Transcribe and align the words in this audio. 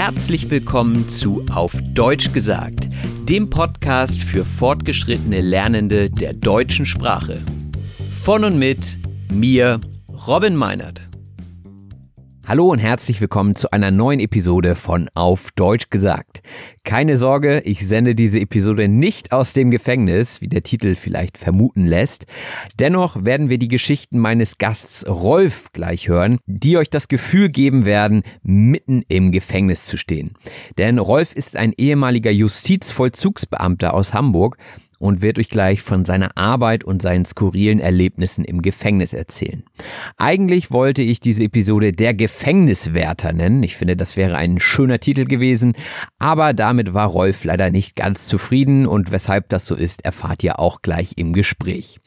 Herzlich 0.00 0.48
willkommen 0.48 1.08
zu 1.08 1.44
Auf 1.52 1.72
Deutsch 1.92 2.32
gesagt, 2.32 2.86
dem 3.28 3.50
Podcast 3.50 4.22
für 4.22 4.44
fortgeschrittene 4.44 5.40
Lernende 5.40 6.08
der 6.08 6.34
deutschen 6.34 6.86
Sprache. 6.86 7.42
Von 8.22 8.44
und 8.44 8.60
mit 8.60 8.96
mir, 9.32 9.80
Robin 10.28 10.54
Meinert. 10.54 11.07
Hallo 12.48 12.72
und 12.72 12.78
herzlich 12.78 13.20
willkommen 13.20 13.54
zu 13.54 13.72
einer 13.72 13.90
neuen 13.90 14.20
Episode 14.20 14.74
von 14.74 15.10
Auf 15.14 15.50
Deutsch 15.50 15.90
gesagt. 15.90 16.40
Keine 16.82 17.18
Sorge, 17.18 17.60
ich 17.66 17.86
sende 17.86 18.14
diese 18.14 18.40
Episode 18.40 18.88
nicht 18.88 19.32
aus 19.32 19.52
dem 19.52 19.70
Gefängnis, 19.70 20.40
wie 20.40 20.48
der 20.48 20.62
Titel 20.62 20.94
vielleicht 20.94 21.36
vermuten 21.36 21.84
lässt. 21.84 22.24
Dennoch 22.78 23.22
werden 23.22 23.50
wir 23.50 23.58
die 23.58 23.68
Geschichten 23.68 24.18
meines 24.18 24.56
Gasts 24.56 25.06
Rolf 25.06 25.74
gleich 25.74 26.08
hören, 26.08 26.38
die 26.46 26.78
euch 26.78 26.88
das 26.88 27.08
Gefühl 27.08 27.50
geben 27.50 27.84
werden, 27.84 28.22
mitten 28.42 29.02
im 29.08 29.30
Gefängnis 29.30 29.84
zu 29.84 29.98
stehen. 29.98 30.32
Denn 30.78 30.98
Rolf 30.98 31.34
ist 31.34 31.54
ein 31.54 31.74
ehemaliger 31.76 32.30
Justizvollzugsbeamter 32.30 33.92
aus 33.92 34.14
Hamburg, 34.14 34.56
und 34.98 35.22
wird 35.22 35.38
euch 35.38 35.48
gleich 35.48 35.82
von 35.82 36.04
seiner 36.04 36.36
Arbeit 36.36 36.84
und 36.84 37.02
seinen 37.02 37.24
skurrilen 37.24 37.80
Erlebnissen 37.80 38.44
im 38.44 38.62
Gefängnis 38.62 39.12
erzählen. 39.12 39.64
Eigentlich 40.16 40.70
wollte 40.70 41.02
ich 41.02 41.20
diese 41.20 41.44
Episode 41.44 41.92
der 41.92 42.14
Gefängniswärter 42.14 43.32
nennen. 43.32 43.62
Ich 43.62 43.76
finde, 43.76 43.96
das 43.96 44.16
wäre 44.16 44.36
ein 44.36 44.58
schöner 44.60 44.98
Titel 44.98 45.24
gewesen, 45.24 45.74
aber 46.18 46.52
damit 46.52 46.94
war 46.94 47.08
Rolf 47.08 47.44
leider 47.44 47.70
nicht 47.70 47.96
ganz 47.96 48.26
zufrieden 48.26 48.86
und 48.86 49.12
weshalb 49.12 49.48
das 49.48 49.66
so 49.66 49.74
ist, 49.74 50.04
erfahrt 50.04 50.42
ihr 50.42 50.58
auch 50.58 50.82
gleich 50.82 51.12
im 51.16 51.32
Gespräch. 51.32 52.00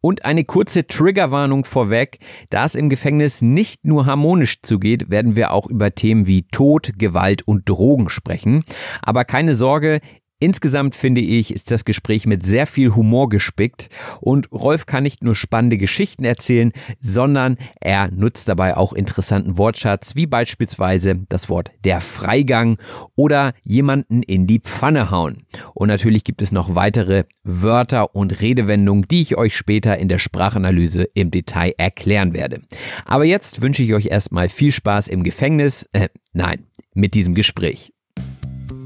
Und 0.00 0.24
eine 0.24 0.44
kurze 0.44 0.86
Triggerwarnung 0.86 1.64
vorweg, 1.64 2.18
da 2.50 2.64
es 2.64 2.74
im 2.74 2.90
Gefängnis 2.90 3.40
nicht 3.40 3.86
nur 3.86 4.06
harmonisch 4.06 4.60
zugeht, 4.62 5.10
werden 5.10 5.36
wir 5.36 5.52
auch 5.52 5.66
über 5.66 5.94
Themen 5.94 6.26
wie 6.26 6.42
Tod, 6.42 6.98
Gewalt 6.98 7.42
und 7.46 7.68
Drogen 7.68 8.10
sprechen. 8.10 8.64
Aber 9.02 9.24
keine 9.24 9.54
Sorge, 9.54 10.00
Insgesamt 10.40 10.94
finde 10.94 11.20
ich, 11.20 11.54
ist 11.54 11.70
das 11.70 11.84
Gespräch 11.84 12.26
mit 12.26 12.44
sehr 12.44 12.66
viel 12.66 12.94
Humor 12.94 13.28
gespickt 13.28 13.88
und 14.20 14.50
Rolf 14.50 14.84
kann 14.84 15.04
nicht 15.04 15.22
nur 15.22 15.36
spannende 15.36 15.78
Geschichten 15.78 16.24
erzählen, 16.24 16.72
sondern 17.00 17.56
er 17.80 18.10
nutzt 18.10 18.48
dabei 18.48 18.76
auch 18.76 18.92
interessanten 18.92 19.56
Wortschatz, 19.56 20.16
wie 20.16 20.26
beispielsweise 20.26 21.20
das 21.28 21.48
Wort 21.48 21.70
der 21.84 22.00
Freigang 22.00 22.78
oder 23.14 23.54
jemanden 23.62 24.22
in 24.22 24.46
die 24.46 24.58
Pfanne 24.58 25.10
hauen. 25.10 25.44
Und 25.72 25.88
natürlich 25.88 26.24
gibt 26.24 26.42
es 26.42 26.50
noch 26.50 26.74
weitere 26.74 27.24
Wörter 27.44 28.14
und 28.14 28.40
Redewendungen, 28.40 29.06
die 29.08 29.22
ich 29.22 29.36
euch 29.36 29.56
später 29.56 29.96
in 29.98 30.08
der 30.08 30.18
Sprachanalyse 30.18 31.04
im 31.14 31.30
Detail 31.30 31.74
erklären 31.78 32.34
werde. 32.34 32.60
Aber 33.04 33.24
jetzt 33.24 33.62
wünsche 33.62 33.84
ich 33.84 33.94
euch 33.94 34.06
erstmal 34.06 34.48
viel 34.48 34.72
Spaß 34.72 35.08
im 35.08 35.22
Gefängnis, 35.22 35.86
äh, 35.92 36.08
nein, 36.32 36.66
mit 36.92 37.14
diesem 37.14 37.34
Gespräch. 37.34 37.92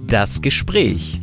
Das 0.06 0.40
Gespräch. 0.40 1.20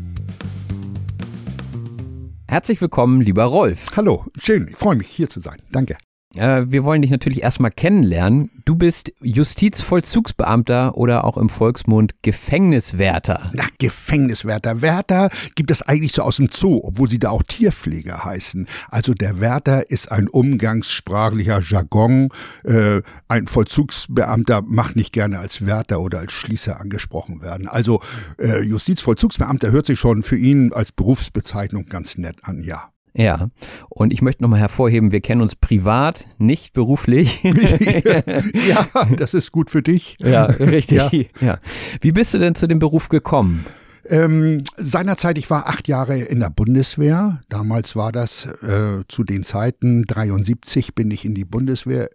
Herzlich 2.48 2.80
willkommen, 2.80 3.22
lieber 3.22 3.46
Rolf. 3.46 3.88
Hallo, 3.96 4.26
schön, 4.38 4.68
ich 4.70 4.76
freue 4.76 4.96
mich 4.96 5.08
hier 5.08 5.28
zu 5.30 5.40
sein. 5.40 5.62
Danke. 5.72 5.98
Äh, 6.36 6.72
wir 6.72 6.84
wollen 6.84 7.02
dich 7.02 7.12
natürlich 7.12 7.44
erstmal 7.44 7.72
kennenlernen. 7.72 8.52
Du 8.66 8.76
bist 8.76 9.12
Justizvollzugsbeamter 9.22 10.98
oder 10.98 11.24
auch 11.24 11.38
im 11.38 11.50
Volksmund 11.50 12.16
Gefängniswärter. 12.22 13.52
Na, 13.54 13.66
Gefängniswärter. 13.80 14.82
Wärter 14.82 15.30
gibt 15.56 15.72
es 15.72 15.82
eigentlich 15.82 16.14
so 16.14 16.24
aus 16.24 16.38
dem 16.38 16.50
Zoo, 16.52 16.82
obwohl 16.84 17.10
sie 17.10 17.20
da 17.20 17.30
auch 17.30 17.44
Tierpfleger 17.44 18.26
heißen. 18.26 18.68
Also 18.90 19.14
der 19.14 19.40
Wärter 19.40 19.90
ist 19.90 20.12
ein 20.12 20.28
umgangssprachlicher 20.28 21.62
Jargon. 21.62 22.30
Äh, 22.64 23.02
ein 23.28 23.48
Vollzugsbeamter 23.48 24.64
macht 24.64 24.96
nicht 24.96 25.14
gerne 25.14 25.40
als 25.40 25.66
Wärter 25.66 26.02
oder 26.02 26.20
als 26.20 26.34
Schließer 26.34 26.80
angesprochen 26.80 27.42
werden. 27.42 27.68
Also 27.68 28.02
äh, 28.38 28.62
Justizvollzugsbeamter 28.62 29.72
hört 29.72 29.86
sich 29.86 30.00
schon 30.00 30.24
für 30.24 30.38
ihn 30.38 30.74
als 30.74 30.92
Berufsbezeichnung 30.92 31.86
ganz 31.86 32.18
nett 32.18 32.38
an, 32.44 32.62
ja. 32.62 32.92
Ja, 33.18 33.50
und 33.90 34.12
ich 34.12 34.22
möchte 34.22 34.44
nochmal 34.44 34.60
hervorheben, 34.60 35.14
wir 35.14 35.22
kennen 35.22 35.42
uns 35.42 35.56
privat, 35.56 36.28
nicht 36.38 36.74
beruflich. 36.74 37.44
ja, 37.44 38.88
das 39.18 39.34
ist 39.34 39.54
gut 39.54 39.70
für 39.70 39.82
dich. 39.82 40.18
Ja, 40.20 40.46
richtig. 40.46 40.98
Ja. 40.98 41.10
ja. 41.40 41.60
Wie 42.02 42.12
bist 42.12 42.34
du 42.34 42.40
denn 42.40 42.56
zu 42.56 42.68
dem 42.68 42.80
Beruf 42.80 43.08
gekommen? 43.08 43.66
Ähm, 44.08 44.64
seinerzeit, 44.78 45.38
ich 45.38 45.50
war 45.50 45.68
acht 45.68 45.88
Jahre 45.88 46.20
in 46.20 46.42
der 46.42 46.50
Bundeswehr. 46.50 47.42
Damals 47.50 47.96
war 47.96 48.12
das 48.12 48.46
äh, 48.62 49.04
zu 49.08 49.24
den 49.24 49.44
Zeiten 49.44 50.04
73 50.04 50.94
bin 50.94 51.10
ich 51.10 51.26
in 51.26 51.34
die 51.34 51.46
Bundeswehr 51.46 52.10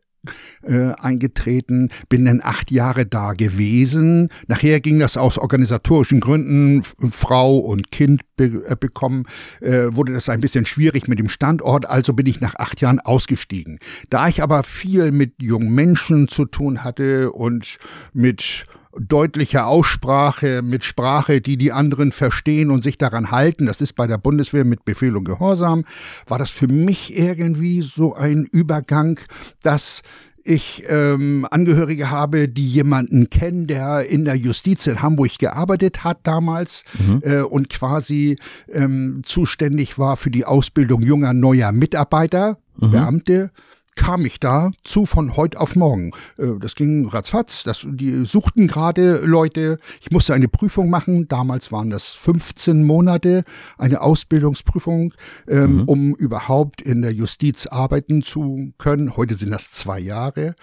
äh, 0.62 0.92
eingetreten, 0.98 1.90
bin 2.08 2.24
dann 2.24 2.40
acht 2.42 2.70
Jahre 2.70 3.06
da 3.06 3.32
gewesen. 3.32 4.28
Nachher 4.46 4.80
ging 4.80 4.98
das 4.98 5.16
aus 5.16 5.38
organisatorischen 5.38 6.20
Gründen, 6.20 6.82
Frau 6.82 7.58
und 7.58 7.90
Kind 7.90 8.22
be 8.36 8.64
äh, 8.66 8.76
bekommen, 8.78 9.24
äh, 9.60 9.88
wurde 9.90 10.12
das 10.12 10.28
ein 10.28 10.40
bisschen 10.40 10.66
schwierig 10.66 11.08
mit 11.08 11.18
dem 11.18 11.28
Standort, 11.28 11.86
also 11.86 12.12
bin 12.12 12.26
ich 12.26 12.40
nach 12.40 12.54
acht 12.56 12.80
Jahren 12.80 13.00
ausgestiegen. 13.00 13.78
Da 14.08 14.28
ich 14.28 14.42
aber 14.42 14.62
viel 14.62 15.12
mit 15.12 15.34
jungen 15.40 15.74
Menschen 15.74 16.28
zu 16.28 16.44
tun 16.44 16.84
hatte 16.84 17.32
und 17.32 17.78
mit 18.12 18.66
deutlicher 18.98 19.66
Aussprache, 19.66 20.62
mit 20.62 20.84
Sprache, 20.84 21.40
die 21.40 21.56
die 21.56 21.72
anderen 21.72 22.12
verstehen 22.12 22.70
und 22.70 22.82
sich 22.82 22.98
daran 22.98 23.30
halten. 23.30 23.66
Das 23.66 23.80
ist 23.80 23.94
bei 23.94 24.06
der 24.06 24.18
Bundeswehr 24.18 24.64
mit 24.64 24.84
Befehl 24.84 25.16
und 25.16 25.24
Gehorsam. 25.24 25.84
War 26.26 26.38
das 26.38 26.50
für 26.50 26.68
mich 26.68 27.16
irgendwie 27.16 27.82
so 27.82 28.14
ein 28.14 28.46
Übergang, 28.50 29.20
dass 29.62 30.02
ich 30.42 30.82
ähm, 30.88 31.46
Angehörige 31.50 32.10
habe, 32.10 32.48
die 32.48 32.66
jemanden 32.66 33.30
kennen, 33.30 33.66
der 33.66 34.08
in 34.08 34.24
der 34.24 34.36
Justiz 34.36 34.86
in 34.86 35.02
Hamburg 35.02 35.38
gearbeitet 35.38 36.02
hat 36.02 36.20
damals 36.22 36.84
mhm. 36.98 37.22
äh, 37.22 37.40
und 37.40 37.68
quasi 37.68 38.36
ähm, 38.72 39.20
zuständig 39.24 39.98
war 39.98 40.16
für 40.16 40.30
die 40.30 40.44
Ausbildung 40.44 41.02
junger 41.02 41.34
neuer 41.34 41.72
Mitarbeiter, 41.72 42.58
mhm. 42.78 42.90
Beamte 42.90 43.50
kam 43.96 44.24
ich 44.24 44.40
da 44.40 44.70
zu 44.84 45.06
von 45.06 45.36
heute 45.36 45.60
auf 45.60 45.76
morgen. 45.76 46.12
Äh, 46.38 46.58
das 46.60 46.74
ging 46.74 47.06
ratzfatz. 47.06 47.64
Das, 47.64 47.86
die 47.88 48.24
suchten 48.24 48.66
gerade 48.66 49.20
Leute. 49.24 49.78
Ich 50.00 50.10
musste 50.10 50.34
eine 50.34 50.48
Prüfung 50.48 50.90
machen. 50.90 51.28
Damals 51.28 51.72
waren 51.72 51.90
das 51.90 52.14
15 52.14 52.84
Monate, 52.84 53.44
eine 53.78 54.00
Ausbildungsprüfung, 54.00 55.14
ähm, 55.48 55.76
mhm. 55.76 55.84
um 55.84 56.14
überhaupt 56.14 56.80
in 56.80 57.02
der 57.02 57.12
Justiz 57.12 57.66
arbeiten 57.66 58.22
zu 58.22 58.72
können. 58.78 59.16
Heute 59.16 59.34
sind 59.34 59.50
das 59.50 59.70
zwei 59.72 59.98
Jahre. 59.98 60.54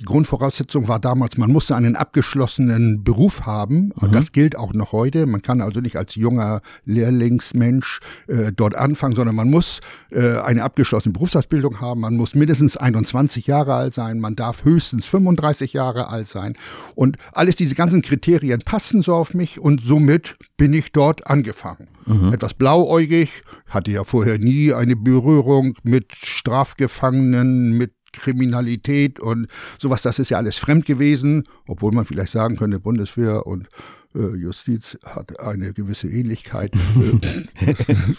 Die 0.00 0.04
Grundvoraussetzung 0.04 0.88
war 0.88 0.98
damals, 0.98 1.38
man 1.38 1.50
musste 1.50 1.76
einen 1.76 1.96
abgeschlossenen 1.96 3.04
Beruf 3.04 3.46
haben. 3.46 3.92
Mhm. 4.00 4.12
Das 4.12 4.32
gilt 4.32 4.56
auch 4.56 4.72
noch 4.72 4.92
heute. 4.92 5.26
Man 5.26 5.42
kann 5.42 5.60
also 5.60 5.80
nicht 5.80 5.96
als 5.96 6.14
junger 6.14 6.60
Lehrlingsmensch 6.84 8.00
äh, 8.26 8.52
dort 8.52 8.74
anfangen, 8.74 9.14
sondern 9.14 9.36
man 9.36 9.50
muss 9.50 9.80
äh, 10.10 10.38
eine 10.38 10.62
abgeschlossene 10.62 11.12
Berufsausbildung 11.12 11.80
haben. 11.80 12.00
Man 12.00 12.16
muss 12.16 12.34
mindestens 12.34 12.76
21 12.76 13.46
Jahre 13.46 13.74
alt 13.74 13.94
sein. 13.94 14.18
Man 14.18 14.36
darf 14.36 14.64
höchstens 14.64 15.06
35 15.06 15.72
Jahre 15.72 16.08
alt 16.08 16.26
sein. 16.26 16.56
Und 16.94 17.16
alles 17.32 17.56
diese 17.56 17.74
ganzen 17.74 18.02
Kriterien 18.02 18.60
passen 18.64 19.02
so 19.02 19.14
auf 19.14 19.34
mich 19.34 19.60
und 19.60 19.80
somit 19.80 20.36
bin 20.56 20.72
ich 20.72 20.92
dort 20.92 21.26
angefangen. 21.26 21.88
Mhm. 22.06 22.32
Etwas 22.32 22.54
blauäugig, 22.54 23.42
hatte 23.68 23.90
ja 23.90 24.04
vorher 24.04 24.38
nie 24.38 24.72
eine 24.72 24.96
Berührung 24.96 25.76
mit 25.82 26.12
Strafgefangenen, 26.14 27.70
mit 27.76 27.92
Kriminalität 28.14 29.20
und 29.20 29.48
sowas, 29.78 30.02
das 30.02 30.18
ist 30.18 30.30
ja 30.30 30.38
alles 30.38 30.56
fremd 30.56 30.86
gewesen, 30.86 31.44
obwohl 31.66 31.92
man 31.92 32.04
vielleicht 32.04 32.32
sagen 32.32 32.56
könnte, 32.56 32.80
Bundeswehr 32.80 33.46
und 33.46 33.68
äh, 34.14 34.36
Justiz 34.36 34.96
hat 35.04 35.40
eine 35.40 35.72
gewisse 35.72 36.08
Ähnlichkeit. 36.08 36.72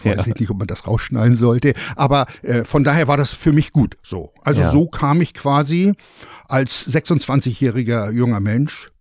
Äh, 0.04 0.18
weiß 0.18 0.28
ich 0.28 0.36
nicht, 0.36 0.50
ob 0.50 0.58
man 0.58 0.68
das 0.68 0.88
rausschneiden 0.88 1.36
sollte. 1.36 1.74
Aber 1.96 2.26
äh, 2.42 2.64
von 2.64 2.84
daher 2.84 3.08
war 3.08 3.18
das 3.18 3.32
für 3.32 3.52
mich 3.52 3.72
gut 3.72 3.98
so. 4.02 4.32
Also 4.44 4.62
ja. 4.62 4.72
so 4.72 4.88
kam 4.88 5.22
ich 5.22 5.34
quasi 5.34 5.94
als 6.48 6.88
26-jähriger 6.88 8.12
junger 8.12 8.40
Mensch 8.40 8.92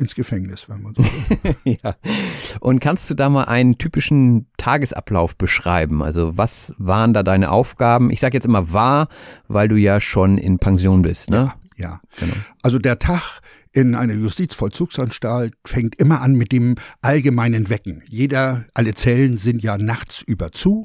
ins 0.00 0.14
Gefängnis, 0.14 0.68
wenn 0.68 0.82
man 0.82 0.94
so 0.94 1.04
will. 1.04 1.56
ja. 1.82 1.94
Und 2.60 2.80
kannst 2.80 3.08
du 3.10 3.14
da 3.14 3.28
mal 3.28 3.44
einen 3.44 3.78
typischen 3.78 4.46
Tagesablauf 4.56 5.36
beschreiben? 5.36 6.02
Also 6.02 6.36
was 6.36 6.74
waren 6.78 7.12
da 7.12 7.22
deine 7.22 7.50
Aufgaben? 7.50 8.10
Ich 8.10 8.20
sage 8.20 8.36
jetzt 8.36 8.46
immer 8.46 8.72
war, 8.72 9.08
weil 9.46 9.68
du 9.68 9.76
ja 9.76 10.00
schon 10.00 10.38
in 10.38 10.58
Pension 10.58 11.02
bist, 11.02 11.30
ne? 11.30 11.36
Ja, 11.36 11.54
ja. 11.76 12.00
Genau. 12.18 12.34
Also 12.62 12.78
der 12.78 12.98
Tag 12.98 13.40
in 13.72 13.94
einer 13.94 14.14
Justizvollzugsanstalt 14.14 15.54
fängt 15.64 16.00
immer 16.00 16.22
an 16.22 16.34
mit 16.34 16.50
dem 16.50 16.74
allgemeinen 17.02 17.68
Wecken. 17.68 18.02
Jeder, 18.08 18.64
alle 18.74 18.94
Zellen 18.94 19.36
sind 19.36 19.62
ja 19.62 19.78
nachts 19.78 20.22
über 20.22 20.50
zu. 20.50 20.82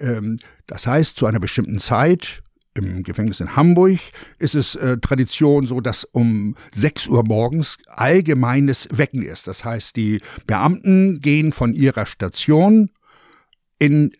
Ähm, 0.00 0.38
das 0.66 0.86
heißt, 0.86 1.16
zu 1.16 1.26
einer 1.26 1.40
bestimmten 1.40 1.78
Zeit, 1.78 2.42
im 2.76 3.02
Gefängnis 3.02 3.40
in 3.40 3.56
Hamburg 3.56 3.98
ist 4.38 4.54
es 4.54 4.74
äh, 4.74 4.98
Tradition 4.98 5.66
so, 5.66 5.80
dass 5.80 6.04
um 6.04 6.56
6 6.74 7.08
Uhr 7.08 7.24
morgens 7.24 7.78
allgemeines 7.86 8.88
Wecken 8.92 9.22
ist. 9.22 9.46
Das 9.46 9.64
heißt, 9.64 9.96
die 9.96 10.20
Beamten 10.46 11.20
gehen 11.20 11.52
von 11.52 11.74
ihrer 11.74 12.06
Station 12.06 12.90
in, 13.78 14.12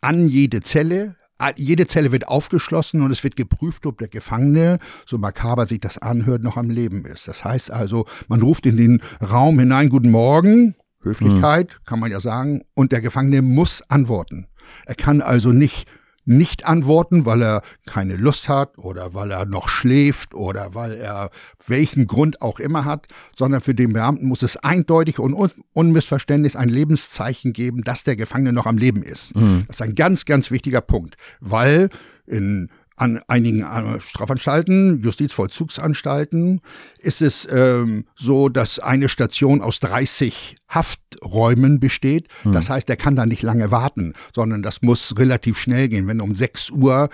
an 0.00 0.28
jede 0.28 0.60
Zelle, 0.60 1.16
jede 1.56 1.86
Zelle 1.86 2.12
wird 2.12 2.28
aufgeschlossen 2.28 3.00
und 3.00 3.10
es 3.10 3.24
wird 3.24 3.36
geprüft, 3.36 3.86
ob 3.86 3.98
der 3.98 4.08
Gefangene, 4.08 4.78
so 5.06 5.16
makaber 5.16 5.66
sich 5.66 5.80
das 5.80 5.96
anhört, 5.96 6.42
noch 6.42 6.56
am 6.56 6.68
Leben 6.68 7.04
ist. 7.06 7.28
Das 7.28 7.44
heißt 7.44 7.70
also, 7.70 8.04
man 8.28 8.42
ruft 8.42 8.66
in 8.66 8.76
den 8.76 9.02
Raum 9.22 9.58
hinein, 9.58 9.88
guten 9.88 10.10
Morgen, 10.10 10.74
Höflichkeit, 11.02 11.68
mhm. 11.68 11.84
kann 11.86 12.00
man 12.00 12.10
ja 12.10 12.20
sagen, 12.20 12.62
und 12.74 12.92
der 12.92 13.00
Gefangene 13.00 13.40
muss 13.40 13.82
antworten. 13.88 14.48
Er 14.84 14.94
kann 14.94 15.22
also 15.22 15.52
nicht 15.52 15.88
nicht 16.24 16.66
antworten, 16.66 17.26
weil 17.26 17.42
er 17.42 17.62
keine 17.86 18.16
Lust 18.16 18.48
hat 18.48 18.78
oder 18.78 19.14
weil 19.14 19.30
er 19.30 19.46
noch 19.46 19.68
schläft 19.68 20.34
oder 20.34 20.74
weil 20.74 20.92
er 20.92 21.30
welchen 21.66 22.06
Grund 22.06 22.42
auch 22.42 22.60
immer 22.60 22.84
hat, 22.84 23.08
sondern 23.36 23.60
für 23.60 23.74
den 23.74 23.92
Beamten 23.92 24.26
muss 24.26 24.42
es 24.42 24.56
eindeutig 24.56 25.18
und 25.18 25.34
un 25.34 25.50
unmissverständlich 25.72 26.56
ein 26.58 26.68
Lebenszeichen 26.68 27.52
geben, 27.52 27.82
dass 27.82 28.04
der 28.04 28.16
Gefangene 28.16 28.52
noch 28.52 28.66
am 28.66 28.78
Leben 28.78 29.02
ist. 29.02 29.34
Mhm. 29.34 29.64
Das 29.66 29.76
ist 29.76 29.82
ein 29.82 29.94
ganz, 29.94 30.24
ganz 30.24 30.50
wichtiger 30.50 30.80
Punkt, 30.80 31.16
weil 31.40 31.88
in 32.26 32.70
an 33.00 33.18
einigen 33.28 33.62
äh, 33.62 33.98
Strafanstalten, 34.00 35.00
Justizvollzugsanstalten, 35.00 36.60
ist 36.98 37.22
es 37.22 37.48
ähm, 37.50 38.04
so, 38.14 38.50
dass 38.50 38.78
eine 38.78 39.08
Station 39.08 39.62
aus 39.62 39.80
30 39.80 40.56
Hafträumen 40.68 41.80
besteht. 41.80 42.28
Hm. 42.42 42.52
Das 42.52 42.68
heißt, 42.68 42.90
er 42.90 42.96
kann 42.96 43.16
da 43.16 43.24
nicht 43.24 43.42
lange 43.42 43.70
warten, 43.70 44.12
sondern 44.34 44.60
das 44.60 44.82
muss 44.82 45.16
relativ 45.16 45.58
schnell 45.58 45.88
gehen. 45.88 46.06
Wenn 46.08 46.20
um 46.20 46.34
6 46.34 46.70
Uhr 46.70 47.08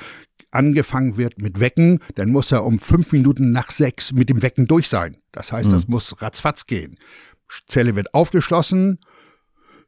angefangen 0.50 1.19
wird 1.19 1.38
mit 1.38 1.61
Wecken, 1.61 2.00
dann 2.17 2.31
muss 2.31 2.50
er 2.50 2.65
um 2.65 2.81
fünf 2.81 3.12
Minuten 3.12 3.53
nach 3.53 3.71
sechs 3.71 4.12
mit 4.12 4.29
dem 4.29 4.43
Wecken 4.43 4.67
durch 4.67 4.88
sein. 4.88 5.19
Das 5.31 5.53
heißt, 5.53 5.67
hm. 5.67 5.73
das 5.73 5.87
muss 5.87 6.21
ratzfatz 6.21 6.67
gehen. 6.67 6.97
Zelle 7.69 7.94
wird 7.94 8.12
aufgeschlossen, 8.12 8.99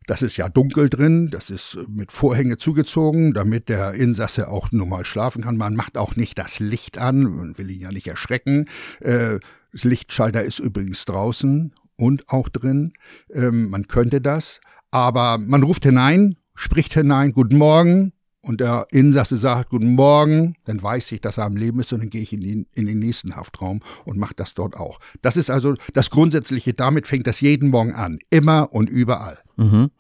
das 0.08 0.22
ist 0.22 0.38
ja 0.38 0.48
dunkel 0.48 0.88
drin, 0.88 1.28
das 1.30 1.50
ist 1.50 1.76
mit 1.86 2.12
Vorhänge 2.12 2.56
zugezogen, 2.56 3.34
damit 3.34 3.68
der 3.68 3.92
Insasse 3.92 4.48
auch 4.48 4.72
normal 4.72 5.04
schlafen 5.04 5.42
kann. 5.42 5.58
Man 5.58 5.76
macht 5.76 5.98
auch 5.98 6.16
nicht 6.16 6.38
das 6.38 6.60
Licht 6.60 6.96
an, 6.96 7.24
man 7.24 7.58
will 7.58 7.70
ihn 7.70 7.80
ja 7.80 7.92
nicht 7.92 8.06
erschrecken. 8.06 8.64
Äh, 9.00 9.38
Lichtschalter 9.70 10.42
ist 10.42 10.60
übrigens 10.60 11.04
draußen 11.04 11.74
und 11.96 12.28
auch 12.30 12.48
drin. 12.48 12.94
Ähm, 13.30 13.68
man 13.68 13.86
könnte 13.86 14.22
das, 14.22 14.60
aber 14.90 15.36
man 15.36 15.62
ruft 15.62 15.84
hinein, 15.84 16.36
spricht 16.54 16.94
hinein, 16.94 17.32
guten 17.32 17.58
Morgen, 17.58 18.14
und 18.48 18.60
der 18.60 18.86
Insasse 18.90 19.36
sagt, 19.36 19.68
guten 19.68 19.94
Morgen, 19.94 20.54
dann 20.64 20.82
weiß 20.82 21.12
ich, 21.12 21.20
dass 21.20 21.36
er 21.36 21.44
am 21.44 21.56
Leben 21.56 21.80
ist 21.80 21.92
und 21.92 22.00
dann 22.00 22.10
gehe 22.10 22.22
ich 22.22 22.32
in 22.32 22.40
den, 22.40 22.66
in 22.72 22.86
den 22.86 22.98
nächsten 22.98 23.36
Haftraum 23.36 23.80
und 24.06 24.16
mache 24.16 24.34
das 24.34 24.54
dort 24.54 24.74
auch. 24.74 25.00
Das 25.20 25.36
ist 25.36 25.50
also 25.50 25.74
das 25.92 26.08
Grundsätzliche, 26.08 26.72
damit 26.72 27.06
fängt 27.06 27.26
das 27.26 27.40
jeden 27.42 27.68
Morgen 27.68 27.92
an, 27.92 28.18
immer 28.30 28.72
und 28.72 28.88
überall. 28.88 29.38
Mhm. 29.56 29.90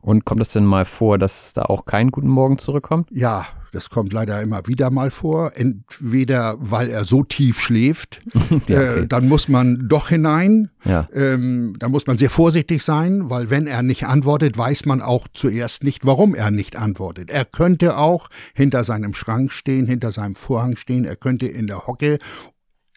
Und 0.00 0.24
kommt 0.24 0.40
es 0.40 0.52
denn 0.52 0.64
mal 0.64 0.84
vor, 0.84 1.18
dass 1.18 1.52
da 1.52 1.62
auch 1.62 1.84
kein 1.84 2.10
Guten 2.10 2.28
Morgen 2.28 2.58
zurückkommt? 2.58 3.08
Ja, 3.12 3.46
das 3.72 3.90
kommt 3.90 4.12
leider 4.12 4.40
immer 4.42 4.66
wieder 4.66 4.90
mal 4.90 5.10
vor. 5.10 5.52
Entweder 5.54 6.56
weil 6.58 6.88
er 6.88 7.04
so 7.04 7.22
tief 7.22 7.60
schläft, 7.60 8.20
ja, 8.34 8.56
okay. 8.56 9.00
äh, 9.02 9.06
dann 9.06 9.28
muss 9.28 9.48
man 9.48 9.88
doch 9.88 10.08
hinein. 10.08 10.70
Ja. 10.84 11.08
Ähm, 11.12 11.76
da 11.78 11.88
muss 11.88 12.06
man 12.06 12.16
sehr 12.16 12.30
vorsichtig 12.30 12.82
sein, 12.82 13.30
weil 13.30 13.50
wenn 13.50 13.66
er 13.66 13.82
nicht 13.82 14.04
antwortet, 14.06 14.56
weiß 14.56 14.86
man 14.86 15.00
auch 15.02 15.28
zuerst 15.32 15.84
nicht, 15.84 16.06
warum 16.06 16.34
er 16.34 16.50
nicht 16.50 16.76
antwortet. 16.76 17.30
Er 17.30 17.44
könnte 17.44 17.96
auch 17.96 18.28
hinter 18.54 18.84
seinem 18.84 19.14
Schrank 19.14 19.52
stehen, 19.52 19.86
hinter 19.86 20.12
seinem 20.12 20.34
Vorhang 20.34 20.76
stehen, 20.76 21.04
er 21.04 21.16
könnte 21.16 21.46
in 21.46 21.66
der 21.66 21.86
Hocke 21.86 22.18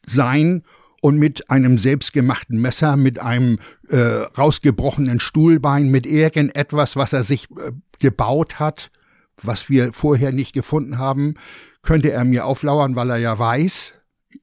sein 0.06 0.64
und 1.04 1.18
mit 1.18 1.50
einem 1.50 1.78
selbstgemachten 1.78 2.62
Messer, 2.62 2.96
mit 2.96 3.20
einem 3.20 3.60
äh, 3.90 3.98
rausgebrochenen 3.98 5.20
Stuhlbein, 5.20 5.90
mit 5.90 6.06
irgendetwas, 6.06 6.96
was 6.96 7.12
er 7.12 7.26
sich 7.26 7.52
äh, 7.52 7.74
gebaut 8.00 8.58
hat, 8.58 8.90
was 9.36 9.70
wir 9.70 9.92
vorher 9.92 10.32
nicht 10.32 10.54
gefunden 10.54 10.98
haben, 10.98 11.34
könnte 11.82 12.14
er 12.14 12.24
mir 12.24 12.46
auflauern, 12.46 12.96
weil 12.96 13.10
er 13.10 13.18
ja 13.18 13.38
weiß, 13.38 13.96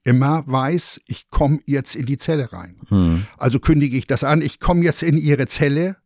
immer 0.05 0.45
weiß, 0.47 1.01
ich 1.07 1.31
komme 1.31 1.61
jetzt 1.65 1.95
in 1.95 2.05
die 2.05 2.19
Zelle 2.19 2.53
rein. 2.53 2.77
Hm. 2.89 3.27
Also 3.39 3.59
kündige 3.59 3.97
ich 3.97 4.07
das 4.07 4.23
an, 4.23 4.43
ich 4.43 4.61
komme 4.61 4.85
jetzt 4.85 5.03
in 5.03 5.17
ihre 5.17 5.47
Zelle 5.47 5.97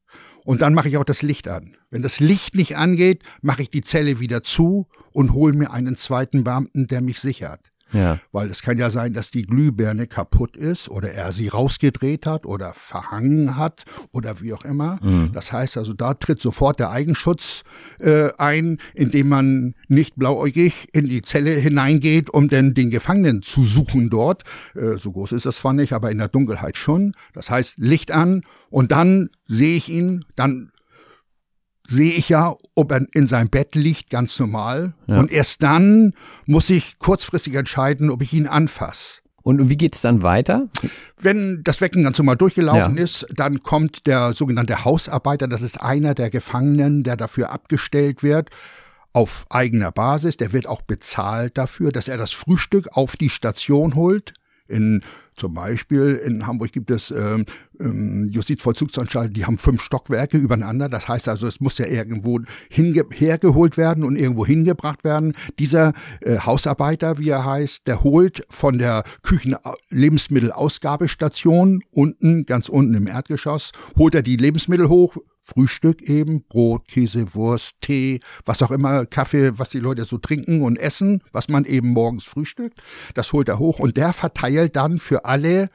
und 0.45 0.63
dann 0.63 0.73
mache 0.73 0.89
ich 0.89 0.99
auch 0.99 1.05
das 1.05 1.23
Licht 1.23 1.49
an. 1.49 1.77
Wenn 1.91 2.03
das 2.03 2.21
Licht 2.21 2.55
nicht 2.55 2.77
angeht, 2.77 3.25
mache 3.43 3.63
ich 3.63 3.71
die 3.71 3.83
Zelle 3.83 4.21
wieder 4.21 4.45
zu 4.45 4.87
und 5.11 5.33
hole 5.33 5.53
mir 5.53 5.73
einen 5.73 5.97
zweiten 5.97 6.45
Beamten, 6.45 6.87
der 6.87 7.01
mich 7.01 7.19
sichert. 7.19 7.73
Ja. 7.95 8.19
Weil 8.33 8.49
es 8.49 8.63
kann 8.63 8.79
ja 8.79 8.91
sein, 8.91 9.15
dass 9.15 9.31
die 9.31 9.47
Glühbirne 9.47 10.07
kaputt 10.07 10.57
ist 10.57 10.89
oder 10.89 11.13
er 11.13 11.33
sie 11.33 11.49
rausgedreht 11.49 12.27
hat 12.27 12.45
oder 12.45 12.75
verhangen 12.75 13.57
hat 13.57 13.85
oder 14.13 14.41
wie 14.41 14.53
auch 14.53 14.65
immer. 14.65 14.99
Mhm. 15.03 15.31
Das 15.33 15.53
heißt 15.53 15.77
also, 15.77 15.93
da 15.95 16.15
tritt 16.15 16.41
sofort 16.41 16.79
der 16.79 16.91
Eigenschutz 16.91 17.63
äh, 18.01 18.31
ein, 18.37 18.79
indem 18.95 19.29
man 19.29 19.75
nicht 19.89 20.17
blauäugig 20.17 20.89
in 20.93 21.09
die 21.09 21.23
Zelle 21.23 21.53
hineingeht, 21.53 22.31
um 22.31 22.49
denn 22.49 22.75
den 22.75 22.91
Gefangenen 22.91 23.43
zu 23.43 23.65
suchen 23.65 24.11
dort. 24.11 24.43
Äh, 24.75 24.99
so 24.99 25.13
groß 25.13 25.33
ist 25.33 25.47
das 25.47 25.57
zwar 25.57 25.73
nicht, 25.73 25.93
aber 25.93 26.11
in 26.11 26.19
der 26.19 26.29
Dunkelheit 26.29 26.77
schon. 26.77 27.15
Das 27.33 27.51
heißt, 27.51 27.75
Licht 27.79 28.11
an 28.11 28.43
und 28.71 28.93
dann 28.93 29.31
sehe 29.47 29.77
ich 29.77 29.89
ihn, 29.89 30.25
dann 30.37 30.71
sehe 31.89 32.13
ich 32.13 32.29
ja, 32.29 32.55
ob 32.75 32.93
er 32.93 33.07
in 33.13 33.27
seinem 33.27 33.51
Bett 33.51 33.75
liegt, 33.75 34.11
ganz 34.11 34.39
normal. 34.39 34.95
Ja. 35.07 35.19
Und 35.19 35.31
erst 35.31 35.63
dann 35.63 36.15
muss 36.47 36.71
ich 36.71 36.99
kurzfristig 36.99 37.55
entscheiden, 37.55 38.11
ob 38.11 38.23
ich 38.23 38.33
ihn 38.33 38.47
anfasse. 38.47 39.21
Und 39.43 39.69
wie 39.69 39.77
geht's 39.77 40.01
dann 40.01 40.23
weiter? 40.23 40.69
Wenn 41.21 41.63
das 41.65 41.83
Wecken 41.83 42.03
ganz 42.03 42.17
normal 42.17 42.37
durchgelaufen 42.37 42.97
ja. 42.97 43.05
ist, 43.05 43.27
dann 43.35 43.63
kommt 43.63 44.07
der 44.07 44.33
sogenannte 44.33 44.87
Hausarbeiter, 44.87 45.47
das 45.47 45.61
ist 45.61 45.83
einer 45.83 46.15
der 46.15 46.31
Gefangenen, 46.31 47.03
der 47.03 47.17
dafür 47.17 47.51
abgestellt 47.51 48.23
wird, 48.23 48.49
auf 49.13 49.45
eigener 49.51 49.93
Basis. 49.93 50.39
Der 50.39 50.55
wird 50.55 50.67
auch 50.67 50.81
bezahlt 50.81 51.59
dafür, 51.59 51.93
dass 51.93 52.09
er 52.09 52.17
das 52.17 52.33
Frühstück 52.33 52.89
auf 52.93 53.17
die 53.17 53.29
Station 53.29 53.95
holt. 53.95 54.33
In 54.67 55.03
zum 55.37 55.55
Beispiel 55.55 56.21
in 56.25 56.47
Hamburg 56.47 56.73
gibt 56.73 56.91
es 56.91 57.11
ähm, 57.11 57.45
ähm, 57.81 58.29
Justizvollzugsanstalten, 58.31 59.35
die 59.35 59.45
haben 59.45 59.59
fünf 59.59 59.83
Stockwerke 59.83 60.39
übereinander. 60.39 60.89
Das 60.89 61.09
heißt 61.09 61.29
also, 61.29 61.47
es 61.47 61.61
muss 61.61 61.77
ja 61.79 61.87
irgendwo 61.87 62.41
hergeholt 62.71 63.77
werden 63.77 64.03
und 64.05 64.17
irgendwo 64.17 64.47
hingebracht 64.47 65.05
werden. 65.05 65.35
Dieser 65.59 65.93
äh, 66.21 66.39
Hausarbeiter, 66.39 67.19
wie 67.19 67.29
er 67.31 67.45
heißt, 67.45 67.87
der 67.87 68.05
holt 68.05 68.45
von 68.49 68.79
der 68.79 69.05
Küchen-Lebensmittelausgabestation 69.23 71.83
unten, 71.91 72.47
ganz 72.47 72.69
unten 72.69 72.95
im 72.95 73.07
Erdgeschoss, 73.07 73.73
holt 73.97 74.15
er 74.15 74.23
die 74.23 74.37
Lebensmittel 74.37 74.89
hoch, 74.89 75.17
Frühstück 75.47 76.01
eben, 76.03 76.43
Brot, 76.45 76.89
Käse, 76.89 77.35
Wurst, 77.35 77.75
Tee, 77.83 78.21
was 78.47 78.63
auch 78.63 78.71
immer, 78.71 79.05
Kaffee, 79.05 79.59
was 79.59 79.69
die 79.69 79.79
Leute 79.79 80.05
so 80.05 80.17
trinken 80.17 80.63
und 80.63 80.79
essen, 80.79 81.23
was 81.33 81.49
man 81.49 81.67
eben 81.67 81.91
morgens 81.91 82.25
frühstückt. 82.25 82.83
Das 83.13 83.31
holt 83.35 83.51
er 83.51 83.59
hoch 83.59 83.79
und 83.79 83.99
der 83.99 84.15
verteilt 84.15 84.75
dann 84.75 84.99
für 84.99 85.24
alle 85.25 85.71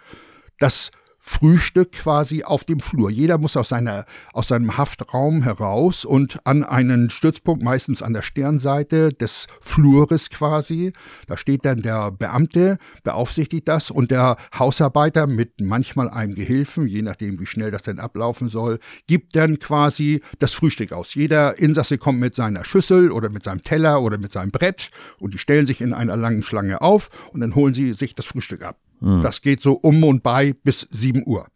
das 0.58 0.92
Frühstück 1.30 1.92
quasi 1.92 2.44
auf 2.44 2.64
dem 2.64 2.80
Flur. 2.80 3.12
Jeder 3.12 3.38
muss 3.38 3.56
aus, 3.56 3.70
seiner, 3.70 4.06
aus 4.34 4.48
seinem 4.48 4.78
Haftraum 4.78 5.44
heraus 5.44 6.04
und 6.04 6.40
an 6.46 6.64
einen 6.64 7.12
Stützpunkt, 7.12 7.64
meistens 7.64 8.02
an 8.02 8.14
der 8.14 8.24
Sternseite 8.24 9.14
des 9.14 9.46
Flures 9.62 10.30
quasi. 10.32 10.92
Da 11.28 11.38
steht 11.38 11.66
dann 11.66 11.84
der 11.84 12.12
Beamte, 12.12 12.80
beaufsichtigt 13.04 13.68
das 13.68 13.92
und 13.92 14.10
der 14.10 14.38
Hausarbeiter 14.58 15.28
mit 15.28 15.62
manchmal 15.62 16.10
einem 16.10 16.34
Gehilfen, 16.34 16.88
je 16.88 17.04
nachdem 17.04 17.40
wie 17.40 17.46
schnell 17.46 17.70
das 17.70 17.84
denn 17.84 18.00
ablaufen 18.00 18.50
soll, 18.50 18.80
gibt 19.06 19.36
dann 19.36 19.60
quasi 19.60 20.22
das 20.40 20.54
Frühstück 20.54 20.94
aus. 20.94 21.14
Jeder 21.14 21.60
Insasse 21.60 22.00
kommt 22.00 22.20
mit 22.20 22.34
seiner 22.34 22.66
Schüssel 22.66 23.12
oder 23.12 23.30
mit 23.30 23.44
seinem 23.44 23.62
Teller 23.62 24.02
oder 24.02 24.18
mit 24.18 24.32
seinem 24.32 24.50
Brett 24.50 24.90
und 25.20 25.36
die 25.36 25.38
stellen 25.38 25.68
sich 25.68 25.82
in 25.82 25.94
einer 25.94 26.18
langen 26.18 26.42
Schlange 26.42 26.82
auf 26.82 27.10
und 27.34 27.42
dann 27.42 27.54
holen 27.54 27.76
sie 27.76 27.94
sich 27.94 28.16
das 28.16 28.26
Frühstück 28.26 28.64
ab. 28.64 28.78
Hm. 29.02 29.22
Das 29.22 29.42
geht 29.42 29.62
so 29.62 29.74
um 29.74 30.04
und 30.04 30.24
bei 30.24 30.54
bis 30.64 30.88
7 30.90 31.24
Uhr. 31.26 31.48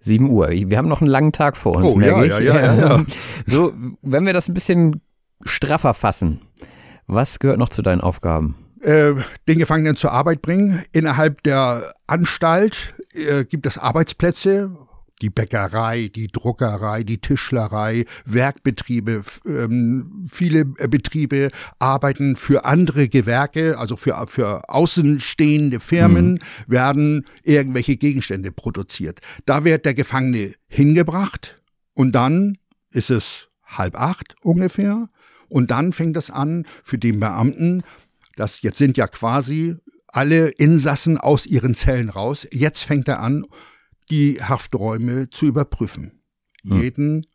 7 0.00 0.28
Uhr. 0.30 0.50
Wir 0.50 0.78
haben 0.78 0.88
noch 0.88 1.00
einen 1.00 1.10
langen 1.10 1.32
Tag 1.32 1.56
vor 1.56 1.76
uns. 1.76 1.86
Oh, 1.86 2.00
ja, 2.00 2.22
ja, 2.24 2.38
ja, 2.40 2.54
ja, 2.54 2.74
ja. 2.74 3.04
So, 3.46 3.72
wenn 4.02 4.26
wir 4.26 4.32
das 4.32 4.48
ein 4.48 4.54
bisschen 4.54 5.00
straffer 5.44 5.94
fassen, 5.94 6.40
was 7.06 7.38
gehört 7.38 7.58
noch 7.58 7.68
zu 7.68 7.82
deinen 7.82 8.00
Aufgaben? 8.00 8.56
Äh, 8.80 9.14
den 9.46 9.58
Gefangenen 9.58 9.96
zur 9.96 10.12
Arbeit 10.12 10.42
bringen. 10.42 10.82
Innerhalb 10.92 11.42
der 11.44 11.94
Anstalt 12.08 12.94
äh, 13.14 13.44
gibt 13.44 13.66
es 13.66 13.78
Arbeitsplätze, 13.78 14.76
die 15.22 15.30
Bäckerei, 15.30 16.10
die 16.14 16.26
Druckerei, 16.26 17.04
die 17.04 17.18
Tischlerei, 17.18 18.04
Werkbetriebe, 18.26 19.22
ähm, 19.46 20.26
viele 20.30 20.60
äh, 20.78 20.88
Betriebe 20.88 21.50
arbeiten 21.78 22.36
für 22.36 22.64
andere 22.64 23.08
Gewerke, 23.08 23.78
also 23.78 23.96
für, 23.96 24.26
für 24.28 24.68
außenstehende 24.68 25.80
Firmen, 25.80 26.32
mhm. 26.32 26.38
werden 26.66 27.26
irgendwelche 27.44 27.96
Gegenstände 27.96 28.52
produziert. 28.52 29.20
Da 29.46 29.64
wird 29.64 29.84
der 29.84 29.94
Gefangene 29.94 30.54
hingebracht 30.66 31.62
und 31.94 32.12
dann 32.12 32.58
ist 32.90 33.10
es 33.10 33.48
halb 33.64 33.98
acht 33.98 34.34
ungefähr 34.42 35.08
und 35.48 35.70
dann 35.70 35.92
fängt 35.92 36.16
es 36.16 36.30
an 36.30 36.66
für 36.82 36.98
den 36.98 37.20
Beamten, 37.20 37.82
das 38.36 38.62
jetzt 38.62 38.78
sind 38.78 38.96
ja 38.96 39.06
quasi 39.06 39.76
alle 40.08 40.48
Insassen 40.48 41.16
aus 41.16 41.46
ihren 41.46 41.74
Zellen 41.74 42.10
raus. 42.10 42.46
Jetzt 42.52 42.82
fängt 42.82 43.08
er 43.08 43.20
an, 43.20 43.46
die 44.10 44.42
Hafträume 44.42 45.30
zu 45.30 45.46
überprüfen. 45.46 46.22
Hm. 46.62 46.82
Jeden 46.82 47.26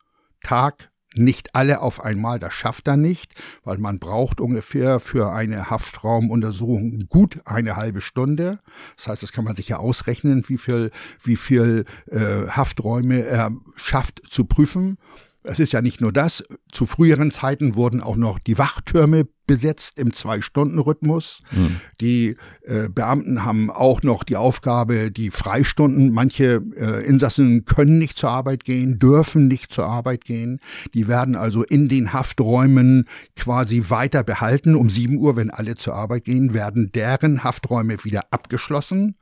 Tag 0.41 0.91
nicht 1.15 1.55
alle 1.55 1.81
auf 1.81 2.03
einmal, 2.03 2.39
das 2.39 2.53
schafft 2.53 2.87
er 2.87 2.97
nicht, 2.97 3.33
weil 3.63 3.77
man 3.77 3.99
braucht 3.99 4.39
ungefähr 4.39 4.99
für 4.99 5.31
eine 5.31 5.69
Haftraumuntersuchung 5.69 7.07
gut 7.09 7.41
eine 7.45 7.75
halbe 7.75 8.01
Stunde. 8.01 8.59
Das 8.97 9.07
heißt, 9.07 9.23
das 9.23 9.31
kann 9.31 9.45
man 9.45 9.55
sich 9.55 9.69
ja 9.69 9.77
ausrechnen, 9.77 10.43
wie 10.47 10.57
viel, 10.57 10.91
wie 11.23 11.35
viel 11.35 11.85
äh, 12.07 12.47
Hafträume 12.49 13.23
er 13.23 13.51
schafft 13.75 14.21
zu 14.29 14.45
prüfen. 14.45 14.97
Es 15.43 15.59
ist 15.59 15.71
ja 15.71 15.81
nicht 15.81 16.01
nur 16.01 16.11
das. 16.11 16.43
Zu 16.71 16.85
früheren 16.85 17.31
Zeiten 17.31 17.75
wurden 17.75 18.01
auch 18.01 18.17
noch 18.17 18.37
die 18.37 18.57
Wachtürme 18.57 19.27
besetzt 19.47 19.97
im 19.97 20.13
Zwei-Stunden-Rhythmus. 20.13 21.41
Mhm. 21.51 21.77
Die 22.01 22.35
äh, 22.63 22.89
Beamten 22.89 23.45
haben 23.45 23.71
auch 23.71 24.03
noch 24.03 24.23
die 24.23 24.35
Aufgabe, 24.35 25.09
die 25.09 25.31
Freistunden, 25.31 26.11
manche 26.11 26.61
äh, 26.75 27.05
Insassen 27.05 27.65
können 27.65 27.97
nicht 27.97 28.17
zur 28.17 28.29
Arbeit 28.29 28.65
gehen, 28.65 28.99
dürfen 28.99 29.47
nicht 29.47 29.73
zur 29.73 29.85
Arbeit 29.85 30.25
gehen. 30.25 30.59
Die 30.93 31.07
werden 31.07 31.35
also 31.35 31.63
in 31.63 31.87
den 31.87 32.13
Hafträumen 32.13 33.05
quasi 33.35 33.85
weiter 33.89 34.23
behalten. 34.23 34.75
Um 34.75 34.89
7 34.89 35.17
Uhr, 35.17 35.35
wenn 35.35 35.49
alle 35.49 35.75
zur 35.75 35.95
Arbeit 35.95 36.25
gehen, 36.25 36.53
werden 36.53 36.91
deren 36.91 37.43
Hafträume 37.43 38.03
wieder 38.03 38.25
abgeschlossen. 38.31 39.15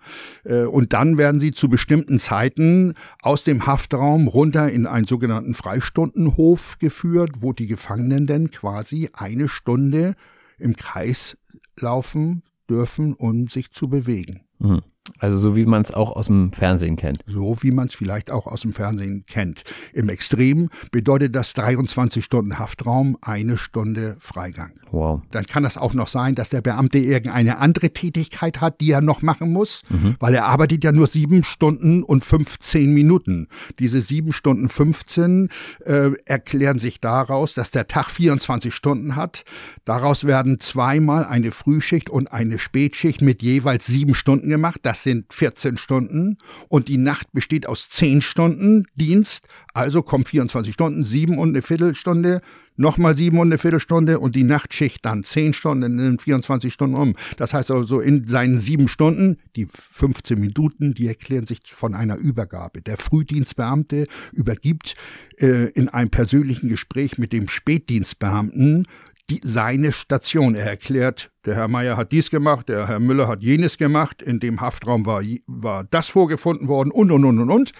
Äh, 0.43 0.65
und 0.65 0.93
dann 0.93 1.17
werden 1.17 1.39
sie 1.39 1.51
zu 1.51 1.69
bestimmten 1.69 2.19
Zeiten 2.19 2.95
aus 3.21 3.43
dem 3.43 3.67
Haftraum 3.67 4.27
runter 4.27 4.71
in 4.71 4.87
einen 4.87 5.05
sogenannten 5.05 5.53
Freistundenhof 5.53 6.79
geführt, 6.79 7.31
wo 7.39 7.53
die 7.53 7.67
Gefangenen 7.67 8.25
denn 8.25 8.49
quasi 8.49 9.09
eine 9.13 9.47
Stunde 9.49 10.14
im 10.57 10.75
Kreis 10.75 11.37
laufen 11.77 12.43
dürfen, 12.69 13.13
um 13.13 13.47
sich 13.47 13.71
zu 13.71 13.89
bewegen. 13.89 14.45
Mhm. 14.59 14.81
Also 15.19 15.37
so 15.37 15.55
wie 15.55 15.65
man 15.65 15.81
es 15.81 15.91
auch 15.91 16.11
aus 16.11 16.27
dem 16.27 16.51
Fernsehen 16.51 16.95
kennt. 16.95 17.23
So 17.27 17.57
wie 17.61 17.71
man 17.71 17.87
es 17.87 17.93
vielleicht 17.93 18.31
auch 18.31 18.47
aus 18.47 18.61
dem 18.61 18.73
Fernsehen 18.73 19.25
kennt. 19.27 19.63
Im 19.93 20.09
Extrem 20.09 20.69
bedeutet 20.91 21.35
das 21.35 21.53
23 21.53 22.23
Stunden 22.23 22.59
Haftraum, 22.59 23.17
eine 23.21 23.57
Stunde 23.57 24.17
Freigang. 24.19 24.71
Wow. 24.91 25.21
Dann 25.31 25.45
kann 25.45 25.63
das 25.63 25.77
auch 25.77 25.93
noch 25.93 26.07
sein, 26.07 26.35
dass 26.35 26.49
der 26.49 26.61
Beamte 26.61 26.99
irgendeine 26.99 27.57
andere 27.57 27.91
Tätigkeit 27.91 28.61
hat, 28.61 28.81
die 28.81 28.91
er 28.91 29.01
noch 29.01 29.21
machen 29.21 29.51
muss, 29.51 29.81
mhm. 29.89 30.15
weil 30.19 30.33
er 30.33 30.45
arbeitet 30.45 30.83
ja 30.83 30.91
nur 30.91 31.07
sieben 31.07 31.43
Stunden 31.43 32.03
und 32.03 32.23
15 32.23 32.93
Minuten. 32.93 33.47
Diese 33.79 34.01
sieben 34.01 34.31
Stunden 34.31 34.69
15 34.69 35.49
äh, 35.85 36.11
erklären 36.25 36.79
sich 36.79 37.01
daraus, 37.01 37.53
dass 37.53 37.71
der 37.71 37.87
Tag 37.87 38.09
24 38.09 38.73
Stunden 38.73 39.15
hat. 39.15 39.43
Daraus 39.83 40.25
werden 40.25 40.59
zweimal 40.59 41.25
eine 41.25 41.51
Frühschicht 41.51 42.09
und 42.09 42.31
eine 42.31 42.59
Spätschicht 42.59 43.21
mit 43.21 43.41
jeweils 43.43 43.85
sieben 43.85 44.13
Stunden 44.13 44.49
gemacht. 44.49 44.79
Das 44.83 44.94
das 44.95 45.03
sind 45.03 45.33
14 45.33 45.77
Stunden 45.77 46.37
und 46.69 46.87
die 46.87 46.95
Nacht 46.97 47.33
besteht 47.33 47.67
aus 47.67 47.89
10 47.89 48.21
Stunden 48.21 48.85
Dienst, 48.95 49.45
also 49.73 50.01
kommen 50.01 50.23
24 50.23 50.73
Stunden, 50.73 51.03
sieben 51.03 51.37
und 51.37 51.49
eine 51.49 51.61
Viertelstunde, 51.61 52.39
nochmal 52.77 53.13
sieben 53.13 53.37
und 53.39 53.49
eine 53.49 53.57
Viertelstunde 53.57 54.19
und 54.19 54.35
die 54.35 54.45
Nachtschicht 54.45 55.03
dann 55.05 55.23
10 55.23 55.51
Stunden, 55.51 55.97
dann 55.97 56.17
24 56.17 56.73
Stunden 56.73 56.95
um. 56.95 57.15
Das 57.35 57.53
heißt 57.53 57.71
also 57.71 57.99
in 57.99 58.25
seinen 58.25 58.57
sieben 58.57 58.87
Stunden, 58.87 59.37
die 59.57 59.67
15 59.69 60.39
Minuten, 60.39 60.93
die 60.93 61.07
erklären 61.07 61.45
sich 61.45 61.59
von 61.65 61.93
einer 61.93 62.15
Übergabe. 62.15 62.81
Der 62.81 62.95
Frühdienstbeamte 62.95 64.07
übergibt 64.31 64.95
äh, 65.39 65.71
in 65.71 65.89
einem 65.89 66.09
persönlichen 66.09 66.69
Gespräch 66.69 67.17
mit 67.17 67.33
dem 67.33 67.49
Spätdienstbeamten 67.49 68.87
die, 69.29 69.41
seine 69.43 69.91
Station. 69.91 70.55
Er 70.55 70.65
erklärt, 70.65 71.31
der 71.45 71.55
Herr 71.55 71.67
Meier 71.67 71.97
hat 71.97 72.11
dies 72.11 72.29
gemacht, 72.29 72.69
der 72.69 72.87
Herr 72.87 72.99
Müller 72.99 73.27
hat 73.27 73.43
jenes 73.43 73.77
gemacht, 73.77 74.21
in 74.21 74.39
dem 74.39 74.61
Haftraum 74.61 75.05
war, 75.05 75.23
war 75.47 75.83
das 75.85 76.07
vorgefunden 76.07 76.67
worden 76.67 76.91
und, 76.91 77.11
und, 77.11 77.25
und, 77.25 77.39
und, 77.39 77.49
und. 77.49 77.71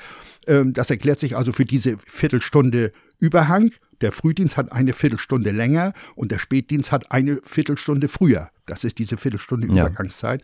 Ähm, 0.48 0.74
das 0.74 0.90
erklärt 0.90 1.20
sich 1.20 1.36
also 1.36 1.52
für 1.52 1.66
diese 1.66 1.98
Viertelstunde 2.06 2.92
Überhang. 3.20 3.72
Der 4.02 4.12
Frühdienst 4.12 4.58
hat 4.58 4.72
eine 4.72 4.94
Viertelstunde 4.94 5.52
länger 5.52 5.94
und 6.16 6.32
der 6.32 6.40
Spätdienst 6.40 6.92
hat 6.92 7.12
eine 7.12 7.40
Viertelstunde 7.44 8.08
früher. 8.08 8.50
Das 8.66 8.84
ist 8.84 8.98
diese 8.98 9.18
Viertelstunde 9.18 9.68
ja. 9.68 9.86
Übergangszeit. 9.86 10.44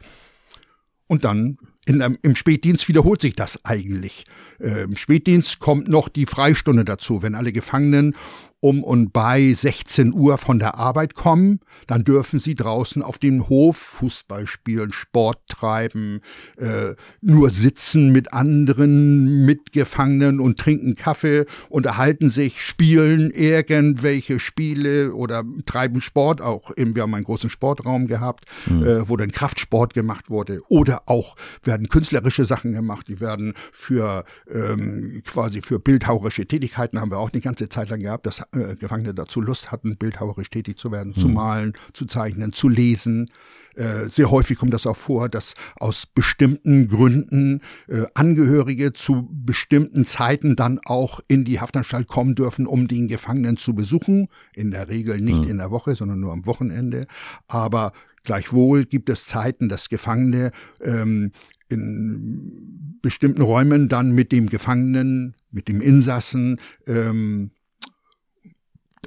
Und 1.07 1.25
dann 1.25 1.57
in, 1.85 2.17
im 2.21 2.35
Spätdienst 2.35 2.87
wiederholt 2.87 3.21
sich 3.21 3.35
das 3.35 3.65
eigentlich. 3.65 4.23
Äh, 4.59 4.83
Im 4.83 4.95
Spätdienst 4.95 5.59
kommt 5.59 5.89
noch 5.89 6.07
die 6.07 6.25
Freistunde 6.25 6.85
dazu. 6.85 7.21
Wenn 7.21 7.35
alle 7.35 7.51
Gefangenen 7.51 8.15
um 8.61 8.83
und 8.83 9.11
bei 9.11 9.53
16 9.53 10.13
Uhr 10.13 10.37
von 10.37 10.59
der 10.59 10.75
Arbeit 10.75 11.15
kommen, 11.15 11.59
dann 11.87 12.03
dürfen 12.03 12.39
sie 12.39 12.55
draußen 12.55 13.01
auf 13.01 13.17
dem 13.17 13.49
Hof 13.49 13.75
Fußball 13.75 14.47
spielen, 14.47 14.93
Sport 14.93 15.39
treiben, 15.47 16.21
äh, 16.57 16.93
nur 17.21 17.49
sitzen 17.49 18.11
mit 18.11 18.33
anderen 18.33 19.45
Mitgefangenen 19.45 20.39
und 20.39 20.59
trinken 20.59 20.95
Kaffee, 20.95 21.45
unterhalten 21.69 22.29
sich, 22.29 22.61
spielen 22.63 23.31
irgendwelche 23.31 24.39
Spiele 24.39 25.13
oder 25.13 25.43
treiben 25.65 25.99
Sport. 25.99 26.39
Auch 26.39 26.71
eben, 26.77 26.95
wir 26.95 27.01
haben 27.01 27.15
einen 27.15 27.23
großen 27.23 27.49
Sportraum 27.49 28.05
gehabt, 28.05 28.45
mhm. 28.67 28.83
äh, 28.83 29.09
wo 29.09 29.17
dann 29.17 29.31
Kraftsport 29.31 29.95
gemacht 29.95 30.29
wurde. 30.29 30.61
Oder 30.67 31.03
auch 31.07 31.35
werden 31.63 31.89
künstlerische 31.89 32.45
Sachen 32.45 32.73
gemacht, 32.73 33.07
die 33.07 33.19
werden 33.19 33.55
für 33.71 34.23
ähm, 34.53 35.23
quasi 35.25 35.63
für 35.63 35.79
bildhauerische 35.79 36.45
Tätigkeiten 36.45 37.01
haben 37.01 37.09
wir 37.09 37.17
auch 37.17 37.31
eine 37.31 37.41
ganze 37.41 37.67
Zeit 37.67 37.89
lang 37.89 38.01
gehabt. 38.01 38.27
Das 38.27 38.43
äh, 38.53 38.75
Gefangene 38.75 39.13
dazu 39.13 39.41
Lust 39.41 39.71
hatten, 39.71 39.97
bildhauerisch 39.97 40.49
tätig 40.49 40.77
zu 40.77 40.91
werden, 40.91 41.13
mhm. 41.15 41.19
zu 41.19 41.29
malen, 41.29 41.73
zu 41.93 42.05
zeichnen, 42.05 42.53
zu 42.53 42.69
lesen. 42.69 43.29
Äh, 43.75 44.07
sehr 44.07 44.29
häufig 44.29 44.57
kommt 44.57 44.73
das 44.73 44.85
auch 44.85 44.97
vor, 44.97 45.29
dass 45.29 45.53
aus 45.79 46.05
bestimmten 46.05 46.87
Gründen 46.87 47.61
äh, 47.87 48.03
Angehörige 48.13 48.91
zu 48.93 49.29
bestimmten 49.31 50.03
Zeiten 50.03 50.55
dann 50.55 50.79
auch 50.83 51.21
in 51.27 51.45
die 51.45 51.61
Haftanstalt 51.61 52.07
kommen 52.07 52.35
dürfen, 52.35 52.67
um 52.67 52.87
den 52.87 53.07
Gefangenen 53.07 53.55
zu 53.55 53.73
besuchen. 53.73 54.27
In 54.53 54.71
der 54.71 54.89
Regel 54.89 55.21
nicht 55.21 55.43
mhm. 55.43 55.49
in 55.49 55.57
der 55.57 55.71
Woche, 55.71 55.95
sondern 55.95 56.19
nur 56.19 56.33
am 56.33 56.45
Wochenende. 56.45 57.07
Aber 57.47 57.93
Gleichwohl 58.23 58.85
gibt 58.85 59.09
es 59.09 59.25
Zeiten, 59.25 59.67
dass 59.67 59.89
Gefangene 59.89 60.51
ähm, 60.79 61.31
in 61.69 62.99
bestimmten 63.01 63.41
Räumen 63.41 63.89
dann 63.89 64.11
mit 64.11 64.31
dem 64.31 64.47
Gefangenen, 64.47 65.35
mit 65.49 65.67
dem 65.67 65.81
Insassen 65.81 66.59
ähm, 66.85 67.51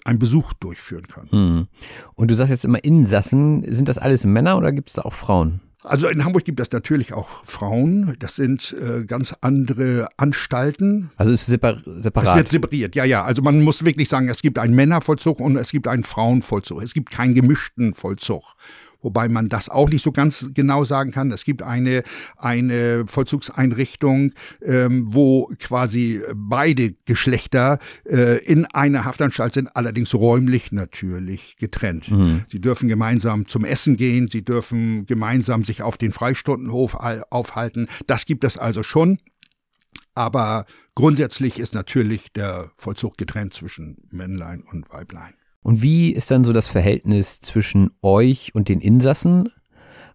einen 0.04 0.18
Besuch 0.18 0.52
durchführen 0.54 1.06
kann. 1.06 1.30
Hm. 1.30 1.66
Und 2.14 2.30
du 2.30 2.34
sagst 2.34 2.50
jetzt 2.50 2.64
immer 2.64 2.82
Insassen, 2.82 3.64
sind 3.74 3.88
das 3.88 3.98
alles 3.98 4.24
Männer 4.24 4.56
oder 4.56 4.72
gibt 4.72 4.88
es 4.90 4.94
da 4.94 5.02
auch 5.02 5.12
Frauen? 5.12 5.60
Also 5.84 6.08
in 6.08 6.24
Hamburg 6.24 6.44
gibt 6.44 6.60
es 6.60 6.72
natürlich 6.72 7.12
auch 7.12 7.44
Frauen. 7.44 8.16
Das 8.18 8.36
sind 8.36 8.74
äh, 8.80 9.04
ganz 9.04 9.34
andere 9.42 10.08
Anstalten. 10.16 11.10
Also 11.16 11.32
ist 11.32 11.42
es 11.42 11.46
separ 11.46 11.76
separat? 11.84 12.30
Es 12.30 12.36
wird 12.36 12.48
separiert, 12.48 12.96
ja, 12.96 13.04
ja. 13.04 13.22
Also 13.22 13.42
man 13.42 13.60
muss 13.60 13.84
wirklich 13.84 14.08
sagen, 14.08 14.28
es 14.28 14.40
gibt 14.40 14.58
einen 14.58 14.74
Männervollzug 14.74 15.40
und 15.40 15.56
es 15.56 15.70
gibt 15.70 15.86
einen 15.86 16.02
Frauenvollzug. 16.02 16.82
Es 16.82 16.94
gibt 16.94 17.10
keinen 17.10 17.34
gemischten 17.34 17.92
Vollzug 17.92 18.54
wobei 19.04 19.28
man 19.28 19.48
das 19.48 19.68
auch 19.68 19.90
nicht 19.90 20.02
so 20.02 20.10
ganz 20.10 20.46
genau 20.54 20.82
sagen 20.84 21.12
kann. 21.12 21.30
Es 21.30 21.44
gibt 21.44 21.62
eine, 21.62 22.02
eine 22.36 23.06
Vollzugseinrichtung, 23.06 24.32
ähm, 24.62 25.06
wo 25.08 25.52
quasi 25.60 26.22
beide 26.34 26.94
Geschlechter 27.04 27.78
äh, 28.04 28.42
in 28.44 28.64
einer 28.66 29.04
Haftanstalt 29.04 29.54
sind, 29.54 29.76
allerdings 29.76 30.14
räumlich 30.14 30.72
natürlich 30.72 31.56
getrennt. 31.58 32.10
Mhm. 32.10 32.44
Sie 32.50 32.60
dürfen 32.60 32.88
gemeinsam 32.88 33.46
zum 33.46 33.64
Essen 33.64 33.96
gehen, 33.96 34.28
sie 34.28 34.44
dürfen 34.44 35.06
gemeinsam 35.06 35.64
sich 35.64 35.82
auf 35.82 35.98
den 35.98 36.12
Freistundenhof 36.12 36.94
aufhalten. 37.30 37.88
Das 38.06 38.24
gibt 38.24 38.42
es 38.44 38.58
also 38.58 38.82
schon. 38.82 39.18
Aber 40.14 40.64
grundsätzlich 40.94 41.58
ist 41.58 41.74
natürlich 41.74 42.32
der 42.32 42.70
Vollzug 42.76 43.18
getrennt 43.18 43.52
zwischen 43.52 43.96
Männlein 44.10 44.62
und 44.62 44.90
Weiblein. 44.90 45.34
Und 45.64 45.80
wie 45.80 46.10
ist 46.10 46.30
dann 46.30 46.44
so 46.44 46.52
das 46.52 46.68
Verhältnis 46.68 47.40
zwischen 47.40 47.90
euch 48.02 48.54
und 48.54 48.68
den 48.68 48.80
Insassen? 48.80 49.48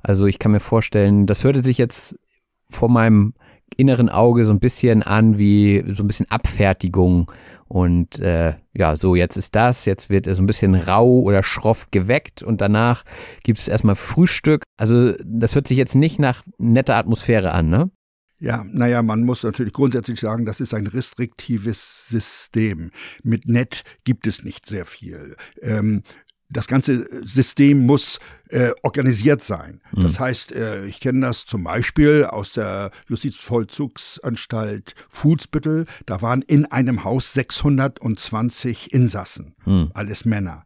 Also 0.01 0.27
ich 0.27 0.37
kann 0.37 0.51
mir 0.51 0.59
vorstellen, 0.59 1.25
das 1.25 1.43
hörte 1.43 1.63
sich 1.63 1.79
jetzt 1.79 2.15
vor 2.69 2.87
meinem 2.87 3.33
inneren 3.75 4.09
Auge 4.09 4.45
so 4.45 4.51
ein 4.51 4.59
bisschen 4.59 5.01
an 5.01 5.39
wie 5.39 5.83
so 5.87 6.03
ein 6.03 6.07
bisschen 6.07 6.29
Abfertigung 6.29 7.31
und 7.67 8.19
äh, 8.19 8.53
ja, 8.73 8.95
so 8.95 9.15
jetzt 9.15 9.37
ist 9.37 9.55
das, 9.55 9.85
jetzt 9.85 10.09
wird 10.09 10.27
er 10.27 10.35
so 10.35 10.43
ein 10.43 10.47
bisschen 10.47 10.75
rau 10.75 11.19
oder 11.21 11.41
schroff 11.41 11.89
geweckt 11.89 12.43
und 12.43 12.61
danach 12.61 13.03
gibt 13.43 13.57
es 13.57 13.67
erstmal 13.67 13.95
Frühstück. 13.95 14.63
Also 14.77 15.13
das 15.25 15.55
hört 15.55 15.67
sich 15.67 15.77
jetzt 15.77 15.95
nicht 15.95 16.19
nach 16.19 16.43
netter 16.59 16.95
Atmosphäre 16.95 17.51
an, 17.51 17.69
ne? 17.69 17.89
Ja, 18.39 18.63
naja, 18.71 19.01
man 19.03 19.23
muss 19.23 19.43
natürlich 19.43 19.73
grundsätzlich 19.73 20.19
sagen, 20.19 20.45
das 20.45 20.61
ist 20.61 20.73
ein 20.73 20.87
restriktives 20.87 22.07
System. 22.07 22.91
Mit 23.23 23.47
Net 23.47 23.83
gibt 24.05 24.27
es 24.27 24.43
nicht 24.43 24.65
sehr 24.65 24.85
viel. 24.85 25.35
Ähm, 25.61 26.03
das 26.49 26.67
ganze 26.67 27.05
System 27.25 27.85
muss 27.85 28.19
äh, 28.49 28.71
organisiert 28.81 29.41
sein. 29.41 29.81
Mhm. 29.91 30.03
Das 30.03 30.19
heißt, 30.19 30.51
äh, 30.53 30.85
ich 30.85 30.99
kenne 30.99 31.21
das 31.21 31.45
zum 31.45 31.63
Beispiel 31.63 32.25
aus 32.25 32.53
der 32.53 32.91
Justizvollzugsanstalt 33.07 34.95
Fuhlsbüttel. 35.09 35.85
Da 36.05 36.21
waren 36.21 36.41
in 36.41 36.65
einem 36.65 37.03
Haus 37.03 37.33
620 37.33 38.91
Insassen, 38.93 39.53
mhm. 39.65 39.91
alles 39.93 40.25
Männer. 40.25 40.65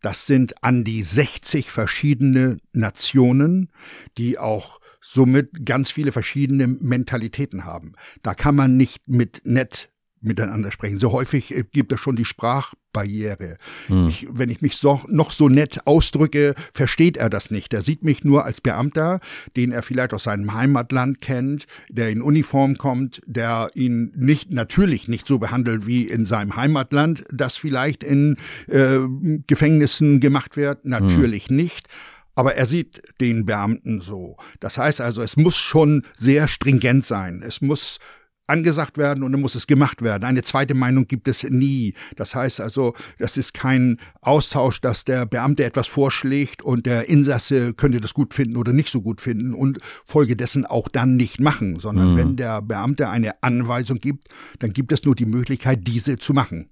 Das 0.00 0.26
sind 0.26 0.62
an 0.62 0.84
die 0.84 1.02
60 1.02 1.70
verschiedene 1.70 2.58
Nationen, 2.72 3.70
die 4.18 4.38
auch 4.38 4.80
somit 5.12 5.64
ganz 5.64 5.90
viele 5.90 6.12
verschiedene 6.12 6.66
Mentalitäten 6.66 7.64
haben. 7.64 7.92
Da 8.22 8.34
kann 8.34 8.54
man 8.54 8.76
nicht 8.76 9.08
mit 9.08 9.42
nett 9.44 9.90
miteinander 10.20 10.72
sprechen. 10.72 10.98
So 10.98 11.12
häufig 11.12 11.54
äh, 11.54 11.64
gibt 11.70 11.92
es 11.92 12.00
schon 12.00 12.16
die 12.16 12.24
Sprachbarriere. 12.24 13.56
Hm. 13.86 14.06
Ich, 14.08 14.26
wenn 14.30 14.50
ich 14.50 14.60
mich 14.60 14.76
so, 14.76 15.02
noch 15.08 15.30
so 15.30 15.48
nett 15.48 15.86
ausdrücke, 15.86 16.54
versteht 16.72 17.16
er 17.16 17.30
das 17.30 17.50
nicht. 17.50 17.72
Er 17.72 17.82
sieht 17.82 18.02
mich 18.02 18.24
nur 18.24 18.44
als 18.44 18.60
Beamter, 18.60 19.20
den 19.56 19.72
er 19.72 19.82
vielleicht 19.82 20.12
aus 20.12 20.24
seinem 20.24 20.54
Heimatland 20.54 21.20
kennt, 21.20 21.66
der 21.88 22.10
in 22.10 22.22
Uniform 22.22 22.76
kommt, 22.76 23.20
der 23.26 23.70
ihn 23.74 24.12
nicht 24.16 24.50
natürlich 24.50 25.06
nicht 25.06 25.26
so 25.26 25.38
behandelt 25.38 25.86
wie 25.86 26.04
in 26.08 26.24
seinem 26.24 26.56
Heimatland, 26.56 27.24
das 27.32 27.56
vielleicht 27.56 28.02
in 28.02 28.36
äh, 28.66 28.98
Gefängnissen 29.46 30.20
gemacht 30.20 30.56
wird. 30.56 30.84
Natürlich 30.84 31.48
hm. 31.48 31.56
nicht 31.56 31.88
aber 32.36 32.54
er 32.54 32.66
sieht 32.66 33.02
den 33.20 33.46
Beamten 33.46 34.00
so. 34.00 34.36
Das 34.60 34.78
heißt 34.78 35.00
also, 35.00 35.22
es 35.22 35.36
muss 35.36 35.56
schon 35.56 36.04
sehr 36.16 36.46
stringent 36.46 37.04
sein. 37.04 37.42
Es 37.42 37.60
muss 37.60 37.98
angesagt 38.46 38.96
werden 38.98 39.24
und 39.24 39.32
dann 39.32 39.40
muss 39.40 39.54
es 39.54 39.66
gemacht 39.66 40.02
werden. 40.02 40.24
Eine 40.24 40.42
zweite 40.42 40.74
Meinung 40.74 41.08
gibt 41.08 41.26
es 41.26 41.42
nie. 41.42 41.94
Das 42.14 42.34
heißt 42.34 42.60
also, 42.60 42.94
das 43.18 43.36
ist 43.36 43.54
kein 43.54 43.98
Austausch, 44.20 44.80
dass 44.80 45.04
der 45.04 45.26
Beamte 45.26 45.64
etwas 45.64 45.88
vorschlägt 45.88 46.62
und 46.62 46.86
der 46.86 47.08
Insasse 47.08 47.74
könnte 47.74 48.00
das 48.00 48.14
gut 48.14 48.34
finden 48.34 48.56
oder 48.56 48.72
nicht 48.72 48.90
so 48.90 49.00
gut 49.00 49.20
finden 49.20 49.52
und 49.52 49.78
folgedessen 50.04 50.64
auch 50.64 50.88
dann 50.88 51.16
nicht 51.16 51.40
machen, 51.40 51.80
sondern 51.80 52.12
mhm. 52.12 52.16
wenn 52.16 52.36
der 52.36 52.62
Beamte 52.62 53.08
eine 53.08 53.42
Anweisung 53.42 53.98
gibt, 53.98 54.28
dann 54.60 54.72
gibt 54.72 54.92
es 54.92 55.04
nur 55.04 55.16
die 55.16 55.26
Möglichkeit, 55.26 55.86
diese 55.86 56.18
zu 56.18 56.32
machen. 56.32 56.70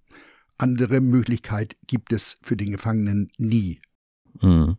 Andere 0.59 1.01
Möglichkeit 1.01 1.75
gibt 1.89 2.13
es 2.13 2.37
für 2.43 2.57
den 2.57 2.71
Gefangenen 2.71 3.31
nie. 3.39 3.81
Mhm 4.41 4.77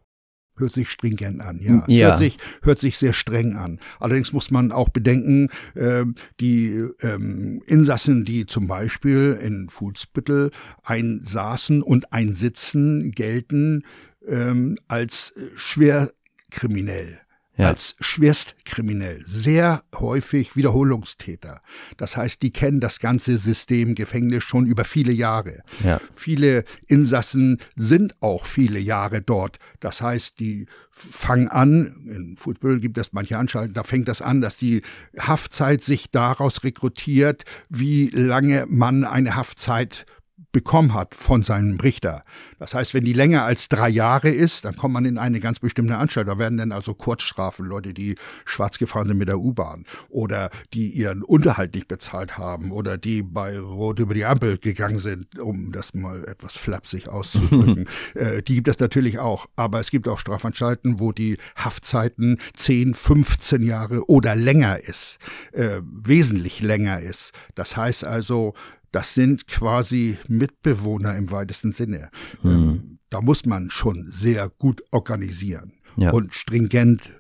hört 0.57 0.71
sich 0.71 0.89
stringent 0.89 1.41
an, 1.41 1.59
ja. 1.59 1.83
Ja. 1.87 2.07
hört 2.09 2.17
sich, 2.19 2.37
hört 2.61 2.79
sich 2.79 2.97
sehr 2.97 3.13
streng 3.13 3.55
an. 3.55 3.79
Allerdings 3.99 4.33
muss 4.33 4.51
man 4.51 4.71
auch 4.71 4.89
bedenken, 4.89 5.49
äh, 5.73 6.05
die 6.39 6.83
ähm, 7.01 7.61
Insassen, 7.67 8.25
die 8.25 8.45
zum 8.45 8.67
Beispiel 8.67 9.37
in 9.41 9.69
Fuhlsbüttel 9.69 10.51
einsaßen 10.83 11.81
und 11.81 12.13
einsitzen, 12.13 13.11
gelten 13.11 13.83
ähm, 14.27 14.77
als 14.87 15.33
schwer 15.55 16.09
kriminell 16.51 17.19
ja. 17.57 17.69
als 17.69 17.95
schwerstkriminell, 17.99 19.23
sehr 19.25 19.83
häufig 19.95 20.55
Wiederholungstäter. 20.55 21.61
Das 21.97 22.17
heißt, 22.17 22.41
die 22.41 22.51
kennen 22.51 22.79
das 22.79 22.99
ganze 22.99 23.37
System 23.37 23.95
Gefängnis 23.95 24.43
schon 24.43 24.65
über 24.65 24.83
viele 24.83 25.11
Jahre. 25.11 25.61
Ja. 25.83 26.01
Viele 26.15 26.65
Insassen 26.87 27.59
sind 27.75 28.15
auch 28.21 28.45
viele 28.45 28.79
Jahre 28.79 29.21
dort. 29.21 29.57
Das 29.79 30.01
heißt, 30.01 30.39
die 30.39 30.67
fangen 30.91 31.49
an, 31.49 32.07
in 32.07 32.37
Fußball 32.37 32.79
gibt 32.79 32.97
es 32.97 33.11
manche 33.11 33.37
Anstalten, 33.37 33.73
da 33.73 33.83
fängt 33.83 34.07
das 34.07 34.21
an, 34.21 34.39
dass 34.39 34.57
die 34.57 34.81
Haftzeit 35.19 35.83
sich 35.83 36.09
daraus 36.09 36.63
rekrutiert, 36.63 37.43
wie 37.69 38.07
lange 38.07 38.65
man 38.69 39.03
eine 39.03 39.35
Haftzeit 39.35 40.05
bekommen 40.55 40.93
hat 40.93 41.15
von 41.15 41.41
seinem 41.41 41.77
Richter. 41.81 42.21
Das 42.59 42.73
heißt, 42.73 42.93
wenn 42.93 43.03
die 43.03 43.11
länger 43.11 43.43
als 43.43 43.67
drei 43.67 43.89
Jahre 43.89 44.29
ist, 44.29 44.63
dann 44.63 44.77
kommt 44.77 44.93
man 44.93 45.03
in 45.03 45.17
eine 45.17 45.41
ganz 45.41 45.59
bestimmte 45.59 45.97
Anstalt. 45.97 46.29
Da 46.29 46.39
werden 46.39 46.57
dann 46.57 46.71
also 46.71 46.93
Kurzstrafen, 46.93 47.65
Leute, 47.65 47.93
die 47.93 48.15
schwarz 48.45 48.77
gefahren 48.77 49.09
sind 49.09 49.17
mit 49.17 49.27
der 49.27 49.37
U-Bahn 49.37 49.83
oder 50.07 50.49
die 50.73 50.91
ihren 50.91 51.23
Unterhalt 51.23 51.75
nicht 51.75 51.89
bezahlt 51.89 52.37
haben 52.37 52.71
oder 52.71 52.97
die 52.97 53.21
bei 53.21 53.59
Rot 53.59 53.99
über 53.99 54.13
die 54.13 54.23
Ampel 54.23 54.57
gegangen 54.57 54.99
sind, 54.99 55.37
um 55.37 55.73
das 55.73 55.93
mal 55.93 56.23
etwas 56.25 56.53
flapsig 56.53 57.09
auszudrücken. 57.09 57.89
äh, 58.13 58.41
die 58.41 58.55
gibt 58.55 58.69
es 58.69 58.79
natürlich 58.79 59.19
auch. 59.19 59.47
Aber 59.57 59.81
es 59.81 59.91
gibt 59.91 60.07
auch 60.07 60.19
Strafanstalten, 60.19 61.01
wo 61.01 61.11
die 61.11 61.37
Haftzeiten 61.57 62.39
10, 62.55 62.93
15 62.93 63.61
Jahre 63.61 64.09
oder 64.09 64.37
länger 64.37 64.79
ist, 64.79 65.17
äh, 65.51 65.81
wesentlich 65.83 66.61
länger 66.61 67.01
ist. 67.01 67.33
Das 67.55 67.75
heißt 67.75 68.05
also, 68.05 68.53
das 68.95 69.13
sind 69.13 69.47
quasi 69.47 70.17
Mitbewohner 70.29 71.17
im 71.17 71.29
weitesten 71.29 71.73
Sinne. 71.73 72.09
Mhm. 72.43 72.99
Da 73.09 73.19
muss 73.19 73.45
man 73.45 73.69
schon 73.69 74.07
sehr 74.07 74.49
gut 74.57 74.85
organisieren 74.91 75.73
ja. 75.97 76.11
und 76.11 76.33
stringent 76.33 77.11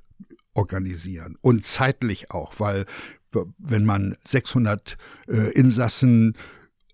organisieren 0.53 1.35
und 1.41 1.65
zeitlich 1.65 2.31
auch, 2.31 2.53
weil 2.59 2.85
wenn 3.57 3.83
man 3.83 4.15
600 4.25 4.95
äh, 5.27 5.51
Insassen 5.51 6.37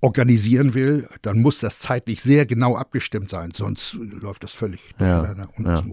organisieren 0.02 0.74
will, 0.74 1.08
dann 1.22 1.44
muss 1.44 1.60
das 1.60 1.78
zeitlich 1.78 2.24
sehr 2.24 2.48
genau 2.48 2.76
abgestimmt 2.76 3.30
sein, 3.30 3.52
sonst 3.54 3.94
läuft 3.94 4.44
das 4.44 4.52
völlig 4.52 4.96
ja, 4.98 5.24
ja. 5.64 5.84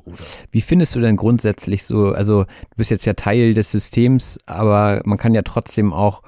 Wie 0.50 0.62
findest 0.62 0.94
du 0.94 1.00
denn 1.00 1.16
grundsätzlich 1.16 1.82
so, 1.82 2.12
also 2.12 2.44
du 2.44 2.76
bist 2.78 2.90
jetzt 2.90 3.04
ja 3.04 3.12
Teil 3.12 3.52
des 3.52 3.70
Systems, 3.70 4.38
aber 4.46 5.02
man 5.04 5.18
kann 5.18 5.34
ja 5.34 5.42
trotzdem 5.42 5.92
auch 5.92 6.22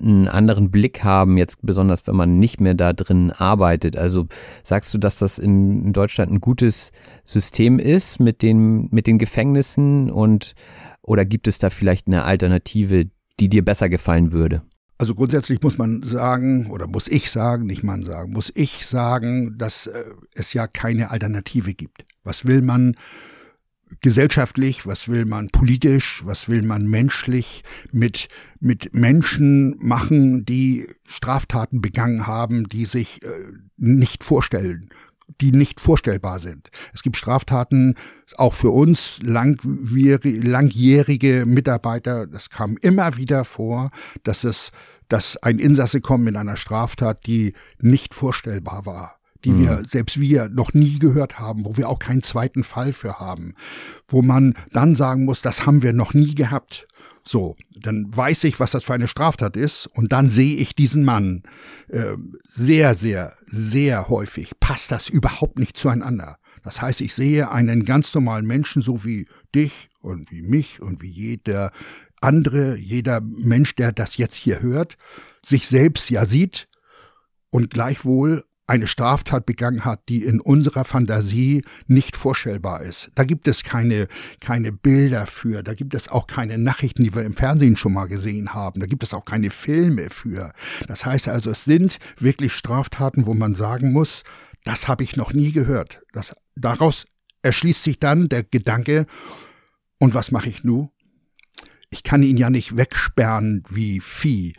einen 0.00 0.28
anderen 0.28 0.70
Blick 0.70 1.04
haben, 1.04 1.36
jetzt 1.36 1.58
besonders 1.62 2.06
wenn 2.06 2.16
man 2.16 2.38
nicht 2.38 2.60
mehr 2.60 2.74
da 2.74 2.92
drin 2.92 3.30
arbeitet. 3.30 3.96
Also 3.96 4.26
sagst 4.62 4.92
du, 4.94 4.98
dass 4.98 5.18
das 5.18 5.38
in 5.38 5.92
Deutschland 5.92 6.32
ein 6.32 6.40
gutes 6.40 6.92
System 7.24 7.78
ist 7.78 8.20
mit 8.20 8.42
den, 8.42 8.88
mit 8.90 9.06
den 9.06 9.18
Gefängnissen 9.18 10.10
und 10.10 10.54
oder 11.02 11.24
gibt 11.24 11.48
es 11.48 11.58
da 11.58 11.70
vielleicht 11.70 12.06
eine 12.06 12.24
Alternative, 12.24 13.06
die 13.38 13.48
dir 13.48 13.64
besser 13.64 13.88
gefallen 13.88 14.32
würde? 14.32 14.62
Also 14.98 15.14
grundsätzlich 15.14 15.62
muss 15.62 15.78
man 15.78 16.02
sagen, 16.02 16.66
oder 16.70 16.86
muss 16.86 17.08
ich 17.08 17.30
sagen, 17.30 17.64
nicht 17.64 17.82
man 17.82 18.04
sagen, 18.04 18.32
muss 18.32 18.52
ich 18.54 18.86
sagen, 18.86 19.56
dass 19.56 19.86
äh, 19.86 20.04
es 20.34 20.52
ja 20.52 20.66
keine 20.66 21.10
Alternative 21.10 21.72
gibt. 21.72 22.04
Was 22.22 22.44
will 22.44 22.60
man 22.60 22.96
gesellschaftlich, 24.00 24.86
was 24.86 25.08
will 25.08 25.24
man 25.24 25.48
politisch, 25.48 26.22
was 26.24 26.48
will 26.48 26.62
man 26.62 26.86
menschlich 26.86 27.62
mit, 27.92 28.28
mit 28.60 28.94
Menschen 28.94 29.76
machen, 29.78 30.44
die 30.44 30.88
Straftaten 31.06 31.80
begangen 31.80 32.26
haben, 32.26 32.68
die 32.68 32.84
sich 32.84 33.22
äh, 33.24 33.28
nicht 33.76 34.24
vorstellen 34.24 34.90
die 35.40 35.52
nicht 35.52 35.80
vorstellbar 35.80 36.40
sind. 36.40 36.70
Es 36.92 37.04
gibt 37.04 37.16
Straftaten, 37.16 37.94
auch 38.36 38.52
für 38.52 38.70
uns 38.70 39.20
langjährige 39.22 41.46
Mitarbeiter, 41.46 42.26
das 42.26 42.50
kam 42.50 42.76
immer 42.80 43.16
wieder 43.16 43.44
vor, 43.44 43.90
dass 44.24 44.42
es, 44.42 44.72
dass 45.08 45.36
ein 45.36 45.60
Insasse 45.60 46.00
kommt 46.00 46.24
mit 46.24 46.34
einer 46.36 46.56
Straftat, 46.56 47.26
die 47.26 47.54
nicht 47.78 48.12
vorstellbar 48.12 48.86
war 48.86 49.19
die 49.44 49.50
mhm. 49.50 49.60
wir, 49.60 49.82
selbst 49.88 50.20
wir, 50.20 50.48
noch 50.48 50.74
nie 50.74 50.98
gehört 50.98 51.38
haben, 51.38 51.64
wo 51.64 51.76
wir 51.76 51.88
auch 51.88 51.98
keinen 51.98 52.22
zweiten 52.22 52.64
Fall 52.64 52.92
für 52.92 53.18
haben, 53.18 53.54
wo 54.08 54.22
man 54.22 54.54
dann 54.72 54.94
sagen 54.94 55.24
muss, 55.24 55.42
das 55.42 55.66
haben 55.66 55.82
wir 55.82 55.92
noch 55.92 56.14
nie 56.14 56.34
gehabt. 56.34 56.86
So, 57.22 57.56
dann 57.78 58.06
weiß 58.14 58.44
ich, 58.44 58.60
was 58.60 58.70
das 58.70 58.84
für 58.84 58.94
eine 58.94 59.08
Straftat 59.08 59.56
ist 59.56 59.86
und 59.86 60.12
dann 60.12 60.30
sehe 60.30 60.56
ich 60.56 60.74
diesen 60.74 61.04
Mann 61.04 61.42
äh, 61.88 62.16
sehr, 62.42 62.94
sehr, 62.94 63.36
sehr 63.46 64.08
häufig. 64.08 64.52
Passt 64.58 64.90
das 64.90 65.08
überhaupt 65.08 65.58
nicht 65.58 65.76
zueinander? 65.76 66.38
Das 66.62 66.80
heißt, 66.80 67.00
ich 67.00 67.14
sehe 67.14 67.50
einen 67.50 67.84
ganz 67.84 68.14
normalen 68.14 68.46
Menschen, 68.46 68.82
so 68.82 69.04
wie 69.04 69.26
dich 69.54 69.90
und 70.00 70.30
wie 70.30 70.42
mich 70.42 70.80
und 70.80 71.02
wie 71.02 71.10
jeder 71.10 71.72
andere, 72.20 72.76
jeder 72.76 73.20
Mensch, 73.20 73.74
der 73.74 73.92
das 73.92 74.16
jetzt 74.16 74.34
hier 74.34 74.60
hört, 74.60 74.96
sich 75.44 75.66
selbst 75.66 76.10
ja 76.10 76.26
sieht 76.26 76.68
und 77.50 77.70
gleichwohl 77.70 78.44
eine 78.70 78.86
Straftat 78.86 79.46
begangen 79.46 79.84
hat, 79.84 80.08
die 80.08 80.22
in 80.22 80.40
unserer 80.40 80.84
Fantasie 80.84 81.64
nicht 81.88 82.16
vorstellbar 82.16 82.82
ist. 82.82 83.10
Da 83.16 83.24
gibt 83.24 83.48
es 83.48 83.64
keine, 83.64 84.06
keine 84.38 84.70
Bilder 84.70 85.26
für, 85.26 85.64
da 85.64 85.74
gibt 85.74 85.92
es 85.92 86.08
auch 86.08 86.28
keine 86.28 86.56
Nachrichten, 86.56 87.02
die 87.02 87.12
wir 87.12 87.24
im 87.24 87.34
Fernsehen 87.34 87.76
schon 87.76 87.92
mal 87.92 88.06
gesehen 88.06 88.54
haben, 88.54 88.78
da 88.78 88.86
gibt 88.86 89.02
es 89.02 89.12
auch 89.12 89.24
keine 89.24 89.50
Filme 89.50 90.08
für. 90.08 90.52
Das 90.86 91.04
heißt 91.04 91.28
also, 91.28 91.50
es 91.50 91.64
sind 91.64 91.98
wirklich 92.20 92.54
Straftaten, 92.54 93.26
wo 93.26 93.34
man 93.34 93.56
sagen 93.56 93.92
muss, 93.92 94.22
das 94.62 94.86
habe 94.86 95.02
ich 95.02 95.16
noch 95.16 95.32
nie 95.32 95.50
gehört. 95.50 96.00
Das, 96.12 96.32
daraus 96.54 97.06
erschließt 97.42 97.82
sich 97.82 97.98
dann 97.98 98.28
der 98.28 98.44
Gedanke, 98.44 99.06
und 99.98 100.14
was 100.14 100.30
mache 100.30 100.48
ich 100.48 100.62
nun? 100.62 100.90
Ich 101.90 102.04
kann 102.04 102.22
ihn 102.22 102.36
ja 102.36 102.50
nicht 102.50 102.76
wegsperren 102.76 103.64
wie 103.68 104.00
Vieh 104.00 104.54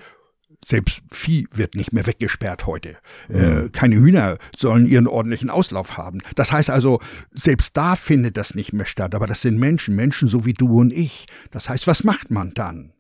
selbst 0.65 1.01
Vieh 1.11 1.47
wird 1.51 1.75
nicht 1.75 1.91
mehr 1.91 2.05
weggesperrt 2.05 2.65
heute. 2.65 2.97
Mhm. 3.29 3.35
Äh, 3.35 3.69
keine 3.69 3.95
Hühner 3.95 4.37
sollen 4.55 4.85
ihren 4.85 5.07
ordentlichen 5.07 5.49
Auslauf 5.49 5.97
haben. 5.97 6.19
Das 6.35 6.51
heißt 6.51 6.69
also, 6.69 6.99
selbst 7.31 7.75
da 7.77 7.95
findet 7.95 8.37
das 8.37 8.55
nicht 8.55 8.73
mehr 8.73 8.85
statt. 8.85 9.15
Aber 9.15 9.27
das 9.27 9.41
sind 9.41 9.57
Menschen, 9.57 9.95
Menschen 9.95 10.27
so 10.27 10.45
wie 10.45 10.53
du 10.53 10.79
und 10.79 10.93
ich. 10.93 11.25
Das 11.51 11.69
heißt, 11.69 11.87
was 11.87 12.03
macht 12.03 12.31
man 12.31 12.53
dann? 12.53 12.93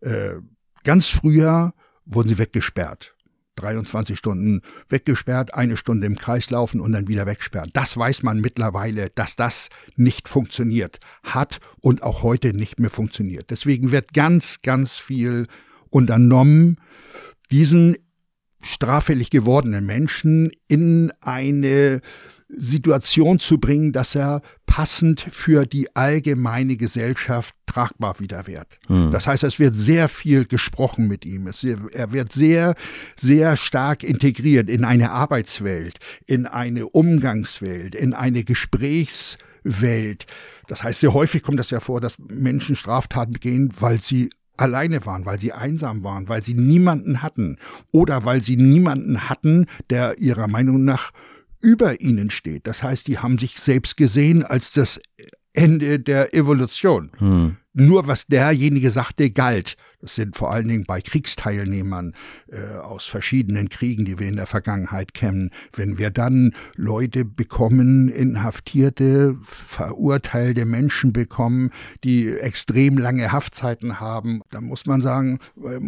Äh, 0.00 0.36
ganz 0.84 1.08
früher 1.08 1.74
wurden 2.04 2.28
sie 2.28 2.38
weggesperrt. 2.38 3.14
23 3.56 4.16
Stunden 4.16 4.62
weggesperrt, 4.88 5.52
eine 5.52 5.76
Stunde 5.76 6.06
im 6.06 6.16
Kreis 6.16 6.48
laufen 6.50 6.80
und 6.80 6.92
dann 6.92 7.08
wieder 7.08 7.26
wegsperren. 7.26 7.70
Das 7.72 7.96
weiß 7.96 8.22
man 8.22 8.40
mittlerweile, 8.40 9.10
dass 9.10 9.34
das 9.34 9.68
nicht 9.96 10.28
funktioniert 10.28 11.00
hat 11.24 11.58
und 11.80 12.02
auch 12.02 12.22
heute 12.22 12.54
nicht 12.54 12.78
mehr 12.78 12.90
funktioniert. 12.90 13.50
Deswegen 13.50 13.90
wird 13.90 14.14
ganz, 14.14 14.58
ganz 14.62 14.94
viel 14.94 15.48
unternommen, 15.90 16.78
diesen 17.50 17.96
straffällig 18.60 19.30
gewordenen 19.30 19.86
Menschen 19.86 20.50
in 20.66 21.12
eine 21.20 22.00
Situation 22.48 23.38
zu 23.38 23.58
bringen, 23.58 23.92
dass 23.92 24.14
er 24.14 24.40
passend 24.64 25.20
für 25.20 25.66
die 25.66 25.94
allgemeine 25.94 26.76
Gesellschaft 26.76 27.54
tragbar 27.66 28.20
wieder 28.20 28.46
wird. 28.46 28.78
Hm. 28.86 29.10
Das 29.10 29.26
heißt, 29.26 29.44
es 29.44 29.58
wird 29.58 29.74
sehr 29.74 30.08
viel 30.08 30.46
gesprochen 30.46 31.08
mit 31.08 31.26
ihm. 31.26 31.46
Es, 31.46 31.62
er 31.62 32.12
wird 32.12 32.32
sehr, 32.32 32.74
sehr 33.20 33.56
stark 33.56 34.02
integriert 34.02 34.70
in 34.70 34.84
eine 34.84 35.10
Arbeitswelt, 35.10 35.98
in 36.26 36.46
eine 36.46 36.86
Umgangswelt, 36.86 37.94
in 37.94 38.14
eine 38.14 38.44
Gesprächswelt. 38.44 40.26
Das 40.68 40.82
heißt, 40.82 41.00
sehr 41.00 41.12
häufig 41.12 41.42
kommt 41.42 41.60
das 41.60 41.70
ja 41.70 41.80
vor, 41.80 42.00
dass 42.00 42.18
Menschen 42.18 42.76
Straftaten 42.76 43.32
begehen, 43.32 43.72
weil 43.78 44.00
sie 44.00 44.30
alleine 44.58 45.04
waren, 45.06 45.24
weil 45.24 45.38
sie 45.38 45.52
einsam 45.52 46.04
waren, 46.04 46.28
weil 46.28 46.42
sie 46.42 46.54
niemanden 46.54 47.22
hatten 47.22 47.58
oder 47.90 48.24
weil 48.24 48.42
sie 48.42 48.56
niemanden 48.56 49.28
hatten, 49.28 49.66
der 49.90 50.18
ihrer 50.18 50.48
Meinung 50.48 50.84
nach 50.84 51.12
über 51.60 52.00
ihnen 52.00 52.30
steht. 52.30 52.66
Das 52.66 52.82
heißt, 52.82 53.06
die 53.06 53.18
haben 53.18 53.38
sich 53.38 53.58
selbst 53.58 53.96
gesehen 53.96 54.44
als 54.44 54.72
das 54.72 55.00
Ende 55.58 55.98
der 55.98 56.34
Evolution. 56.34 57.10
Hm. 57.18 57.56
Nur 57.74 58.06
was 58.06 58.26
derjenige 58.26 58.90
sagte, 58.90 59.30
galt. 59.30 59.76
Das 60.00 60.14
sind 60.14 60.36
vor 60.36 60.52
allen 60.52 60.68
Dingen 60.68 60.84
bei 60.84 61.00
Kriegsteilnehmern 61.00 62.14
äh, 62.48 62.76
aus 62.76 63.06
verschiedenen 63.06 63.68
Kriegen, 63.68 64.04
die 64.04 64.18
wir 64.18 64.28
in 64.28 64.36
der 64.36 64.46
Vergangenheit 64.46 65.14
kennen. 65.14 65.50
Wenn 65.72 65.98
wir 65.98 66.10
dann 66.10 66.54
Leute 66.76 67.24
bekommen, 67.24 68.08
inhaftierte, 68.08 69.36
verurteilte 69.42 70.64
Menschen 70.64 71.12
bekommen, 71.12 71.70
die 72.04 72.28
extrem 72.28 72.98
lange 72.98 73.32
Haftzeiten 73.32 74.00
haben, 74.00 74.42
dann 74.50 74.64
muss 74.64 74.86
man 74.86 75.00
sagen, 75.00 75.38
äh, 75.56 75.80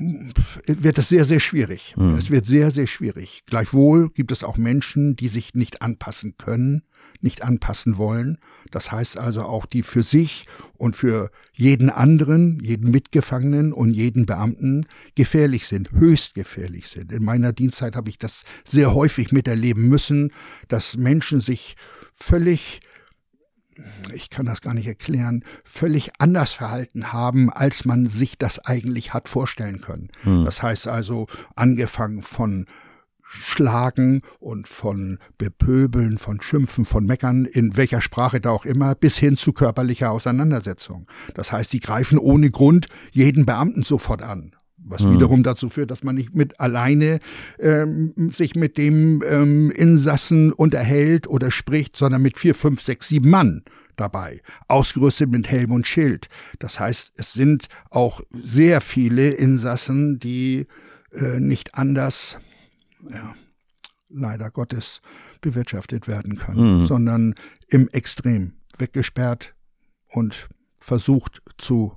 wird 0.67 0.99
es 0.99 1.09
sehr, 1.09 1.25
sehr 1.25 1.41
schwierig. 1.41 1.95
Mhm. 1.97 2.15
Es 2.15 2.31
wird 2.31 2.47
sehr, 2.47 2.73
sehr 2.73 2.89
schwierig. 2.89 3.43
Gleichwohl 3.47 4.11
gibt 4.11 4.33
es 4.33 4.43
auch 4.43 4.57
Menschen, 4.57 5.17
die 5.17 5.29
sich 5.29 5.55
nicht 5.55 5.83
anpassen 5.83 6.37
können 6.37 6.83
nicht 7.23 7.43
anpassen 7.43 7.97
wollen. 7.97 8.39
Das 8.71 8.93
heißt 8.93 9.19
also 9.19 9.43
auch, 9.43 9.67
die 9.67 9.83
für 9.83 10.03
sich 10.03 10.47
und 10.77 10.97
für 10.97 11.31
jeden 11.53 11.91
anderen, 11.91 12.61
jeden 12.61 12.91
Mitgefangenen 12.91 13.73
und 13.73 13.95
jeden 13.95 14.27
Beamten 14.27 14.87
gefährlich 15.15 15.67
sind, 15.67 15.93
höchst 15.93 16.35
gefährlich 16.35 16.89
sind. 16.89 17.13
In 17.13 17.25
meiner 17.25 17.53
Dienstzeit 17.53 17.97
habe 17.97 18.09
ich 18.09 18.19
das 18.19 18.45
sehr 18.65 18.95
häufig 18.95 19.33
miterleben 19.33 19.89
müssen, 19.89 20.33
dass 20.69 20.97
Menschen 20.97 21.41
sich 21.41 21.77
völlig 22.13 22.81
ich 24.13 24.29
kann 24.29 24.47
das 24.47 24.61
gar 24.61 24.75
nicht 24.75 24.87
erklären, 24.87 25.43
völlig 25.65 26.11
anders 26.19 26.53
verhalten 26.53 27.13
haben, 27.13 27.51
als 27.51 27.85
man 27.85 28.07
sich 28.07 28.37
das 28.37 28.59
eigentlich 28.59 29.15
hat 29.15 29.29
vorstellen 29.29 29.81
können. 29.81 30.11
Hm. 30.23 30.45
Das 30.45 30.63
heißt 30.63 30.89
also, 30.89 31.29
angefangen 31.55 32.23
von 32.23 32.67
Schlagen 33.33 34.23
und 34.41 34.67
von 34.67 35.19
Bepöbeln, 35.39 36.19
von 36.19 36.41
Schimpfen, 36.41 36.85
von 36.85 37.07
Meckern, 37.07 37.45
in 37.45 37.77
welcher 37.77 38.01
Sprache 38.01 38.41
da 38.41 38.51
auch 38.51 38.65
immer, 38.65 38.95
bis 38.97 39.17
hin 39.19 39.37
zu 39.37 39.53
körperlicher 39.53 40.11
Auseinandersetzung. 40.11 41.07
Das 41.35 41.53
heißt, 41.53 41.73
die 41.73 41.81
greifen 41.81 42.19
ohne 42.19 42.51
Grund 42.51 42.89
jeden 43.13 43.47
Beamten 43.47 43.83
sofort 43.83 44.23
an. 44.23 44.53
Was 44.83 45.03
mhm. 45.03 45.15
wiederum 45.15 45.43
dazu 45.45 45.69
führt, 45.69 45.91
dass 45.93 46.03
man 46.03 46.17
nicht 46.17 46.35
mit 46.35 46.59
alleine 46.59 47.21
ähm, 47.61 48.31
sich 48.33 48.57
mit 48.57 48.77
dem 48.77 49.23
ähm, 49.25 49.71
Insassen 49.71 50.53
unterhält 50.53 51.29
oder 51.29 51.51
spricht, 51.53 51.97
sondern 51.97 52.23
mit 52.23 52.37
vier, 52.37 52.55
fünf, 52.55 52.83
sechs, 52.83 53.09
sieben 53.09 53.31
Mann 53.31 53.63
dabei, 53.95 54.41
ausgerüstet 54.67 55.31
mit 55.31 55.49
Helm 55.49 55.71
und 55.71 55.87
Schild. 55.87 56.29
Das 56.59 56.81
heißt, 56.81 57.13
es 57.17 57.33
sind 57.33 57.69
auch 57.91 58.23
sehr 58.33 58.81
viele 58.81 59.31
Insassen, 59.31 60.19
die 60.19 60.67
äh, 61.13 61.39
nicht 61.39 61.75
anders 61.75 62.39
ja, 63.09 63.35
leider 64.09 64.51
Gottes 64.51 65.01
bewirtschaftet 65.41 66.09
werden 66.09 66.37
können, 66.37 66.81
mhm. 66.81 66.87
sondern 66.87 67.35
im 67.69 67.89
Extrem 67.89 68.55
weggesperrt 68.79 69.55
und 70.09 70.49
versucht 70.77 71.43
zu 71.57 71.97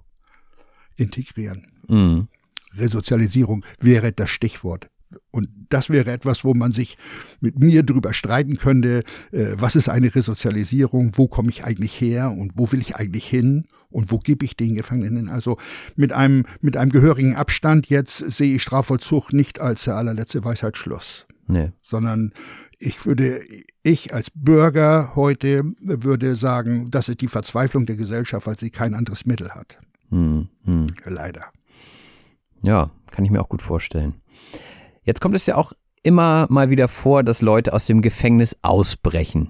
integrieren. 0.95 1.71
Mhm. 1.87 2.27
Resozialisierung 2.75 3.65
wäre 3.79 4.11
das 4.11 4.29
Stichwort. 4.29 4.89
Und 5.31 5.49
das 5.69 5.89
wäre 5.89 6.11
etwas, 6.11 6.43
wo 6.43 6.53
man 6.53 6.71
sich 6.71 6.97
mit 7.39 7.59
mir 7.59 7.83
drüber 7.83 8.13
streiten 8.13 8.57
könnte, 8.57 9.03
äh, 9.31 9.55
was 9.57 9.75
ist 9.75 9.89
eine 9.89 10.13
Resozialisierung, 10.13 11.11
wo 11.15 11.27
komme 11.27 11.49
ich 11.49 11.63
eigentlich 11.63 11.99
her 11.99 12.31
und 12.31 12.53
wo 12.55 12.71
will 12.71 12.81
ich 12.81 12.95
eigentlich 12.95 13.25
hin 13.25 13.65
und 13.89 14.11
wo 14.11 14.17
gebe 14.17 14.45
ich 14.45 14.55
den 14.57 14.75
Gefangenen. 14.75 15.29
Also 15.29 15.57
mit 15.95 16.11
einem, 16.11 16.45
mit 16.61 16.77
einem 16.77 16.91
gehörigen 16.91 17.35
Abstand 17.35 17.89
jetzt 17.89 18.17
sehe 18.17 18.55
ich 18.55 18.61
Strafvollzug 18.61 19.33
nicht 19.33 19.59
als 19.59 19.85
der 19.85 19.95
allerletzte 19.95 20.43
Weisheitsschluss. 20.43 21.25
Nee. 21.47 21.71
Sondern 21.81 22.33
ich 22.79 23.05
würde, 23.05 23.41
ich 23.83 24.13
als 24.13 24.29
Bürger 24.33 25.15
heute 25.15 25.63
würde 25.79 26.35
sagen, 26.35 26.91
das 26.91 27.09
ist 27.09 27.21
die 27.21 27.27
Verzweiflung 27.27 27.85
der 27.85 27.95
Gesellschaft, 27.95 28.47
weil 28.47 28.57
sie 28.57 28.71
kein 28.71 28.93
anderes 28.93 29.25
Mittel 29.25 29.51
hat. 29.51 29.77
Hm, 30.09 30.49
hm. 30.65 30.87
Leider. 31.05 31.45
Ja, 32.61 32.91
kann 33.11 33.25
ich 33.25 33.31
mir 33.31 33.41
auch 33.41 33.49
gut 33.49 33.61
vorstellen. 33.61 34.15
Jetzt 35.03 35.21
kommt 35.21 35.35
es 35.35 35.45
ja 35.45 35.55
auch 35.55 35.73
immer 36.03 36.47
mal 36.49 36.69
wieder 36.69 36.87
vor, 36.87 37.23
dass 37.23 37.41
Leute 37.41 37.73
aus 37.73 37.85
dem 37.85 38.01
Gefängnis 38.01 38.55
ausbrechen. 38.61 39.49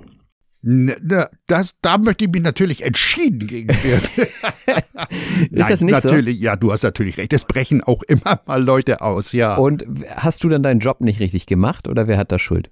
Na, 0.66 1.28
das, 1.48 1.72
da 1.82 1.98
möchte 1.98 2.24
ich 2.24 2.32
mich 2.32 2.42
natürlich 2.42 2.84
entschieden 2.84 3.48
gegen 3.48 3.68
werden. 3.84 4.08
ist 4.16 5.52
Nein, 5.52 5.70
das 5.70 5.82
nicht 5.82 6.04
natürlich, 6.04 6.38
so? 6.38 6.44
Ja, 6.44 6.56
du 6.56 6.72
hast 6.72 6.84
natürlich 6.84 7.18
recht. 7.18 7.34
Es 7.34 7.44
brechen 7.44 7.84
auch 7.84 8.02
immer 8.04 8.40
mal 8.46 8.64
Leute 8.64 9.02
aus, 9.02 9.34
ja. 9.34 9.56
Und 9.56 9.86
hast 10.16 10.44
du 10.44 10.50
dann 10.50 10.64
deinen 10.64 10.80
Job 10.80 11.02
nicht 11.02 11.20
richtig 11.20 11.48
gemacht 11.48 11.90
oder 11.90 12.08
wer 12.08 12.18
hat 12.18 12.32
da 12.32 12.40
Schuld? 12.40 12.70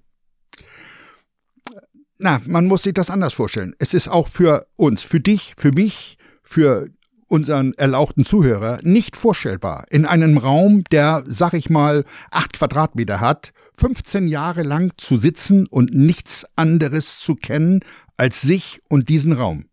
Na, 2.17 2.39
man 2.45 2.67
muss 2.67 2.83
sich 2.83 2.93
das 2.93 3.09
anders 3.09 3.33
vorstellen. 3.33 3.75
Es 3.77 3.93
ist 3.93 4.07
auch 4.07 4.29
für 4.29 4.67
uns, 4.77 5.01
für 5.01 5.19
dich, 5.19 5.53
für 5.57 5.73
mich, 5.73 6.17
für 6.43 6.87
unseren 7.31 7.73
erlauchten 7.75 8.25
Zuhörer 8.25 8.79
nicht 8.83 9.15
vorstellbar, 9.15 9.85
in 9.89 10.05
einem 10.05 10.37
Raum, 10.37 10.83
der, 10.91 11.23
sag 11.27 11.53
ich 11.53 11.69
mal, 11.69 12.03
acht 12.29 12.53
Quadratmeter 12.53 13.21
hat, 13.21 13.53
15 13.77 14.27
Jahre 14.27 14.63
lang 14.63 14.91
zu 14.97 15.15
sitzen 15.15 15.65
und 15.65 15.93
nichts 15.93 16.45
anderes 16.57 17.19
zu 17.19 17.35
kennen 17.35 17.79
als 18.17 18.41
sich 18.41 18.81
und 18.89 19.07
diesen 19.07 19.31
Raum. 19.31 19.65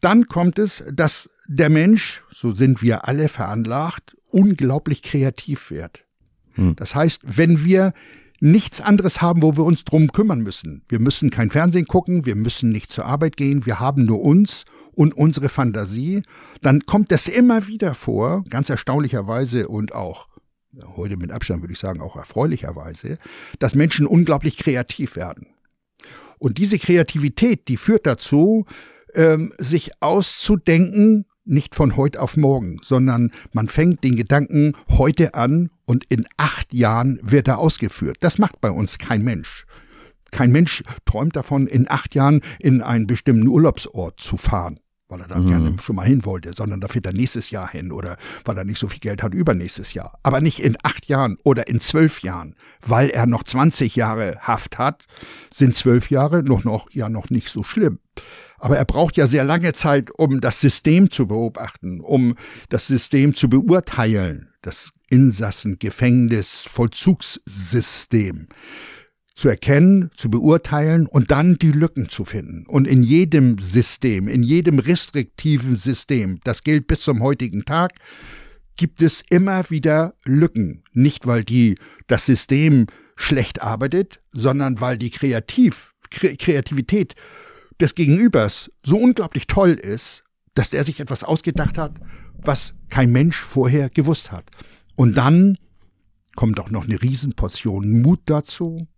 Dann 0.00 0.26
kommt 0.26 0.60
es, 0.60 0.84
dass 0.92 1.28
der 1.48 1.68
Mensch, 1.68 2.22
so 2.30 2.54
sind 2.54 2.80
wir 2.80 3.08
alle 3.08 3.28
veranlagt, 3.28 4.16
unglaublich 4.30 5.02
kreativ 5.02 5.72
wird. 5.72 6.04
Hm. 6.54 6.76
Das 6.76 6.94
heißt, 6.94 7.22
wenn 7.24 7.64
wir 7.64 7.92
nichts 8.40 8.80
anderes 8.80 9.20
haben, 9.20 9.42
wo 9.42 9.56
wir 9.56 9.64
uns 9.64 9.84
drum 9.84 10.12
kümmern 10.12 10.40
müssen. 10.40 10.82
Wir 10.88 11.00
müssen 11.00 11.30
kein 11.30 11.50
Fernsehen 11.50 11.86
gucken, 11.86 12.26
wir 12.26 12.36
müssen 12.36 12.70
nicht 12.70 12.90
zur 12.90 13.06
Arbeit 13.06 13.36
gehen, 13.36 13.66
wir 13.66 13.80
haben 13.80 14.04
nur 14.04 14.20
uns 14.20 14.64
und 14.92 15.14
unsere 15.14 15.48
Fantasie, 15.48 16.22
dann 16.60 16.80
kommt 16.80 17.12
das 17.12 17.28
immer 17.28 17.66
wieder 17.66 17.94
vor, 17.94 18.44
ganz 18.48 18.68
erstaunlicherweise 18.68 19.68
und 19.68 19.94
auch 19.94 20.28
heute 20.96 21.16
mit 21.16 21.32
Abstand 21.32 21.62
würde 21.62 21.72
ich 21.72 21.78
sagen 21.78 22.00
auch 22.00 22.16
erfreulicherweise, 22.16 23.18
dass 23.58 23.74
Menschen 23.74 24.06
unglaublich 24.06 24.56
kreativ 24.56 25.16
werden. 25.16 25.46
Und 26.38 26.58
diese 26.58 26.78
Kreativität, 26.78 27.68
die 27.68 27.76
führt 27.76 28.06
dazu, 28.06 28.66
ähm, 29.14 29.52
sich 29.58 29.90
auszudenken, 30.00 31.26
nicht 31.48 31.74
von 31.74 31.96
heute 31.96 32.20
auf 32.20 32.36
morgen, 32.36 32.78
sondern 32.82 33.32
man 33.52 33.68
fängt 33.68 34.04
den 34.04 34.16
Gedanken 34.16 34.74
heute 34.90 35.34
an 35.34 35.70
und 35.86 36.04
in 36.08 36.26
acht 36.36 36.74
Jahren 36.74 37.18
wird 37.22 37.48
er 37.48 37.58
ausgeführt. 37.58 38.18
Das 38.20 38.38
macht 38.38 38.60
bei 38.60 38.70
uns 38.70 38.98
kein 38.98 39.22
Mensch. 39.22 39.66
Kein 40.30 40.52
Mensch 40.52 40.82
träumt 41.04 41.36
davon, 41.36 41.66
in 41.66 41.90
acht 41.90 42.14
Jahren 42.14 42.42
in 42.58 42.82
einen 42.82 43.06
bestimmten 43.06 43.48
Urlaubsort 43.48 44.20
zu 44.20 44.36
fahren, 44.36 44.78
weil 45.08 45.20
er 45.20 45.28
da 45.28 45.38
mhm. 45.38 45.48
gerne 45.48 45.76
schon 45.82 45.96
mal 45.96 46.06
hin 46.06 46.26
wollte, 46.26 46.52
sondern 46.52 46.80
da 46.80 46.88
fährt 46.88 47.06
er 47.06 47.14
nächstes 47.14 47.50
Jahr 47.50 47.70
hin 47.70 47.92
oder 47.92 48.18
weil 48.44 48.58
er 48.58 48.64
nicht 48.64 48.78
so 48.78 48.88
viel 48.88 49.00
Geld 49.00 49.22
hat 49.22 49.32
übernächstes 49.32 49.94
Jahr. 49.94 50.18
Aber 50.22 50.42
nicht 50.42 50.60
in 50.60 50.76
acht 50.82 51.06
Jahren 51.06 51.38
oder 51.44 51.66
in 51.66 51.80
zwölf 51.80 52.20
Jahren, 52.20 52.54
weil 52.86 53.08
er 53.08 53.26
noch 53.26 53.42
20 53.42 53.96
Jahre 53.96 54.36
Haft 54.40 54.76
hat, 54.78 55.06
sind 55.52 55.74
zwölf 55.74 56.10
Jahre 56.10 56.42
noch, 56.42 56.64
noch, 56.64 56.90
ja 56.92 57.08
noch 57.08 57.30
nicht 57.30 57.48
so 57.48 57.62
schlimm. 57.62 57.98
Aber 58.58 58.76
er 58.76 58.84
braucht 58.84 59.16
ja 59.16 59.26
sehr 59.26 59.44
lange 59.44 59.72
Zeit, 59.72 60.10
um 60.16 60.40
das 60.40 60.60
System 60.60 61.10
zu 61.10 61.26
beobachten, 61.26 62.00
um 62.00 62.34
das 62.68 62.86
System 62.86 63.34
zu 63.34 63.48
beurteilen, 63.48 64.48
das 64.62 64.90
Insassen, 65.08 65.78
Gefängnis, 65.78 66.64
Vollzugssystem 66.68 68.48
zu 69.34 69.48
erkennen, 69.48 70.10
zu 70.16 70.30
beurteilen 70.30 71.06
und 71.06 71.30
dann 71.30 71.54
die 71.54 71.70
Lücken 71.70 72.08
zu 72.08 72.24
finden. 72.24 72.66
Und 72.66 72.88
in 72.88 73.04
jedem 73.04 73.58
System, 73.58 74.26
in 74.26 74.42
jedem 74.42 74.80
restriktiven 74.80 75.76
System, 75.76 76.40
das 76.42 76.64
gilt 76.64 76.88
bis 76.88 77.02
zum 77.02 77.22
heutigen 77.22 77.64
Tag, 77.64 77.92
gibt 78.76 79.00
es 79.00 79.22
immer 79.30 79.70
wieder 79.70 80.14
Lücken. 80.24 80.82
Nicht, 80.92 81.26
weil 81.26 81.44
die, 81.44 81.76
das 82.08 82.26
System 82.26 82.86
schlecht 83.14 83.62
arbeitet, 83.62 84.20
sondern 84.32 84.80
weil 84.80 84.98
die 84.98 85.10
Kreativ, 85.10 85.94
Kreativität 86.10 87.14
des 87.80 87.94
Gegenübers 87.94 88.70
so 88.82 88.96
unglaublich 88.96 89.46
toll 89.46 89.70
ist, 89.70 90.24
dass 90.54 90.70
der 90.70 90.84
sich 90.84 91.00
etwas 91.00 91.24
ausgedacht 91.24 91.78
hat, 91.78 91.94
was 92.36 92.74
kein 92.88 93.12
Mensch 93.12 93.36
vorher 93.36 93.90
gewusst 93.90 94.32
hat. 94.32 94.50
Und 94.96 95.16
dann 95.16 95.58
kommt 96.34 96.58
auch 96.60 96.70
noch 96.70 96.84
eine 96.84 97.00
Riesenportion 97.00 98.02
Mut 98.02 98.20
dazu, 98.26 98.88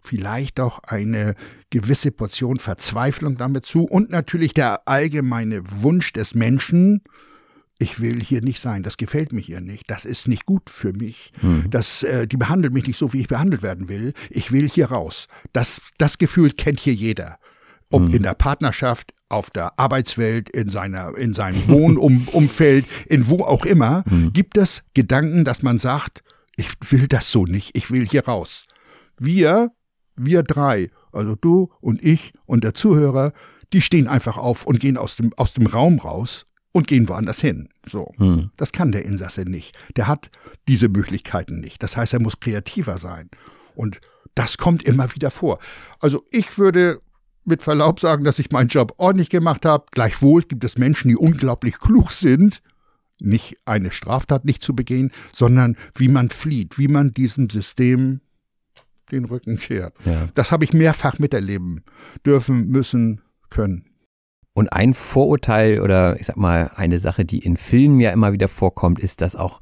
vielleicht 0.00 0.60
auch 0.60 0.78
eine 0.80 1.34
gewisse 1.70 2.10
Portion 2.10 2.58
Verzweiflung 2.58 3.36
damit 3.36 3.66
zu 3.66 3.84
und 3.84 4.10
natürlich 4.10 4.54
der 4.54 4.86
allgemeine 4.86 5.62
Wunsch 5.82 6.12
des 6.12 6.34
Menschen, 6.34 7.02
ich 7.78 8.00
will 8.00 8.22
hier 8.22 8.40
nicht 8.40 8.60
sein, 8.60 8.82
das 8.82 8.96
gefällt 8.96 9.32
mir 9.32 9.40
hier 9.40 9.60
nicht, 9.60 9.90
das 9.90 10.04
ist 10.04 10.28
nicht 10.28 10.46
gut 10.46 10.70
für 10.70 10.92
mich, 10.92 11.32
mhm. 11.42 11.64
das, 11.70 12.02
äh, 12.02 12.26
die 12.26 12.38
behandelt 12.38 12.72
mich 12.72 12.86
nicht 12.86 12.98
so, 12.98 13.12
wie 13.12 13.20
ich 13.20 13.28
behandelt 13.28 13.62
werden 13.62 13.88
will, 13.88 14.14
ich 14.30 14.52
will 14.52 14.68
hier 14.68 14.86
raus. 14.86 15.28
Das, 15.52 15.82
das 15.98 16.18
Gefühl 16.18 16.52
kennt 16.52 16.80
hier 16.80 16.94
jeder 16.94 17.38
ob 17.90 18.02
mhm. 18.02 18.14
in 18.14 18.22
der 18.22 18.34
Partnerschaft, 18.34 19.12
auf 19.28 19.50
der 19.50 19.78
Arbeitswelt, 19.78 20.48
in 20.50 20.68
seiner, 20.68 21.16
in 21.16 21.34
seinem 21.34 21.66
Wohnumfeld, 21.68 22.86
in 23.06 23.28
wo 23.28 23.42
auch 23.42 23.64
immer, 23.64 24.04
mhm. 24.08 24.32
gibt 24.32 24.56
es 24.56 24.82
Gedanken, 24.94 25.44
dass 25.44 25.62
man 25.62 25.78
sagt, 25.78 26.22
ich 26.56 26.68
will 26.90 27.06
das 27.06 27.30
so 27.30 27.44
nicht, 27.44 27.76
ich 27.76 27.90
will 27.90 28.06
hier 28.06 28.26
raus. 28.26 28.66
Wir, 29.18 29.72
wir 30.16 30.42
drei, 30.42 30.90
also 31.12 31.34
du 31.34 31.70
und 31.80 32.02
ich 32.02 32.32
und 32.46 32.64
der 32.64 32.74
Zuhörer, 32.74 33.32
die 33.72 33.82
stehen 33.82 34.08
einfach 34.08 34.36
auf 34.36 34.64
und 34.64 34.80
gehen 34.80 34.96
aus 34.96 35.16
dem, 35.16 35.32
aus 35.36 35.54
dem 35.54 35.66
Raum 35.66 35.98
raus 35.98 36.44
und 36.72 36.86
gehen 36.86 37.08
woanders 37.08 37.40
hin. 37.40 37.68
So. 37.86 38.12
Mhm. 38.18 38.50
Das 38.56 38.72
kann 38.72 38.92
der 38.92 39.04
Insasse 39.04 39.42
nicht. 39.42 39.76
Der 39.96 40.06
hat 40.06 40.30
diese 40.68 40.88
Möglichkeiten 40.88 41.60
nicht. 41.60 41.82
Das 41.82 41.96
heißt, 41.96 42.12
er 42.12 42.20
muss 42.20 42.38
kreativer 42.38 42.98
sein. 42.98 43.30
Und 43.74 43.98
das 44.34 44.58
kommt 44.58 44.82
immer 44.82 45.14
wieder 45.14 45.30
vor. 45.30 45.58
Also 46.00 46.24
ich 46.30 46.58
würde 46.58 47.00
mit 47.46 47.62
Verlaub 47.62 48.00
sagen, 48.00 48.24
dass 48.24 48.38
ich 48.38 48.50
meinen 48.50 48.68
Job 48.68 48.94
ordentlich 48.98 49.30
gemacht 49.30 49.64
habe. 49.64 49.86
Gleichwohl 49.92 50.42
gibt 50.42 50.64
es 50.64 50.78
Menschen, 50.78 51.08
die 51.08 51.16
unglaublich 51.16 51.78
klug 51.78 52.12
sind, 52.12 52.62
nicht 53.18 53.56
eine 53.64 53.92
Straftat 53.92 54.44
nicht 54.44 54.62
zu 54.62 54.74
begehen, 54.74 55.10
sondern 55.32 55.76
wie 55.94 56.08
man 56.08 56.30
flieht, 56.30 56.78
wie 56.78 56.88
man 56.88 57.12
diesem 57.12 57.48
System 57.48 58.20
den 59.10 59.24
Rücken 59.24 59.56
kehrt. 59.56 59.94
Ja. 60.04 60.28
Das 60.34 60.50
habe 60.50 60.64
ich 60.64 60.72
mehrfach 60.72 61.18
miterleben 61.18 61.82
dürfen, 62.24 62.68
müssen, 62.68 63.20
können. 63.48 63.84
Und 64.52 64.72
ein 64.72 64.94
Vorurteil 64.94 65.80
oder 65.80 66.18
ich 66.18 66.26
sag 66.26 66.36
mal 66.36 66.70
eine 66.74 66.98
Sache, 66.98 67.24
die 67.24 67.40
in 67.40 67.56
Filmen 67.56 68.00
ja 68.00 68.10
immer 68.10 68.32
wieder 68.32 68.48
vorkommt, 68.48 68.98
ist, 68.98 69.20
dass 69.20 69.36
auch 69.36 69.60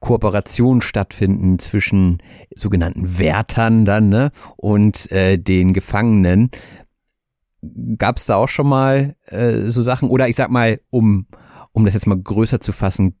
Kooperationen 0.00 0.82
stattfinden 0.82 1.60
zwischen 1.60 2.18
sogenannten 2.54 3.20
Wärtern 3.20 3.84
dann 3.84 4.08
ne, 4.08 4.32
und 4.56 5.10
äh, 5.12 5.38
den 5.38 5.72
Gefangenen. 5.72 6.50
Gab 7.98 8.16
es 8.16 8.26
da 8.26 8.36
auch 8.36 8.48
schon 8.48 8.68
mal 8.68 9.16
äh, 9.26 9.70
so 9.70 9.82
Sachen? 9.82 10.10
Oder 10.10 10.28
ich 10.28 10.36
sag 10.36 10.50
mal, 10.50 10.80
um, 10.90 11.26
um 11.72 11.84
das 11.84 11.94
jetzt 11.94 12.06
mal 12.06 12.20
größer 12.20 12.60
zu 12.60 12.72
fassen, 12.72 13.14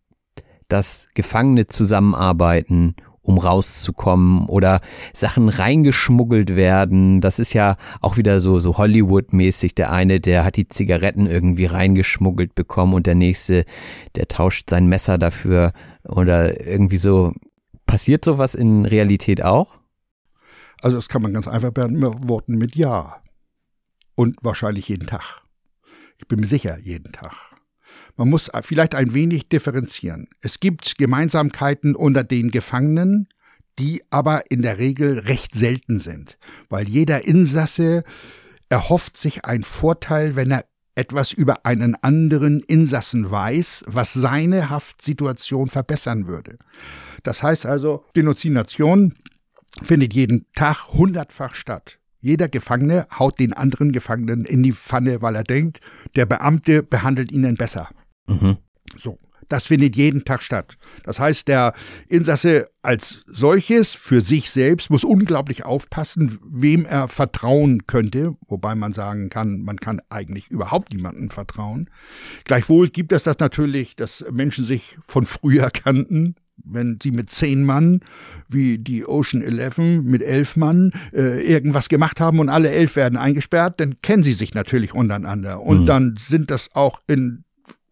dass 0.68 1.08
Gefangene 1.14 1.66
zusammenarbeiten, 1.66 2.96
um 3.22 3.38
rauszukommen 3.38 4.46
oder 4.46 4.80
Sachen 5.12 5.48
reingeschmuggelt 5.48 6.56
werden. 6.56 7.20
Das 7.20 7.38
ist 7.38 7.52
ja 7.52 7.76
auch 8.00 8.16
wieder 8.16 8.40
so, 8.40 8.58
so 8.58 8.78
Hollywood-mäßig. 8.78 9.74
Der 9.74 9.92
eine, 9.92 10.18
der 10.18 10.44
hat 10.44 10.56
die 10.56 10.68
Zigaretten 10.68 11.26
irgendwie 11.26 11.66
reingeschmuggelt 11.66 12.54
bekommen 12.54 12.94
und 12.94 13.06
der 13.06 13.14
nächste, 13.14 13.64
der 14.16 14.26
tauscht 14.28 14.70
sein 14.70 14.86
Messer 14.86 15.18
dafür 15.18 15.72
oder 16.04 16.66
irgendwie 16.66 16.98
so. 16.98 17.32
Passiert 17.86 18.24
sowas 18.24 18.54
in 18.54 18.86
Realität 18.86 19.44
auch? 19.44 19.74
Also 20.80 20.96
das 20.96 21.08
kann 21.08 21.20
man 21.20 21.34
ganz 21.34 21.46
einfach 21.46 21.72
beantworten 21.72 22.56
mit 22.56 22.74
Ja. 22.74 23.21
Und 24.14 24.36
wahrscheinlich 24.42 24.88
jeden 24.88 25.06
Tag. 25.06 25.42
Ich 26.18 26.28
bin 26.28 26.40
mir 26.40 26.46
sicher, 26.46 26.78
jeden 26.78 27.12
Tag. 27.12 27.34
Man 28.16 28.28
muss 28.28 28.50
vielleicht 28.62 28.94
ein 28.94 29.14
wenig 29.14 29.48
differenzieren. 29.48 30.28
Es 30.40 30.60
gibt 30.60 30.98
Gemeinsamkeiten 30.98 31.96
unter 31.96 32.24
den 32.24 32.50
Gefangenen, 32.50 33.28
die 33.78 34.02
aber 34.10 34.50
in 34.50 34.62
der 34.62 34.78
Regel 34.78 35.20
recht 35.20 35.54
selten 35.54 35.98
sind, 35.98 36.38
weil 36.68 36.88
jeder 36.88 37.24
Insasse 37.24 38.04
erhofft 38.68 39.16
sich 39.16 39.44
einen 39.44 39.64
Vorteil, 39.64 40.36
wenn 40.36 40.50
er 40.50 40.64
etwas 40.94 41.32
über 41.32 41.64
einen 41.64 41.94
anderen 42.02 42.60
Insassen 42.60 43.30
weiß, 43.30 43.84
was 43.86 44.12
seine 44.12 44.68
Haftsituation 44.68 45.70
verbessern 45.70 46.26
würde. 46.26 46.58
Das 47.22 47.42
heißt 47.42 47.64
also, 47.64 48.04
Denunziation 48.14 49.14
findet 49.82 50.12
jeden 50.12 50.46
Tag 50.52 50.88
hundertfach 50.88 51.54
statt. 51.54 51.98
Jeder 52.22 52.48
Gefangene 52.48 53.06
haut 53.18 53.38
den 53.38 53.52
anderen 53.52 53.92
Gefangenen 53.92 54.44
in 54.44 54.62
die 54.62 54.72
Pfanne, 54.72 55.20
weil 55.20 55.34
er 55.34 55.44
denkt, 55.44 55.80
der 56.16 56.24
Beamte 56.24 56.82
behandelt 56.82 57.30
ihn 57.32 57.56
besser. 57.56 57.90
Mhm. 58.26 58.56
So. 58.96 59.18
Das 59.48 59.64
findet 59.64 59.96
jeden 59.96 60.24
Tag 60.24 60.42
statt. 60.42 60.78
Das 61.04 61.18
heißt, 61.18 61.46
der 61.48 61.74
Insasse 62.08 62.70
als 62.80 63.22
solches 63.26 63.92
für 63.92 64.20
sich 64.20 64.50
selbst 64.50 64.88
muss 64.88 65.04
unglaublich 65.04 65.64
aufpassen, 65.64 66.38
wem 66.48 66.86
er 66.86 67.08
vertrauen 67.08 67.86
könnte, 67.86 68.34
wobei 68.48 68.74
man 68.74 68.92
sagen 68.92 69.28
kann, 69.28 69.62
man 69.62 69.76
kann 69.76 70.00
eigentlich 70.08 70.50
überhaupt 70.50 70.94
niemandem 70.94 71.28
vertrauen. 71.28 71.90
Gleichwohl 72.44 72.88
gibt 72.88 73.12
es 73.12 73.24
das 73.24 73.40
natürlich, 73.40 73.94
dass 73.94 74.24
Menschen 74.30 74.64
sich 74.64 74.96
von 75.06 75.26
früher 75.26 75.70
kannten, 75.70 76.36
wenn 76.56 76.98
sie 77.02 77.10
mit 77.10 77.30
zehn 77.30 77.64
Mann, 77.64 78.00
wie 78.48 78.78
die 78.78 79.06
Ocean 79.06 79.42
Eleven 79.42 80.04
mit 80.04 80.22
elf 80.22 80.56
Mann, 80.56 80.92
äh, 81.12 81.42
irgendwas 81.42 81.88
gemacht 81.88 82.20
haben 82.20 82.38
und 82.38 82.48
alle 82.48 82.70
elf 82.70 82.96
werden 82.96 83.16
eingesperrt, 83.16 83.80
dann 83.80 84.00
kennen 84.02 84.22
sie 84.22 84.34
sich 84.34 84.54
natürlich 84.54 84.94
untereinander. 84.94 85.62
Und 85.62 85.82
mhm. 85.82 85.86
dann 85.86 86.16
sind 86.16 86.50
das 86.50 86.74
auch 86.74 87.00
in 87.06 87.44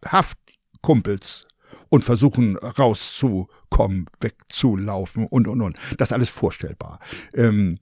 Haft 0.05 0.37
Kumpels 0.81 1.45
und 1.89 2.03
versuchen 2.03 2.57
rauszukommen, 2.57 4.05
wegzulaufen 4.19 5.27
und, 5.27 5.47
und, 5.47 5.61
und. 5.61 5.77
Das 5.97 6.09
ist 6.09 6.13
alles 6.13 6.29
vorstellbar. 6.29 6.99
Ähm, 7.35 7.77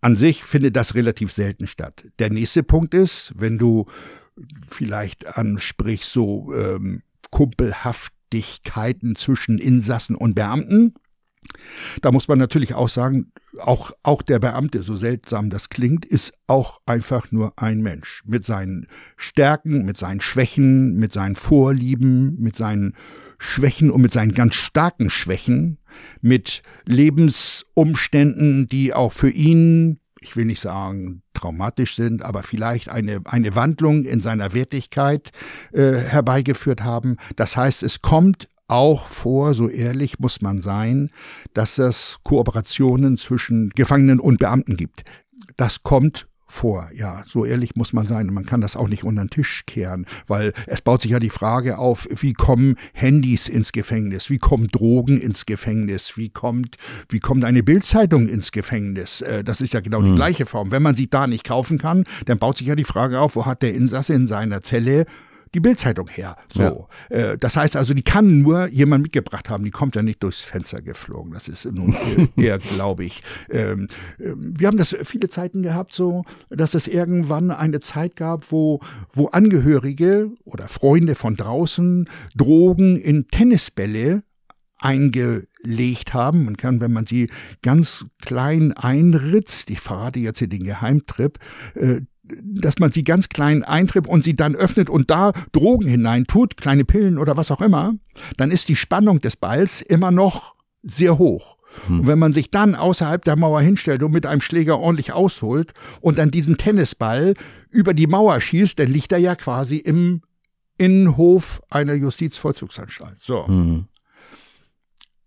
an 0.00 0.16
sich 0.16 0.44
findet 0.44 0.76
das 0.76 0.94
relativ 0.94 1.32
selten 1.32 1.66
statt. 1.66 2.04
Der 2.18 2.30
nächste 2.30 2.62
Punkt 2.62 2.94
ist, 2.94 3.32
wenn 3.36 3.58
du 3.58 3.86
vielleicht 4.68 5.26
ansprichst, 5.26 6.12
so 6.12 6.52
ähm, 6.54 7.02
kumpelhaft 7.30 8.12
Streitigkeiten 8.32 9.14
zwischen 9.14 9.58
Insassen 9.58 10.16
und 10.16 10.34
Beamten. 10.34 10.94
Da 12.00 12.12
muss 12.12 12.28
man 12.28 12.38
natürlich 12.38 12.74
auch 12.74 12.88
sagen, 12.88 13.32
auch, 13.58 13.90
auch 14.02 14.22
der 14.22 14.38
Beamte, 14.38 14.82
so 14.82 14.96
seltsam 14.96 15.50
das 15.50 15.68
klingt, 15.68 16.06
ist 16.06 16.32
auch 16.46 16.80
einfach 16.86 17.30
nur 17.32 17.52
ein 17.56 17.82
Mensch. 17.82 18.22
Mit 18.24 18.44
seinen 18.44 18.86
Stärken, 19.16 19.84
mit 19.84 19.96
seinen 19.96 20.20
Schwächen, 20.20 20.94
mit 20.94 21.12
seinen 21.12 21.36
Vorlieben, 21.36 22.36
mit 22.38 22.56
seinen 22.56 22.94
Schwächen 23.38 23.90
und 23.90 24.00
mit 24.00 24.12
seinen 24.12 24.32
ganz 24.32 24.54
starken 24.54 25.10
Schwächen, 25.10 25.78
mit 26.20 26.62
Lebensumständen, 26.86 28.68
die 28.68 28.94
auch 28.94 29.12
für 29.12 29.30
ihn 29.30 29.98
ich 30.22 30.36
will 30.36 30.44
nicht 30.44 30.60
sagen 30.60 31.22
traumatisch 31.42 31.96
sind, 31.96 32.24
aber 32.24 32.42
vielleicht 32.42 32.88
eine, 32.88 33.20
eine 33.24 33.54
Wandlung 33.54 34.04
in 34.04 34.20
seiner 34.20 34.54
Wertigkeit 34.54 35.30
äh, 35.72 35.92
herbeigeführt 35.92 36.82
haben. 36.82 37.16
Das 37.36 37.56
heißt, 37.56 37.82
es 37.82 38.00
kommt 38.00 38.48
auch 38.68 39.06
vor, 39.06 39.54
so 39.54 39.68
ehrlich 39.68 40.18
muss 40.18 40.40
man 40.40 40.58
sein, 40.58 41.08
dass 41.52 41.78
es 41.78 42.18
Kooperationen 42.22 43.16
zwischen 43.16 43.70
Gefangenen 43.70 44.18
und 44.18 44.38
Beamten 44.38 44.76
gibt. 44.76 45.02
Das 45.56 45.82
kommt 45.82 46.26
vor. 46.52 46.90
Ja, 46.94 47.24
so 47.26 47.44
ehrlich 47.44 47.76
muss 47.76 47.92
man 47.92 48.06
sein. 48.06 48.26
Man 48.26 48.46
kann 48.46 48.60
das 48.60 48.76
auch 48.76 48.88
nicht 48.88 49.04
unter 49.04 49.24
den 49.24 49.30
Tisch 49.30 49.64
kehren, 49.66 50.06
weil 50.26 50.52
es 50.66 50.82
baut 50.82 51.02
sich 51.02 51.10
ja 51.10 51.18
die 51.18 51.30
Frage 51.30 51.78
auf, 51.78 52.06
wie 52.10 52.34
kommen 52.34 52.76
Handys 52.92 53.48
ins 53.48 53.72
Gefängnis? 53.72 54.30
Wie 54.30 54.38
kommen 54.38 54.68
Drogen 54.68 55.20
ins 55.20 55.46
Gefängnis? 55.46 56.16
Wie 56.16 56.28
kommt, 56.28 56.76
wie 57.08 57.20
kommt 57.20 57.44
eine 57.44 57.62
Bildzeitung 57.62 58.28
ins 58.28 58.52
Gefängnis? 58.52 59.22
Äh, 59.22 59.42
das 59.42 59.60
ist 59.60 59.72
ja 59.72 59.80
genau 59.80 60.00
mhm. 60.00 60.06
die 60.06 60.14
gleiche 60.14 60.46
Form. 60.46 60.70
Wenn 60.70 60.82
man 60.82 60.94
sie 60.94 61.08
da 61.08 61.26
nicht 61.26 61.44
kaufen 61.44 61.78
kann, 61.78 62.04
dann 62.26 62.38
baut 62.38 62.58
sich 62.58 62.66
ja 62.66 62.76
die 62.76 62.84
Frage 62.84 63.20
auf, 63.20 63.34
wo 63.34 63.46
hat 63.46 63.62
der 63.62 63.74
Insasse 63.74 64.14
in 64.14 64.26
seiner 64.26 64.62
Zelle 64.62 65.06
die 65.54 65.60
Bildzeitung 65.60 66.08
her. 66.08 66.36
So, 66.52 66.88
ja. 67.10 67.16
äh, 67.16 67.38
das 67.38 67.56
heißt 67.56 67.76
also, 67.76 67.94
die 67.94 68.02
kann 68.02 68.40
nur 68.40 68.68
jemand 68.68 69.02
mitgebracht 69.02 69.50
haben. 69.50 69.64
Die 69.64 69.70
kommt 69.70 69.96
ja 69.96 70.02
nicht 70.02 70.22
durchs 70.22 70.40
Fenster 70.40 70.80
geflogen. 70.80 71.32
Das 71.32 71.48
ist 71.48 71.64
nun 71.66 71.96
eher, 72.36 72.58
glaube 72.58 73.04
ich. 73.04 73.22
Ähm, 73.50 73.88
äh, 74.18 74.32
wir 74.36 74.66
haben 74.66 74.78
das 74.78 74.96
viele 75.04 75.28
Zeiten 75.28 75.62
gehabt, 75.62 75.94
so, 75.94 76.24
dass 76.50 76.74
es 76.74 76.86
irgendwann 76.86 77.50
eine 77.50 77.80
Zeit 77.80 78.16
gab, 78.16 78.50
wo 78.50 78.80
wo 79.12 79.26
Angehörige 79.28 80.30
oder 80.44 80.68
Freunde 80.68 81.14
von 81.14 81.36
draußen 81.36 82.08
Drogen 82.34 82.96
in 82.96 83.28
Tennisbälle 83.28 84.22
eingelegt 84.78 86.12
haben. 86.12 86.44
Man 86.44 86.56
kann, 86.56 86.80
wenn 86.80 86.92
man 86.92 87.06
sie 87.06 87.30
ganz 87.62 88.04
klein 88.20 88.72
einritzt, 88.72 89.70
ich 89.70 89.80
verrate 89.80 90.18
jetzt 90.18 90.38
hier 90.40 90.48
den 90.48 90.64
Geheimtrip, 90.64 91.38
äh, 91.74 92.00
dass 92.22 92.78
man 92.78 92.92
sie 92.92 93.04
ganz 93.04 93.28
klein 93.28 93.64
eintritt 93.64 94.06
und 94.06 94.24
sie 94.24 94.36
dann 94.36 94.54
öffnet 94.54 94.88
und 94.88 95.10
da 95.10 95.32
Drogen 95.52 95.88
hineintut, 95.88 96.56
kleine 96.56 96.84
Pillen 96.84 97.18
oder 97.18 97.36
was 97.36 97.50
auch 97.50 97.60
immer, 97.60 97.94
dann 98.36 98.50
ist 98.50 98.68
die 98.68 98.76
Spannung 98.76 99.20
des 99.20 99.36
Balls 99.36 99.82
immer 99.82 100.10
noch 100.10 100.54
sehr 100.82 101.18
hoch. 101.18 101.56
Hm. 101.86 102.00
Und 102.00 102.06
wenn 102.06 102.18
man 102.18 102.32
sich 102.32 102.50
dann 102.50 102.74
außerhalb 102.74 103.24
der 103.24 103.36
Mauer 103.36 103.60
hinstellt 103.60 104.02
und 104.02 104.12
mit 104.12 104.26
einem 104.26 104.40
Schläger 104.40 104.78
ordentlich 104.78 105.12
ausholt 105.12 105.72
und 106.00 106.18
dann 106.18 106.30
diesen 106.30 106.56
Tennisball 106.58 107.34
über 107.70 107.94
die 107.94 108.06
Mauer 108.06 108.40
schießt, 108.40 108.78
dann 108.78 108.88
liegt 108.88 109.12
er 109.12 109.18
ja 109.18 109.34
quasi 109.34 109.76
im 109.76 110.22
Innenhof 110.78 111.62
einer 111.70 111.94
Justizvollzugsanstalt. 111.94 113.20
So. 113.20 113.46
Hm. 113.46 113.86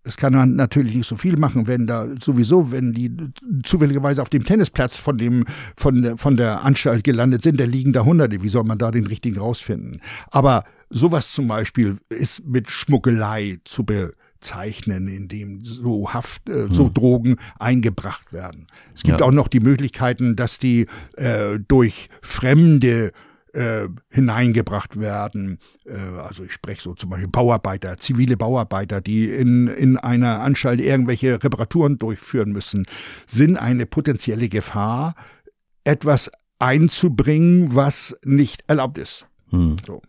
Es 0.06 0.16
kann 0.16 0.32
man 0.34 0.54
natürlich 0.54 0.94
nicht 0.94 1.08
so 1.08 1.16
viel 1.16 1.36
machen, 1.36 1.66
wenn 1.66 1.88
da 1.88 2.06
sowieso, 2.22 2.70
wenn 2.70 2.92
die 2.92 3.10
zufälligerweise 3.64 4.22
auf 4.22 4.28
dem 4.28 4.44
Tennisplatz 4.44 4.96
von 4.96 5.18
dem, 5.18 5.44
von 5.76 6.00
der, 6.02 6.16
von 6.16 6.36
der 6.36 6.64
Anstalt 6.64 7.02
gelandet 7.02 7.42
sind, 7.42 7.58
da 7.58 7.64
liegen 7.64 7.92
da 7.92 8.04
Hunderte. 8.04 8.40
Wie 8.40 8.48
soll 8.48 8.62
man 8.62 8.78
da 8.78 8.92
den 8.92 9.08
richtigen 9.08 9.38
rausfinden? 9.38 10.00
Aber 10.30 10.62
sowas 10.90 11.32
zum 11.32 11.48
Beispiel 11.48 11.96
ist 12.08 12.46
mit 12.46 12.70
Schmuggelei 12.70 13.58
zu 13.64 13.84
bezeichnen, 13.84 15.08
indem 15.08 15.64
so 15.64 16.14
Haft, 16.14 16.48
äh, 16.48 16.68
so 16.70 16.86
hm. 16.86 16.94
Drogen 16.94 17.36
eingebracht 17.58 18.32
werden. 18.32 18.68
Es 18.94 19.02
gibt 19.02 19.18
ja. 19.20 19.26
auch 19.26 19.32
noch 19.32 19.48
die 19.48 19.60
Möglichkeiten, 19.60 20.36
dass 20.36 20.60
die 20.60 20.86
äh, 21.16 21.58
durch 21.66 22.08
fremde 22.22 23.10
äh, 23.56 23.88
hineingebracht 24.10 25.00
werden. 25.00 25.58
Äh, 25.86 25.96
also 25.96 26.44
ich 26.44 26.52
spreche 26.52 26.82
so 26.82 26.94
zum 26.94 27.10
Beispiel 27.10 27.28
Bauarbeiter, 27.28 27.96
zivile 27.96 28.36
Bauarbeiter, 28.36 29.00
die 29.00 29.30
in, 29.30 29.66
in 29.66 29.96
einer 29.96 30.40
Anstalt 30.40 30.78
irgendwelche 30.78 31.42
Reparaturen 31.42 31.96
durchführen 31.96 32.52
müssen, 32.52 32.86
sind 33.26 33.56
eine 33.56 33.86
potenzielle 33.86 34.48
Gefahr, 34.48 35.14
etwas 35.84 36.30
einzubringen, 36.58 37.74
was 37.74 38.14
nicht 38.24 38.62
erlaubt 38.66 38.98
ist. 38.98 39.26
Hm. 39.50 39.76
So. 39.86 40.02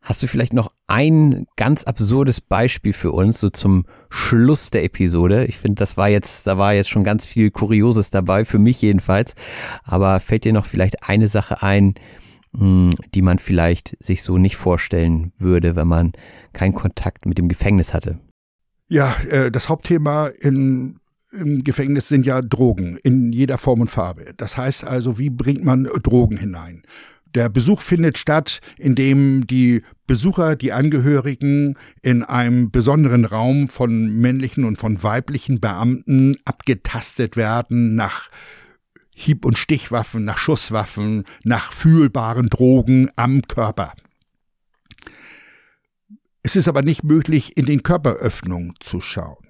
Hast 0.00 0.22
du 0.22 0.26
vielleicht 0.26 0.54
noch 0.54 0.70
ein 0.86 1.46
ganz 1.56 1.84
absurdes 1.84 2.40
Beispiel 2.40 2.94
für 2.94 3.12
uns, 3.12 3.40
so 3.40 3.50
zum 3.50 3.84
Schluss 4.08 4.70
der 4.70 4.82
Episode? 4.82 5.44
Ich 5.44 5.58
finde, 5.58 5.76
das 5.76 5.96
war 5.96 6.08
jetzt, 6.08 6.46
da 6.46 6.56
war 6.56 6.72
jetzt 6.72 6.88
schon 6.88 7.04
ganz 7.04 7.24
viel 7.24 7.50
Kurioses 7.50 8.10
dabei, 8.10 8.44
für 8.44 8.58
mich 8.58 8.80
jedenfalls. 8.80 9.34
Aber 9.84 10.18
fällt 10.18 10.44
dir 10.44 10.54
noch 10.54 10.66
vielleicht 10.66 11.08
eine 11.08 11.28
Sache 11.28 11.62
ein, 11.62 11.94
die 12.60 13.22
man 13.22 13.38
vielleicht 13.38 13.96
sich 14.00 14.22
so 14.22 14.36
nicht 14.38 14.56
vorstellen 14.56 15.32
würde, 15.38 15.76
wenn 15.76 15.88
man 15.88 16.12
keinen 16.52 16.74
Kontakt 16.74 17.24
mit 17.24 17.38
dem 17.38 17.48
Gefängnis 17.48 17.94
hatte. 17.94 18.18
Ja, 18.88 19.14
äh, 19.30 19.50
das 19.50 19.68
Hauptthema 19.68 20.28
in, 20.28 20.98
im 21.30 21.62
Gefängnis 21.62 22.08
sind 22.08 22.26
ja 22.26 22.40
Drogen 22.40 22.98
in 23.02 23.32
jeder 23.32 23.58
Form 23.58 23.82
und 23.82 23.90
Farbe. 23.90 24.32
Das 24.36 24.56
heißt 24.56 24.84
also, 24.84 25.18
wie 25.18 25.30
bringt 25.30 25.64
man 25.64 25.84
Drogen 26.02 26.36
hinein? 26.36 26.82
Der 27.34 27.50
Besuch 27.50 27.82
findet 27.82 28.16
statt, 28.16 28.60
indem 28.78 29.46
die 29.46 29.82
Besucher, 30.06 30.56
die 30.56 30.72
Angehörigen 30.72 31.76
in 32.02 32.22
einem 32.22 32.70
besonderen 32.70 33.26
Raum 33.26 33.68
von 33.68 34.08
männlichen 34.08 34.64
und 34.64 34.76
von 34.76 35.02
weiblichen 35.02 35.60
Beamten 35.60 36.36
abgetastet 36.46 37.36
werden 37.36 37.94
nach 37.94 38.30
Hieb- 39.20 39.44
und 39.44 39.58
Stichwaffen, 39.58 40.24
nach 40.24 40.38
Schusswaffen, 40.38 41.24
nach 41.42 41.72
fühlbaren 41.72 42.48
Drogen 42.48 43.10
am 43.16 43.42
Körper. 43.42 43.92
Es 46.44 46.54
ist 46.54 46.68
aber 46.68 46.82
nicht 46.82 47.02
möglich, 47.02 47.56
in 47.56 47.66
den 47.66 47.82
Körperöffnungen 47.82 48.74
zu 48.78 49.00
schauen. 49.00 49.48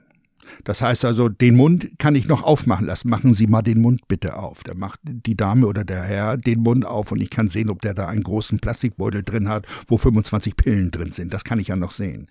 Das 0.64 0.80
heißt 0.80 1.04
also, 1.04 1.28
den 1.28 1.54
Mund 1.54 1.90
kann 1.98 2.14
ich 2.14 2.26
noch 2.26 2.42
aufmachen 2.42 2.86
lassen. 2.86 3.10
Machen 3.10 3.34
Sie 3.34 3.46
mal 3.46 3.60
den 3.60 3.82
Mund 3.82 4.08
bitte 4.08 4.36
auf. 4.36 4.62
Da 4.64 4.72
macht 4.72 5.00
die 5.04 5.36
Dame 5.36 5.66
oder 5.66 5.84
der 5.84 6.02
Herr 6.02 6.38
den 6.38 6.60
Mund 6.60 6.86
auf 6.86 7.12
und 7.12 7.20
ich 7.20 7.28
kann 7.28 7.48
sehen, 7.48 7.68
ob 7.68 7.82
der 7.82 7.92
da 7.92 8.08
einen 8.08 8.22
großen 8.22 8.60
Plastikbeutel 8.60 9.22
drin 9.22 9.50
hat, 9.50 9.66
wo 9.86 9.98
25 9.98 10.56
Pillen 10.56 10.90
drin 10.90 11.12
sind. 11.12 11.34
Das 11.34 11.44
kann 11.44 11.60
ich 11.60 11.68
ja 11.68 11.76
noch 11.76 11.92
sehen. 11.92 12.28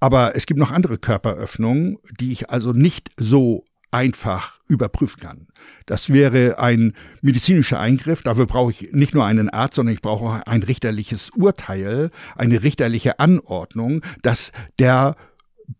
Aber 0.00 0.34
es 0.34 0.46
gibt 0.46 0.58
noch 0.58 0.72
andere 0.72 0.98
Körperöffnungen, 0.98 1.98
die 2.18 2.32
ich 2.32 2.50
also 2.50 2.72
nicht 2.72 3.12
so 3.16 3.64
einfach 3.92 4.58
überprüfen 4.68 5.20
kann. 5.20 5.46
Das 5.86 6.10
wäre 6.12 6.58
ein 6.58 6.94
medizinischer 7.20 7.78
Eingriff. 7.78 8.22
Dafür 8.22 8.46
brauche 8.46 8.70
ich 8.72 8.92
nicht 8.92 9.14
nur 9.14 9.24
einen 9.24 9.50
Arzt, 9.50 9.74
sondern 9.74 9.94
ich 9.94 10.02
brauche 10.02 10.24
auch 10.24 10.40
ein 10.46 10.62
richterliches 10.62 11.30
Urteil, 11.30 12.10
eine 12.34 12.62
richterliche 12.62 13.20
Anordnung, 13.20 14.02
dass 14.22 14.50
der 14.78 15.14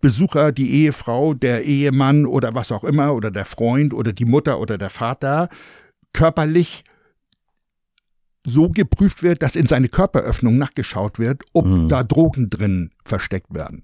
Besucher, 0.00 0.52
die 0.52 0.70
Ehefrau, 0.84 1.34
der 1.34 1.64
Ehemann 1.64 2.26
oder 2.26 2.54
was 2.54 2.70
auch 2.70 2.84
immer 2.84 3.14
oder 3.14 3.30
der 3.30 3.44
Freund 3.44 3.92
oder 3.94 4.12
die 4.12 4.24
Mutter 4.24 4.60
oder 4.60 4.78
der 4.78 4.90
Vater 4.90 5.48
körperlich 6.12 6.84
so 8.44 8.70
geprüft 8.70 9.22
wird, 9.22 9.42
dass 9.42 9.56
in 9.56 9.66
seine 9.66 9.88
Körperöffnung 9.88 10.58
nachgeschaut 10.58 11.18
wird, 11.18 11.42
ob 11.52 11.66
mhm. 11.66 11.88
da 11.88 12.02
Drogen 12.02 12.50
drin 12.50 12.90
versteckt 13.04 13.54
werden. 13.54 13.82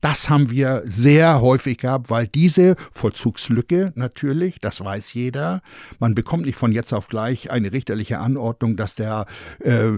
Das 0.00 0.28
haben 0.28 0.50
wir 0.50 0.82
sehr 0.84 1.40
häufig 1.40 1.78
gehabt, 1.78 2.10
weil 2.10 2.28
diese 2.28 2.76
Vollzugslücke 2.92 3.92
natürlich, 3.96 4.60
das 4.60 4.84
weiß 4.84 5.14
jeder, 5.14 5.62
man 5.98 6.14
bekommt 6.14 6.44
nicht 6.44 6.56
von 6.56 6.70
jetzt 6.70 6.92
auf 6.92 7.08
gleich 7.08 7.50
eine 7.50 7.72
richterliche 7.72 8.18
Anordnung, 8.18 8.76
dass 8.76 8.94
der 8.94 9.26
äh, 9.60 9.92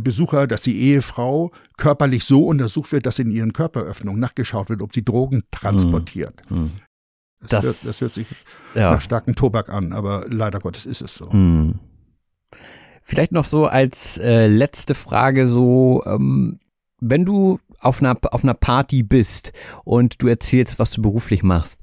Besucher, 0.00 0.46
dass 0.46 0.62
die 0.62 0.80
Ehefrau 0.80 1.52
körperlich 1.76 2.24
so 2.24 2.46
untersucht 2.46 2.92
wird, 2.92 3.06
dass 3.06 3.18
in 3.18 3.30
ihren 3.30 3.52
Körperöffnungen 3.52 4.20
nachgeschaut 4.20 4.68
wird, 4.68 4.82
ob 4.82 4.94
sie 4.94 5.04
Drogen 5.04 5.42
transportiert. 5.50 6.42
Hm. 6.48 6.56
Hm. 6.56 6.70
Das, 7.40 7.50
das, 7.50 7.64
hört, 7.64 7.84
das, 7.84 8.00
hört, 8.00 8.12
sich 8.12 8.44
ja. 8.74 8.92
nach 8.92 9.00
starkem 9.00 9.34
Tobak 9.34 9.68
an, 9.68 9.92
aber 9.92 10.24
leider 10.28 10.60
Gottes 10.60 10.86
ist 10.86 11.02
es 11.02 11.14
so. 11.14 11.30
Hm. 11.30 11.78
Vielleicht 13.02 13.32
noch 13.32 13.44
so 13.44 13.66
als 13.66 14.16
äh, 14.18 14.46
letzte 14.46 14.94
Frage 14.94 15.48
so, 15.48 16.02
ähm, 16.06 16.60
wenn 17.00 17.24
du 17.24 17.58
auf 17.82 18.00
einer, 18.00 18.16
auf 18.30 18.44
einer 18.44 18.54
Party 18.54 19.02
bist 19.02 19.52
und 19.84 20.22
du 20.22 20.28
erzählst, 20.28 20.78
was 20.78 20.92
du 20.92 21.02
beruflich 21.02 21.42
machst, 21.42 21.80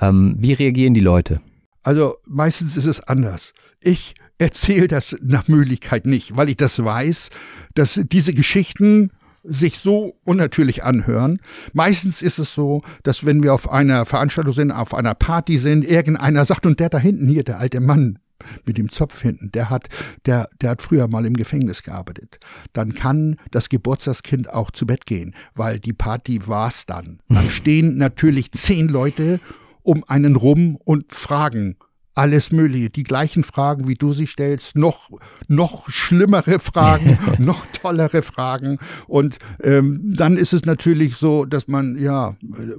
ähm, 0.00 0.34
wie 0.38 0.52
reagieren 0.52 0.94
die 0.94 1.00
Leute? 1.00 1.40
Also 1.82 2.16
meistens 2.26 2.76
ist 2.76 2.86
es 2.86 3.00
anders. 3.00 3.54
Ich 3.82 4.14
erzähle 4.38 4.88
das 4.88 5.16
nach 5.22 5.48
Möglichkeit 5.48 6.06
nicht, 6.06 6.36
weil 6.36 6.48
ich 6.48 6.56
das 6.56 6.82
weiß, 6.82 7.30
dass 7.74 8.00
diese 8.04 8.34
Geschichten 8.34 9.10
sich 9.44 9.78
so 9.78 10.14
unnatürlich 10.24 10.84
anhören. 10.84 11.40
Meistens 11.72 12.22
ist 12.22 12.38
es 12.38 12.54
so, 12.54 12.82
dass 13.02 13.26
wenn 13.26 13.42
wir 13.42 13.52
auf 13.52 13.70
einer 13.70 14.06
Veranstaltung 14.06 14.54
sind, 14.54 14.70
auf 14.70 14.94
einer 14.94 15.14
Party 15.14 15.58
sind, 15.58 15.84
irgendeiner 15.84 16.44
sagt, 16.44 16.64
und 16.66 16.78
der 16.78 16.88
da 16.88 16.98
hinten 16.98 17.26
hier, 17.26 17.42
der 17.42 17.58
alte 17.58 17.80
Mann, 17.80 18.18
mit 18.64 18.78
dem 18.78 18.90
Zopf 18.90 19.20
hinten, 19.20 19.50
der 19.52 19.70
hat, 19.70 19.88
der, 20.26 20.48
der 20.60 20.70
hat 20.70 20.82
früher 20.82 21.08
mal 21.08 21.26
im 21.26 21.34
Gefängnis 21.34 21.82
gearbeitet. 21.82 22.38
Dann 22.72 22.94
kann 22.94 23.36
das 23.50 23.68
Geburtstagskind 23.68 24.50
auch 24.52 24.70
zu 24.70 24.86
Bett 24.86 25.06
gehen, 25.06 25.34
weil 25.54 25.78
die 25.78 25.92
Party 25.92 26.46
war's 26.46 26.86
dann. 26.86 27.20
Dann 27.28 27.50
stehen 27.50 27.96
natürlich 27.96 28.52
zehn 28.52 28.88
Leute 28.88 29.40
um 29.82 30.04
einen 30.06 30.36
rum 30.36 30.76
und 30.76 31.12
fragen, 31.12 31.76
alles 32.14 32.52
Mögliche, 32.52 32.90
die 32.90 33.04
gleichen 33.04 33.42
Fragen, 33.42 33.88
wie 33.88 33.94
du 33.94 34.12
sie 34.12 34.26
stellst, 34.26 34.76
noch, 34.76 35.10
noch 35.48 35.88
schlimmere 35.88 36.58
Fragen, 36.58 37.18
noch 37.38 37.64
tollere 37.72 38.22
Fragen. 38.22 38.78
Und 39.06 39.38
ähm, 39.62 40.00
dann 40.02 40.36
ist 40.36 40.52
es 40.52 40.64
natürlich 40.64 41.16
so, 41.16 41.44
dass 41.44 41.68
man, 41.68 41.96
ja, 41.96 42.36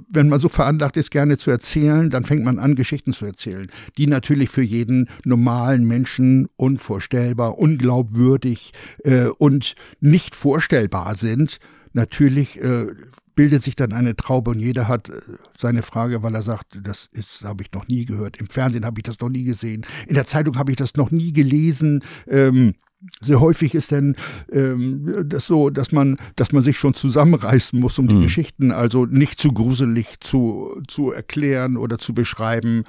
wenn 0.08 0.28
man 0.28 0.40
so 0.40 0.48
veranlagt 0.48 0.96
ist, 0.96 1.10
gerne 1.10 1.38
zu 1.38 1.50
erzählen, 1.50 2.10
dann 2.10 2.24
fängt 2.24 2.44
man 2.44 2.58
an, 2.58 2.76
Geschichten 2.76 3.12
zu 3.12 3.26
erzählen, 3.26 3.70
die 3.98 4.06
natürlich 4.06 4.50
für 4.50 4.62
jeden 4.62 5.08
normalen 5.24 5.84
Menschen 5.84 6.48
unvorstellbar, 6.56 7.58
unglaubwürdig 7.58 8.72
äh, 9.04 9.26
und 9.26 9.74
nicht 10.00 10.34
vorstellbar 10.34 11.16
sind. 11.16 11.58
Natürlich 11.92 12.60
äh, 12.60 12.86
bildet 13.34 13.62
sich 13.62 13.76
dann 13.76 13.92
eine 13.92 14.16
Traube 14.16 14.50
und 14.50 14.60
jeder 14.60 14.88
hat 14.88 15.08
äh, 15.08 15.20
seine 15.58 15.82
Frage, 15.82 16.22
weil 16.22 16.34
er 16.34 16.42
sagt, 16.42 16.78
das 16.82 17.08
ist 17.12 17.42
habe 17.44 17.62
ich 17.62 17.72
noch 17.72 17.88
nie 17.88 18.04
gehört. 18.04 18.36
Im 18.38 18.48
Fernsehen 18.48 18.84
habe 18.84 19.00
ich 19.00 19.04
das 19.04 19.20
noch 19.20 19.28
nie 19.28 19.44
gesehen. 19.44 19.86
In 20.06 20.14
der 20.14 20.26
Zeitung 20.26 20.56
habe 20.56 20.70
ich 20.70 20.76
das 20.76 20.94
noch 20.94 21.10
nie 21.10 21.32
gelesen. 21.32 22.04
Ähm, 22.28 22.74
sehr 23.20 23.40
häufig 23.40 23.74
ist 23.74 23.90
denn 23.90 24.16
ähm, 24.50 25.26
das 25.26 25.46
so, 25.46 25.68
dass 25.68 25.92
man, 25.92 26.16
dass 26.36 26.52
man 26.52 26.62
sich 26.62 26.78
schon 26.78 26.94
zusammenreißen 26.94 27.78
muss, 27.78 27.98
um 27.98 28.08
die 28.08 28.14
mhm. 28.14 28.22
Geschichten 28.22 28.72
also 28.72 29.04
nicht 29.04 29.38
zu 29.38 29.52
gruselig 29.52 30.20
zu, 30.20 30.80
zu 30.88 31.12
erklären 31.12 31.76
oder 31.76 31.98
zu 31.98 32.14
beschreiben 32.14 32.84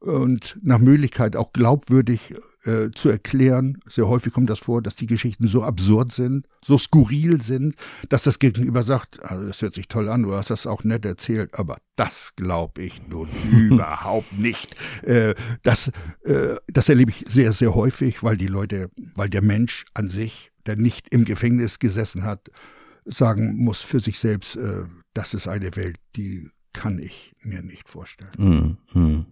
und 0.00 0.58
nach 0.62 0.78
Möglichkeit 0.78 1.34
auch 1.34 1.52
glaubwürdig 1.52 2.34
äh, 2.64 2.90
zu 2.94 3.08
erklären. 3.08 3.78
Sehr 3.86 4.08
häufig 4.08 4.32
kommt 4.32 4.48
das 4.50 4.60
vor, 4.60 4.80
dass 4.82 4.94
die 4.94 5.06
Geschichten 5.06 5.48
so 5.48 5.62
absurd 5.62 6.12
sind, 6.12 6.46
so 6.64 6.78
skurril 6.78 7.40
sind, 7.40 7.74
dass 8.08 8.22
das 8.22 8.38
Gegenüber 8.38 8.84
sagt, 8.84 9.22
also 9.22 9.46
das 9.46 9.60
hört 9.60 9.74
sich 9.74 9.88
toll 9.88 10.08
an, 10.08 10.22
du 10.22 10.34
hast 10.34 10.50
das 10.50 10.66
auch 10.66 10.84
nett 10.84 11.04
erzählt, 11.04 11.54
aber 11.54 11.78
das 11.96 12.30
glaube 12.36 12.82
ich 12.82 13.08
nun 13.08 13.28
überhaupt 13.52 14.38
nicht. 14.38 14.76
Äh, 15.02 15.34
das, 15.62 15.90
äh, 16.24 16.56
das 16.68 16.88
erlebe 16.88 17.10
ich 17.10 17.24
sehr, 17.28 17.52
sehr 17.52 17.74
häufig, 17.74 18.22
weil 18.22 18.36
die 18.36 18.46
Leute, 18.46 18.90
weil 19.14 19.28
der 19.28 19.42
Mensch 19.42 19.84
an 19.94 20.08
sich, 20.08 20.52
der 20.66 20.76
nicht 20.76 21.12
im 21.12 21.24
Gefängnis 21.24 21.78
gesessen 21.78 22.24
hat, 22.24 22.50
sagen 23.04 23.56
muss 23.56 23.80
für 23.80 24.00
sich 24.00 24.18
selbst, 24.18 24.56
äh, 24.56 24.84
das 25.14 25.34
ist 25.34 25.48
eine 25.48 25.74
Welt, 25.74 25.96
die 26.14 26.50
kann 26.72 26.98
ich 27.00 27.34
mir 27.42 27.62
nicht 27.62 27.88
vorstellen. 27.88 28.78
Mm, 28.94 28.98
mm. 28.98 29.26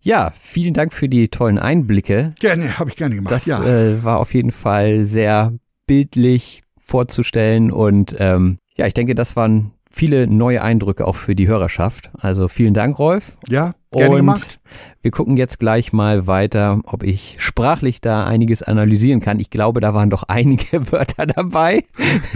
Ja, 0.00 0.32
vielen 0.40 0.72
Dank 0.72 0.92
für 0.92 1.08
die 1.08 1.28
tollen 1.28 1.58
Einblicke. 1.58 2.34
Gerne, 2.38 2.78
habe 2.78 2.90
ich 2.90 2.96
gerne 2.96 3.16
gemacht. 3.16 3.32
Das 3.32 3.46
ja. 3.46 3.64
äh, 3.64 4.04
war 4.04 4.20
auf 4.20 4.34
jeden 4.34 4.52
Fall 4.52 5.04
sehr 5.04 5.52
bildlich 5.86 6.62
vorzustellen 6.78 7.72
und 7.72 8.14
ähm, 8.18 8.58
ja, 8.76 8.86
ich 8.86 8.94
denke, 8.94 9.14
das 9.14 9.34
waren 9.34 9.72
viele 9.96 10.26
neue 10.26 10.62
Eindrücke 10.62 11.06
auch 11.06 11.16
für 11.16 11.34
die 11.34 11.48
Hörerschaft. 11.48 12.10
Also 12.18 12.48
vielen 12.48 12.74
Dank, 12.74 12.98
Rolf. 12.98 13.38
Ja, 13.48 13.74
gerne 13.90 14.10
und 14.10 14.16
gemacht. 14.16 14.60
Wir 15.00 15.10
gucken 15.10 15.38
jetzt 15.38 15.58
gleich 15.58 15.94
mal 15.94 16.26
weiter, 16.26 16.80
ob 16.84 17.02
ich 17.02 17.36
sprachlich 17.38 18.02
da 18.02 18.26
einiges 18.26 18.62
analysieren 18.62 19.20
kann. 19.20 19.40
Ich 19.40 19.48
glaube, 19.48 19.80
da 19.80 19.94
waren 19.94 20.10
doch 20.10 20.24
einige 20.28 20.92
Wörter 20.92 21.26
dabei. 21.26 21.82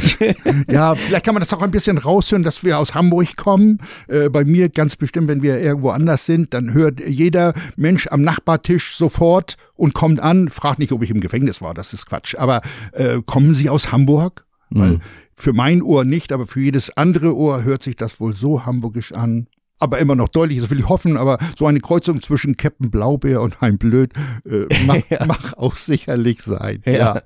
ja, 0.71 0.95
vielleicht 0.95 1.27
kann 1.27 1.35
man 1.35 1.43
das 1.43 1.53
auch 1.53 1.61
ein 1.61 1.71
bisschen 1.71 1.99
raushören, 1.99 2.45
dass 2.45 2.65
wir 2.65 2.79
aus 2.79 2.95
Hamburg 2.95 3.37
kommen. 3.37 3.79
Äh, 4.09 4.31
bei 4.31 4.47
mir 4.47 4.71
ganz 4.71 4.97
bestimmt, 4.97 5.29
wenn 5.29 5.43
wir 5.43 5.61
irgendwo 5.61 5.91
anders 5.91 6.25
sind, 6.25 6.55
dann 6.55 6.73
hört 6.73 7.01
jeder 7.07 7.53
Mensch 7.77 8.07
am 8.07 8.23
Nachbartisch 8.23 8.97
sofort 8.97 9.59
und 9.75 9.93
kommt 9.93 10.19
an, 10.19 10.49
fragt 10.49 10.79
nicht, 10.79 10.93
ob 10.93 11.03
ich 11.03 11.11
im 11.11 11.21
Gefängnis 11.21 11.61
war, 11.61 11.75
das 11.75 11.93
ist 11.93 12.07
Quatsch. 12.07 12.37
Aber 12.37 12.63
äh, 12.93 13.21
kommen 13.27 13.53
Sie 13.53 13.69
aus 13.69 13.93
Hamburg? 13.93 14.47
Weil 14.71 14.93
mhm. 14.93 15.01
Für 15.41 15.55
mein 15.55 15.81
Ohr 15.81 16.05
nicht, 16.05 16.33
aber 16.33 16.47
für 16.47 16.61
jedes 16.61 16.95
andere 16.99 17.35
Ohr 17.35 17.65
hört 17.65 17.83
sich 17.83 17.97
das 17.97 18.21
wohl 18.21 18.35
so 18.35 18.67
hamburgisch 18.67 19.13
an. 19.13 19.47
Aber 19.79 19.99
immer 19.99 20.15
noch 20.15 20.29
deutlich, 20.29 20.61
das 20.61 20.69
will 20.69 20.81
ich 20.81 20.89
hoffen, 20.91 21.17
aber 21.17 21.39
so 21.59 21.67
eine 21.67 21.81
Kreuzung 21.81 22.21
zwischen 22.21 22.59
Captain 22.59 22.91
Blaubeer 22.91 23.41
und 23.41 23.63
Hein 23.63 23.79
Blöd 23.79 24.13
äh, 24.45 24.67
mag, 24.87 25.09
ja. 25.09 25.25
mag 25.25 25.55
auch 25.57 25.77
sicherlich 25.77 26.43
sein. 26.43 26.83
Ja. 26.85 26.93
ja. 26.93 27.23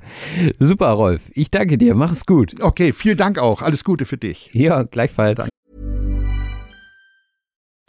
Super, 0.61 0.91
Rolf. 0.91 1.23
Ich 1.35 1.51
danke 1.51 1.77
dir. 1.77 1.97
Mach 1.97 2.13
es 2.13 2.25
gut. 2.25 2.55
Okay, 2.61 2.93
vielen 2.93 3.17
Dank 3.17 3.41
auch. 3.41 3.63
Alles 3.63 3.83
Gute 3.83 4.07
für 4.07 4.17
dich. 4.17 4.51
Ja, 4.53 4.85
gleichfalls. 4.85 5.35
Danke. 5.35 5.51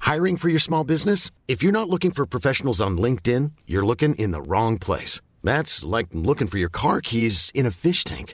Hiring 0.01 0.37
for 0.37 0.49
your 0.49 0.59
small 0.59 0.83
business? 0.83 1.29
If 1.47 1.61
you're 1.61 1.71
not 1.71 1.87
looking 1.87 2.11
for 2.11 2.25
professionals 2.25 2.81
on 2.81 2.97
LinkedIn, 2.97 3.51
you're 3.67 3.85
looking 3.85 4.15
in 4.15 4.31
the 4.31 4.41
wrong 4.41 4.79
place. 4.79 5.21
That's 5.43 5.85
like 5.85 6.07
looking 6.13 6.47
for 6.47 6.57
your 6.57 6.71
car 6.71 7.01
keys 7.01 7.51
in 7.53 7.67
a 7.67 7.71
fish 7.71 8.03
tank. 8.03 8.33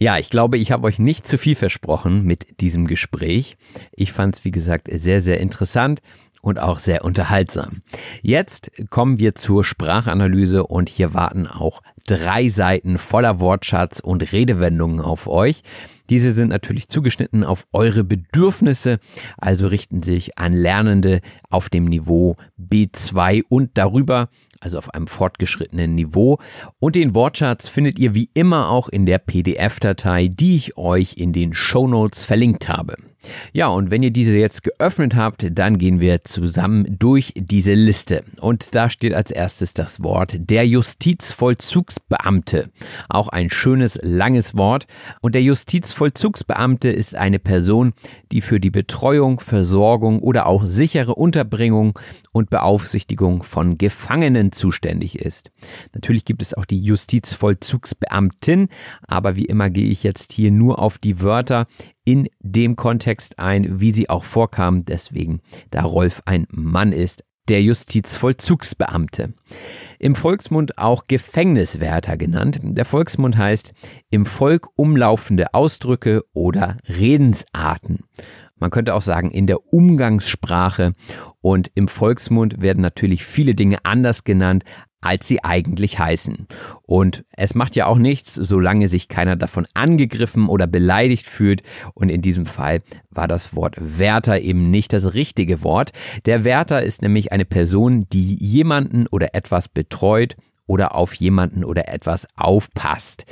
Ja, 0.00 0.16
ich 0.16 0.30
glaube, 0.30 0.58
ich 0.58 0.70
habe 0.70 0.86
euch 0.86 1.00
nicht 1.00 1.26
zu 1.26 1.38
viel 1.38 1.56
versprochen 1.56 2.22
mit 2.22 2.60
diesem 2.60 2.86
Gespräch. 2.86 3.56
Ich 3.90 4.12
fand 4.12 4.36
es, 4.36 4.44
wie 4.44 4.52
gesagt, 4.52 4.88
sehr, 4.92 5.20
sehr 5.20 5.40
interessant 5.40 6.00
und 6.40 6.60
auch 6.60 6.78
sehr 6.78 7.04
unterhaltsam. 7.04 7.82
Jetzt 8.22 8.70
kommen 8.90 9.18
wir 9.18 9.34
zur 9.34 9.64
Sprachanalyse 9.64 10.64
und 10.64 10.88
hier 10.88 11.14
warten 11.14 11.48
auch 11.48 11.82
drei 12.06 12.48
Seiten 12.48 12.96
voller 12.96 13.40
Wortschatz 13.40 13.98
und 13.98 14.32
Redewendungen 14.32 15.00
auf 15.00 15.26
euch. 15.26 15.62
Diese 16.10 16.30
sind 16.30 16.48
natürlich 16.48 16.88
zugeschnitten 16.88 17.42
auf 17.42 17.66
eure 17.72 18.04
Bedürfnisse, 18.04 19.00
also 19.36 19.66
richten 19.66 20.02
sich 20.02 20.38
an 20.38 20.54
Lernende 20.54 21.20
auf 21.50 21.68
dem 21.68 21.84
Niveau 21.84 22.36
B2 22.58 23.42
und 23.48 23.72
darüber 23.74 24.28
also 24.60 24.78
auf 24.78 24.94
einem 24.94 25.06
fortgeschrittenen 25.06 25.94
Niveau. 25.94 26.38
Und 26.78 26.96
den 26.96 27.14
Wortschatz 27.14 27.68
findet 27.68 27.98
ihr 27.98 28.14
wie 28.14 28.30
immer 28.34 28.70
auch 28.70 28.88
in 28.88 29.06
der 29.06 29.18
PDF-Datei, 29.18 30.28
die 30.28 30.56
ich 30.56 30.76
euch 30.76 31.16
in 31.16 31.32
den 31.32 31.54
Show 31.54 31.86
Notes 31.88 32.24
verlinkt 32.24 32.68
habe. 32.68 32.96
Ja, 33.52 33.68
und 33.68 33.90
wenn 33.90 34.02
ihr 34.02 34.10
diese 34.10 34.36
jetzt 34.36 34.62
geöffnet 34.62 35.16
habt, 35.16 35.46
dann 35.50 35.78
gehen 35.78 36.00
wir 36.00 36.24
zusammen 36.24 36.98
durch 36.98 37.32
diese 37.36 37.74
Liste. 37.74 38.24
Und 38.40 38.74
da 38.74 38.90
steht 38.90 39.14
als 39.14 39.30
erstes 39.30 39.74
das 39.74 40.02
Wort 40.02 40.36
der 40.38 40.66
Justizvollzugsbeamte. 40.66 42.70
Auch 43.08 43.28
ein 43.28 43.50
schönes, 43.50 43.98
langes 44.02 44.56
Wort. 44.56 44.86
Und 45.20 45.34
der 45.34 45.42
Justizvollzugsbeamte 45.42 46.90
ist 46.90 47.16
eine 47.16 47.38
Person, 47.38 47.92
die 48.32 48.40
für 48.40 48.60
die 48.60 48.70
Betreuung, 48.70 49.40
Versorgung 49.40 50.20
oder 50.20 50.46
auch 50.46 50.64
sichere 50.64 51.14
Unterbringung 51.14 51.98
und 52.32 52.50
Beaufsichtigung 52.50 53.42
von 53.42 53.78
Gefangenen 53.78 54.52
zuständig 54.52 55.18
ist. 55.18 55.50
Natürlich 55.92 56.24
gibt 56.24 56.42
es 56.42 56.54
auch 56.54 56.64
die 56.64 56.80
Justizvollzugsbeamtin, 56.80 58.68
aber 59.02 59.36
wie 59.36 59.46
immer 59.46 59.70
gehe 59.70 59.90
ich 59.90 60.02
jetzt 60.02 60.32
hier 60.32 60.50
nur 60.50 60.78
auf 60.78 60.98
die 60.98 61.20
Wörter 61.20 61.66
in 62.08 62.30
dem 62.40 62.74
Kontext 62.74 63.38
ein, 63.38 63.80
wie 63.80 63.90
sie 63.90 64.08
auch 64.08 64.24
vorkam, 64.24 64.86
deswegen 64.86 65.40
da 65.70 65.82
Rolf 65.82 66.22
ein 66.24 66.46
Mann 66.48 66.92
ist, 66.92 67.22
der 67.50 67.60
Justizvollzugsbeamte. 67.60 69.34
Im 69.98 70.14
Volksmund 70.14 70.78
auch 70.78 71.06
Gefängniswärter 71.06 72.16
genannt. 72.16 72.60
Der 72.62 72.86
Volksmund 72.86 73.36
heißt 73.36 73.74
im 74.08 74.24
Volk 74.24 74.68
umlaufende 74.74 75.52
Ausdrücke 75.52 76.22
oder 76.32 76.78
Redensarten. 76.88 78.04
Man 78.56 78.70
könnte 78.70 78.94
auch 78.94 79.02
sagen 79.02 79.30
in 79.30 79.46
der 79.46 79.70
Umgangssprache 79.70 80.94
und 81.42 81.70
im 81.74 81.88
Volksmund 81.88 82.62
werden 82.62 82.80
natürlich 82.80 83.22
viele 83.22 83.54
Dinge 83.54 83.84
anders 83.84 84.24
genannt, 84.24 84.64
als 85.00 85.28
sie 85.28 85.44
eigentlich 85.44 85.98
heißen. 85.98 86.46
Und 86.82 87.24
es 87.36 87.54
macht 87.54 87.76
ja 87.76 87.86
auch 87.86 87.98
nichts, 87.98 88.34
solange 88.34 88.88
sich 88.88 89.08
keiner 89.08 89.36
davon 89.36 89.66
angegriffen 89.74 90.48
oder 90.48 90.66
beleidigt 90.66 91.26
fühlt. 91.26 91.62
Und 91.94 92.08
in 92.08 92.22
diesem 92.22 92.46
Fall 92.46 92.82
war 93.10 93.28
das 93.28 93.54
Wort 93.54 93.76
Wärter 93.78 94.40
eben 94.40 94.66
nicht 94.66 94.92
das 94.92 95.14
richtige 95.14 95.62
Wort. 95.62 95.92
Der 96.26 96.44
Wärter 96.44 96.82
ist 96.82 97.02
nämlich 97.02 97.32
eine 97.32 97.44
Person, 97.44 98.06
die 98.12 98.34
jemanden 98.34 99.06
oder 99.06 99.34
etwas 99.34 99.68
betreut 99.68 100.36
oder 100.68 100.94
auf 100.94 101.14
jemanden 101.14 101.64
oder 101.64 101.88
etwas 101.88 102.28
aufpasst. 102.36 103.24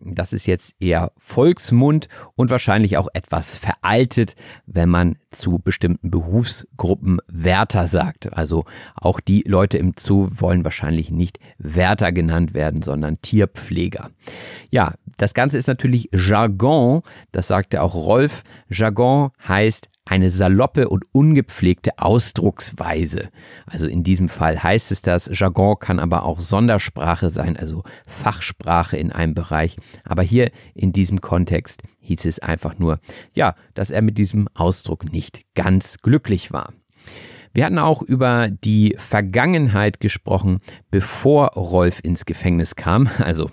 Das 0.00 0.32
ist 0.32 0.46
jetzt 0.46 0.76
eher 0.80 1.12
Volksmund 1.18 2.08
und 2.36 2.50
wahrscheinlich 2.50 2.96
auch 2.96 3.08
etwas 3.12 3.58
veraltet, 3.58 4.34
wenn 4.66 4.88
man 4.88 5.16
zu 5.30 5.58
bestimmten 5.58 6.10
Berufsgruppen 6.10 7.18
Wärter 7.26 7.88
sagt. 7.88 8.32
Also 8.32 8.64
auch 8.94 9.20
die 9.20 9.42
Leute 9.46 9.76
im 9.76 9.92
Zoo 9.98 10.28
wollen 10.30 10.64
wahrscheinlich 10.64 11.10
nicht 11.10 11.38
Wärter 11.58 12.12
genannt 12.12 12.54
werden, 12.54 12.80
sondern 12.80 13.20
Tierpfleger. 13.20 14.10
Ja, 14.70 14.94
das 15.16 15.34
Ganze 15.34 15.58
ist 15.58 15.66
natürlich 15.66 16.08
Jargon, 16.12 17.02
das 17.32 17.48
sagte 17.48 17.82
auch 17.82 17.94
Rolf. 17.94 18.44
Jargon 18.68 19.30
heißt 19.46 19.88
eine 20.04 20.28
saloppe 20.28 20.88
und 20.88 21.04
ungepflegte 21.12 21.98
Ausdrucksweise. 21.98 23.30
Also 23.66 23.86
in 23.86 24.02
diesem 24.02 24.28
Fall 24.28 24.62
heißt 24.62 24.92
es 24.92 25.02
das. 25.02 25.30
Jargon 25.32 25.78
kann 25.78 25.98
aber 25.98 26.24
auch 26.24 26.40
Sondersprache 26.40 27.30
sein, 27.30 27.56
also 27.56 27.82
Fachsprache 28.06 28.96
in 28.96 29.12
einem 29.12 29.34
Bereich. 29.34 29.76
Aber 30.04 30.22
hier 30.22 30.50
in 30.74 30.92
diesem 30.92 31.20
Kontext 31.20 31.82
hieß 32.00 32.26
es 32.26 32.38
einfach 32.38 32.78
nur, 32.78 33.00
ja, 33.34 33.54
dass 33.72 33.90
er 33.90 34.02
mit 34.02 34.18
diesem 34.18 34.48
Ausdruck 34.54 35.10
nicht 35.10 35.42
ganz 35.54 35.98
glücklich 35.98 36.52
war. 36.52 36.74
Wir 37.54 37.64
hatten 37.64 37.78
auch 37.78 38.02
über 38.02 38.48
die 38.50 38.96
Vergangenheit 38.98 40.00
gesprochen, 40.00 40.58
bevor 40.90 41.52
Rolf 41.54 42.00
ins 42.02 42.26
Gefängnis 42.26 42.74
kam, 42.74 43.08
also 43.18 43.48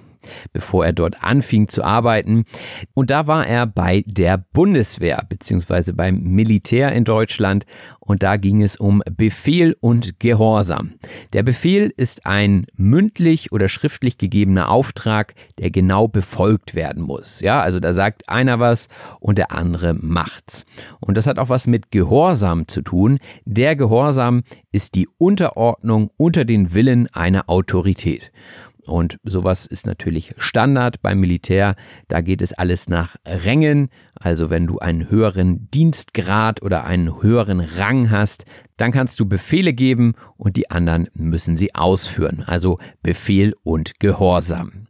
bevor 0.53 0.86
er 0.86 0.93
dort 0.93 1.24
anfing 1.24 1.67
zu 1.67 1.84
arbeiten. 1.84 2.45
Und 2.93 3.09
da 3.09 3.28
war 3.28 3.45
er 3.45 3.65
bei 3.65 4.03
der 4.07 4.38
Bundeswehr 4.38 5.26
beziehungsweise 5.28 5.93
beim 5.93 6.22
Militär 6.22 6.91
in 6.91 7.03
Deutschland 7.03 7.65
und 8.11 8.24
da 8.24 8.36
ging 8.36 8.61
es 8.61 8.76
um 8.76 9.01
Befehl 9.15 9.76
und 9.80 10.19
Gehorsam. 10.19 10.95
Der 11.32 11.43
Befehl 11.43 11.93
ist 11.95 12.26
ein 12.26 12.65
mündlich 12.76 13.53
oder 13.53 13.69
schriftlich 13.69 14.17
gegebener 14.17 14.69
Auftrag, 14.69 15.34
der 15.59 15.72
genau 15.72 16.09
befolgt 16.09 16.76
werden 16.76 17.03
muss. 17.03 17.39
Ja, 17.39 17.61
also 17.61 17.80
da 17.80 17.93
sagt 17.93 18.28
einer 18.28 18.59
was 18.59 18.89
und 19.22 19.38
der 19.38 19.51
andere 19.51 19.93
macht's. 19.93 20.65
Und 20.99 21.15
das 21.15 21.26
hat 21.26 21.39
auch 21.39 21.47
was 21.47 21.67
mit 21.67 21.91
Gehorsam 21.91 22.67
zu 22.67 22.82
tun. 22.82 23.17
Der 23.45 23.78
Gehorsam 23.78 24.43
ist 24.74 24.95
die 24.95 25.07
Unterordnung 25.17 26.09
unter 26.17 26.43
den 26.43 26.74
Willen 26.74 27.07
einer 27.13 27.49
Autorität. 27.49 28.34
Und 28.86 29.18
sowas 29.24 29.66
ist 29.66 29.86
natürlich 29.86 30.34
Standard 30.38 31.02
beim 31.02 31.20
Militär. 31.20 31.76
Da 32.08 32.22
geht 32.22 32.42
es 32.42 32.54
alles 32.54 32.90
nach 32.90 33.16
Rängen. 33.26 33.90
Also 34.16 34.50
wenn 34.50 34.68
du 34.68 34.80
einen 34.80 35.10
höheren 35.10 35.70
Dienstgrad 35.72 36.62
oder 36.62 36.86
einen 36.86 37.22
höheren 37.22 37.60
Rang 37.60 38.12
hast, 38.12 38.46
dann 38.78 38.92
kannst 38.92 39.20
du 39.20 39.26
Befehle 39.26 39.74
geben 39.74 40.14
und 40.38 40.56
die 40.58 40.72
anderen 40.72 41.08
müssen 41.14 41.58
sie 41.58 41.76
ausführen. 41.76 42.44
Also 42.46 42.80
Befehl 43.04 43.54
und 43.64 44.00
Gehorsam. 44.00 44.88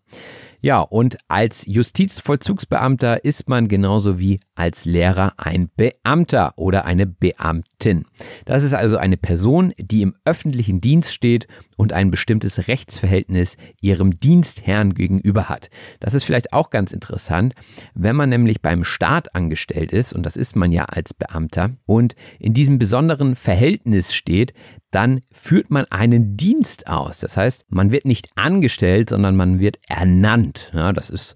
Ja, 0.63 0.81
und 0.81 1.17
als 1.27 1.65
Justizvollzugsbeamter 1.65 3.25
ist 3.25 3.49
man 3.49 3.67
genauso 3.67 4.19
wie 4.19 4.39
als 4.53 4.85
Lehrer 4.85 5.33
ein 5.37 5.69
Beamter 5.75 6.53
oder 6.55 6.85
eine 6.85 7.07
Beamtin. 7.07 8.05
Das 8.45 8.61
ist 8.63 8.75
also 8.75 8.97
eine 8.97 9.17
Person, 9.17 9.73
die 9.79 10.03
im 10.03 10.13
öffentlichen 10.23 10.79
Dienst 10.79 11.13
steht 11.13 11.47
und 11.77 11.93
ein 11.93 12.11
bestimmtes 12.11 12.67
Rechtsverhältnis 12.67 13.57
ihrem 13.81 14.19
Dienstherrn 14.19 14.93
gegenüber 14.93 15.49
hat. 15.49 15.69
Das 15.99 16.13
ist 16.13 16.25
vielleicht 16.25 16.53
auch 16.53 16.69
ganz 16.69 16.91
interessant, 16.91 17.55
wenn 17.95 18.15
man 18.15 18.29
nämlich 18.29 18.61
beim 18.61 18.83
Staat 18.83 19.33
angestellt 19.33 19.91
ist, 19.91 20.13
und 20.13 20.23
das 20.27 20.35
ist 20.35 20.55
man 20.55 20.71
ja 20.71 20.85
als 20.85 21.15
Beamter, 21.15 21.71
und 21.87 22.13
in 22.37 22.53
diesem 22.53 22.77
besonderen 22.77 23.35
Verhältnis 23.35 24.13
steht, 24.13 24.53
dann 24.91 25.21
führt 25.31 25.71
man 25.71 25.85
einen 25.85 26.37
Dienst 26.37 26.87
aus. 26.87 27.19
Das 27.19 27.37
heißt, 27.37 27.65
man 27.69 27.91
wird 27.91 28.05
nicht 28.05 28.29
angestellt, 28.35 29.09
sondern 29.09 29.35
man 29.35 29.59
wird 29.59 29.77
ernannt. 29.87 30.71
Ja, 30.73 30.93
das 30.93 31.09
ist 31.09 31.35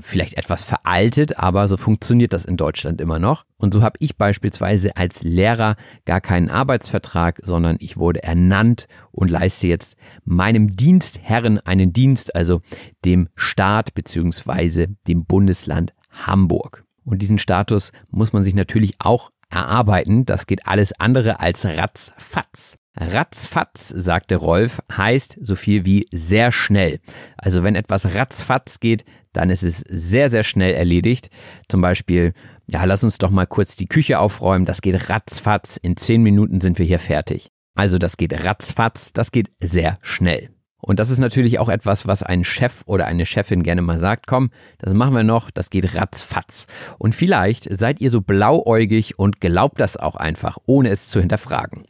vielleicht 0.00 0.38
etwas 0.38 0.64
veraltet, 0.64 1.38
aber 1.38 1.68
so 1.68 1.76
funktioniert 1.76 2.32
das 2.32 2.44
in 2.44 2.56
Deutschland 2.56 3.00
immer 3.00 3.18
noch. 3.18 3.44
Und 3.58 3.74
so 3.74 3.82
habe 3.82 3.96
ich 4.00 4.16
beispielsweise 4.16 4.96
als 4.96 5.22
Lehrer 5.22 5.76
gar 6.04 6.20
keinen 6.20 6.48
Arbeitsvertrag, 6.48 7.40
sondern 7.42 7.76
ich 7.80 7.96
wurde 7.96 8.22
ernannt 8.22 8.86
und 9.10 9.30
leiste 9.30 9.66
jetzt 9.66 9.96
meinem 10.24 10.74
Dienstherren 10.74 11.58
einen 11.58 11.92
Dienst, 11.92 12.34
also 12.34 12.60
dem 13.04 13.28
Staat 13.34 13.94
bzw. 13.94 14.88
dem 15.06 15.24
Bundesland 15.24 15.92
Hamburg. 16.10 16.84
Und 17.04 17.20
diesen 17.20 17.38
Status 17.38 17.92
muss 18.10 18.32
man 18.32 18.44
sich 18.44 18.54
natürlich 18.54 18.94
auch 18.98 19.30
erarbeiten. 19.50 20.24
Das 20.24 20.46
geht 20.46 20.66
alles 20.66 20.92
andere 20.98 21.40
als 21.40 21.64
ratzfatz. 21.64 22.78
Ratzfatz, 22.94 23.88
sagte 23.88 24.36
Rolf, 24.36 24.80
heißt 24.94 25.38
so 25.40 25.56
viel 25.56 25.84
wie 25.84 26.06
sehr 26.12 26.52
schnell. 26.52 27.00
Also 27.36 27.62
wenn 27.64 27.74
etwas 27.74 28.14
ratzfatz 28.14 28.80
geht, 28.80 29.04
dann 29.32 29.48
ist 29.48 29.62
es 29.62 29.82
sehr, 29.88 30.28
sehr 30.28 30.42
schnell 30.42 30.74
erledigt. 30.74 31.30
Zum 31.68 31.80
Beispiel, 31.80 32.34
ja, 32.70 32.84
lass 32.84 33.02
uns 33.02 33.18
doch 33.18 33.30
mal 33.30 33.46
kurz 33.46 33.76
die 33.76 33.86
Küche 33.86 34.18
aufräumen. 34.18 34.66
Das 34.66 34.82
geht 34.82 35.08
ratzfatz. 35.08 35.78
In 35.78 35.96
zehn 35.96 36.22
Minuten 36.22 36.60
sind 36.60 36.78
wir 36.78 36.86
hier 36.86 36.98
fertig. 36.98 37.50
Also 37.74 37.96
das 37.96 38.18
geht 38.18 38.44
ratzfatz, 38.44 39.14
das 39.14 39.32
geht 39.32 39.50
sehr 39.58 39.98
schnell. 40.02 40.50
Und 40.84 40.98
das 40.98 41.10
ist 41.10 41.20
natürlich 41.20 41.60
auch 41.60 41.68
etwas, 41.68 42.06
was 42.08 42.24
ein 42.24 42.42
Chef 42.42 42.82
oder 42.86 43.06
eine 43.06 43.24
Chefin 43.24 43.62
gerne 43.62 43.82
mal 43.82 43.98
sagt, 43.98 44.26
komm, 44.26 44.50
das 44.78 44.94
machen 44.94 45.14
wir 45.14 45.22
noch, 45.22 45.50
das 45.52 45.70
geht 45.70 45.94
ratzfatz. 45.94 46.66
Und 46.98 47.14
vielleicht 47.14 47.68
seid 47.70 48.00
ihr 48.00 48.10
so 48.10 48.20
blauäugig 48.20 49.16
und 49.18 49.40
glaubt 49.40 49.80
das 49.80 49.96
auch 49.96 50.16
einfach, 50.16 50.58
ohne 50.66 50.90
es 50.90 51.08
zu 51.08 51.20
hinterfragen. 51.20 51.84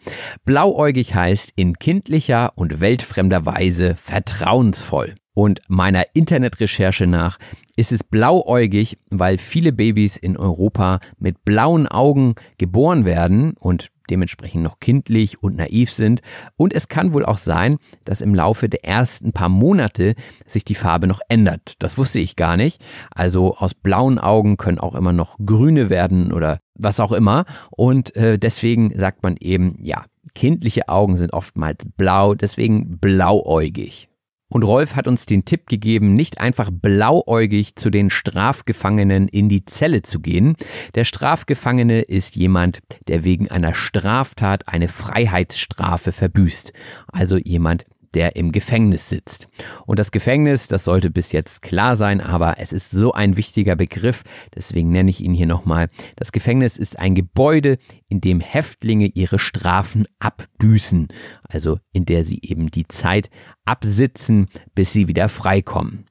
Blauäugig 0.45 1.15
heißt 1.15 1.53
in 1.57 1.79
kindlicher 1.79 2.53
und 2.55 2.81
weltfremder 2.81 3.47
Weise 3.47 3.97
vertrauensvoll. 3.97 5.15
Und 5.35 5.61
meiner 5.69 6.05
Internetrecherche 6.13 7.07
nach 7.07 7.39
ist 7.77 7.93
es 7.93 8.05
blauäugig, 8.05 8.99
weil 9.09 9.39
viele 9.39 9.73
Babys 9.73 10.19
in 10.19 10.37
Europa 10.37 11.01
mit 11.19 11.43
blauen 11.47 11.89
Augen 11.89 12.35
geboren 12.59 13.07
werden 13.07 13.55
und 13.59 13.89
dementsprechend 14.13 14.63
noch 14.63 14.79
kindlich 14.79 15.43
und 15.43 15.57
naiv 15.57 15.91
sind. 15.91 16.21
Und 16.57 16.75
es 16.75 16.89
kann 16.89 17.15
wohl 17.15 17.25
auch 17.25 17.39
sein, 17.39 17.79
dass 18.05 18.21
im 18.21 18.35
Laufe 18.35 18.69
der 18.69 18.85
ersten 18.85 19.33
paar 19.33 19.49
Monate 19.49 20.15
sich 20.47 20.65
die 20.65 20.75
Farbe 20.75 21.07
noch 21.07 21.21
ändert. 21.31 21.75
Das 21.79 21.97
wusste 21.97 22.19
ich 22.19 22.37
gar 22.37 22.59
nicht. 22.59 22.83
Also 23.11 23.57
aus 23.57 23.73
blauen 23.73 24.19
Augen 24.19 24.59
können 24.59 24.79
auch 24.79 24.95
immer 24.95 25.15
noch 25.15 25.39
grüne 25.45 25.89
werden 25.89 26.33
oder 26.33 26.59
was 26.75 27.01
auch 27.01 27.13
immer. 27.13 27.47
Und 27.71 28.15
äh, 28.15 28.39
deswegen 28.39 28.91
sagt 28.97 29.23
man 29.23 29.37
eben, 29.41 29.79
ja, 29.81 30.05
kindliche 30.35 30.89
Augen 30.89 31.17
sind 31.17 31.33
oftmals 31.33 31.87
blau, 31.97 32.35
deswegen 32.35 32.99
blauäugig. 32.99 34.12
Und 34.53 34.65
Rolf 34.65 34.97
hat 34.97 35.09
uns 35.09 35.25
den 35.25 35.47
Tipp 35.47 35.67
gegeben, 35.67 36.13
nicht 36.13 36.39
einfach 36.39 36.69
blauäugig 36.71 37.75
zu 37.77 37.89
den 37.89 38.11
Strafgefangenen 38.11 39.29
in 39.29 39.49
die 39.49 39.65
Zelle 39.65 40.03
zu 40.03 40.21
gehen. 40.21 40.57
Der 40.95 41.05
Strafgefangene 41.05 42.03
ist 42.03 42.37
jemand, 42.37 42.81
der 43.09 43.25
wegen 43.25 43.51
einer 43.51 43.73
Straftat 43.73 44.69
eine 44.69 44.89
Freiheitsstrafe 44.89 46.13
verbüßt. 46.13 46.75
Also 47.07 47.39
jemand, 47.39 47.85
der 48.15 48.37
im 48.37 48.53
Gefängnis 48.53 49.09
sitzt. 49.09 49.49
Und 49.87 49.99
das 49.99 50.13
Gefängnis, 50.13 50.69
das 50.69 50.85
sollte 50.85 51.11
bis 51.11 51.33
jetzt 51.33 51.63
klar 51.63 51.97
sein, 51.97 52.21
aber 52.21 52.57
es 52.59 52.73
ist 52.73 52.91
so 52.91 53.13
ein 53.13 53.37
wichtiger 53.37 53.77
Begriff, 53.77 54.23
deswegen 54.55 54.91
nenne 54.91 55.11
ich 55.11 55.23
ihn 55.23 55.35
hier 55.35 55.47
nochmal. 55.47 55.89
Das 56.17 56.33
Gefängnis 56.33 56.77
ist 56.79 56.99
ein 56.99 57.15
Gebäude, 57.15 57.79
in 58.09 58.21
dem 58.21 58.41
Häftlinge 58.41 59.07
ihre 59.07 59.39
Strafen 59.39 60.07
abbüßen, 60.19 61.09
also 61.45 61.79
in 61.93 62.05
der 62.05 62.25
sie 62.25 62.41
eben 62.43 62.71
die 62.71 62.89
Zeit 62.89 63.31
absitzen, 63.65 64.49
bis 64.75 64.93
sie 64.93 65.09
wieder 65.09 65.29
freikommen. 65.29 66.07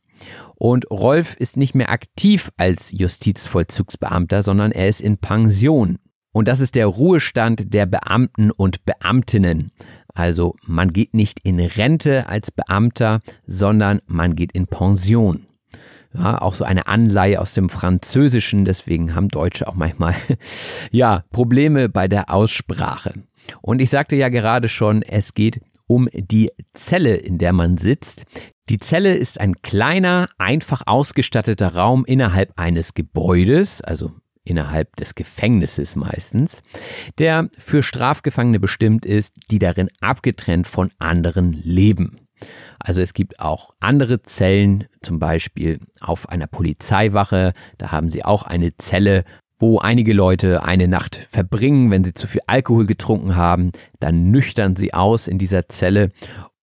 Und 0.55 0.91
Rolf 0.91 1.35
ist 1.35 1.57
nicht 1.57 1.73
mehr 1.73 1.89
aktiv 1.89 2.51
als 2.57 2.91
Justizvollzugsbeamter, 2.91 4.43
sondern 4.43 4.71
er 4.71 4.87
ist 4.87 5.01
in 5.01 5.17
Pension. 5.17 5.97
Und 6.33 6.47
das 6.47 6.61
ist 6.61 6.75
der 6.75 6.87
Ruhestand 6.87 7.73
der 7.73 7.85
Beamten 7.85 8.51
und 8.51 8.85
Beamtinnen. 8.85 9.71
Also 10.13 10.55
man 10.65 10.91
geht 10.91 11.13
nicht 11.13 11.39
in 11.43 11.59
Rente 11.59 12.27
als 12.27 12.51
Beamter, 12.51 13.21
sondern 13.47 14.01
man 14.07 14.35
geht 14.35 14.51
in 14.51 14.67
Pension. 14.67 15.47
Ja, 16.13 16.41
auch 16.41 16.55
so 16.55 16.65
eine 16.65 16.87
Anleihe 16.87 17.39
aus 17.39 17.53
dem 17.53 17.69
Französischen, 17.69 18.65
deswegen 18.65 19.15
haben 19.15 19.29
Deutsche 19.29 19.67
auch 19.67 19.75
manchmal 19.75 20.13
ja, 20.91 21.23
Probleme 21.31 21.87
bei 21.87 22.09
der 22.09 22.33
Aussprache. 22.33 23.13
Und 23.61 23.79
ich 23.79 23.89
sagte 23.89 24.15
ja 24.17 24.27
gerade 24.29 24.67
schon, 24.67 25.03
es 25.03 25.33
geht 25.33 25.61
um 25.87 26.09
die 26.13 26.51
Zelle, 26.73 27.15
in 27.15 27.37
der 27.37 27.53
man 27.53 27.77
sitzt. 27.77 28.25
Die 28.69 28.79
Zelle 28.79 29.15
ist 29.15 29.39
ein 29.39 29.55
kleiner, 29.61 30.27
einfach 30.37 30.83
ausgestatteter 30.85 31.75
Raum 31.75 32.05
innerhalb 32.05 32.53
eines 32.57 32.93
Gebäudes, 32.93 33.81
also 33.81 34.11
innerhalb 34.43 34.95
des 34.95 35.15
Gefängnisses 35.15 35.95
meistens, 35.95 36.63
der 37.17 37.49
für 37.57 37.83
Strafgefangene 37.83 38.59
bestimmt 38.59 39.05
ist, 39.05 39.33
die 39.51 39.59
darin 39.59 39.89
abgetrennt 39.99 40.67
von 40.67 40.89
anderen 40.99 41.53
leben. 41.53 42.17
Also 42.79 43.01
es 43.01 43.13
gibt 43.13 43.39
auch 43.39 43.75
andere 43.79 44.23
Zellen, 44.23 44.85
zum 45.01 45.19
Beispiel 45.19 45.79
auf 45.99 46.29
einer 46.29 46.47
Polizeiwache, 46.47 47.53
da 47.77 47.91
haben 47.91 48.09
sie 48.09 48.25
auch 48.25 48.43
eine 48.43 48.75
Zelle, 48.77 49.23
wo 49.59 49.77
einige 49.77 50.13
Leute 50.13 50.63
eine 50.63 50.87
Nacht 50.87 51.15
verbringen, 51.29 51.91
wenn 51.91 52.03
sie 52.03 52.15
zu 52.15 52.27
viel 52.27 52.41
Alkohol 52.47 52.87
getrunken 52.87 53.35
haben, 53.35 53.71
dann 53.99 54.31
nüchtern 54.31 54.75
sie 54.75 54.93
aus 54.93 55.27
in 55.27 55.37
dieser 55.37 55.69
Zelle. 55.69 56.09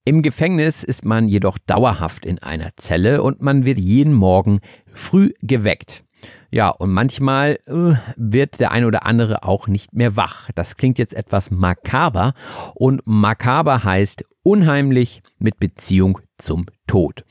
Im 0.04 0.22
Gefängnis 0.22 0.82
ist 0.82 1.04
man 1.04 1.28
jedoch 1.28 1.58
dauerhaft 1.58 2.26
in 2.26 2.40
einer 2.40 2.70
Zelle 2.76 3.22
und 3.22 3.40
man 3.40 3.66
wird 3.66 3.78
jeden 3.78 4.14
Morgen 4.14 4.60
früh 4.90 5.30
geweckt. 5.42 6.02
Ja, 6.50 6.70
und 6.70 6.92
manchmal 6.92 7.58
äh, 7.66 7.94
wird 8.16 8.58
der 8.58 8.70
eine 8.70 8.86
oder 8.86 9.04
andere 9.04 9.42
auch 9.42 9.68
nicht 9.68 9.92
mehr 9.92 10.16
wach. 10.16 10.48
Das 10.54 10.76
klingt 10.76 10.98
jetzt 10.98 11.12
etwas 11.12 11.50
makaber 11.50 12.32
und 12.74 13.02
makaber 13.04 13.84
heißt 13.84 14.24
unheimlich 14.42 15.22
mit 15.38 15.60
Beziehung 15.60 16.20
zum 16.38 16.66
Tod. 16.86 17.24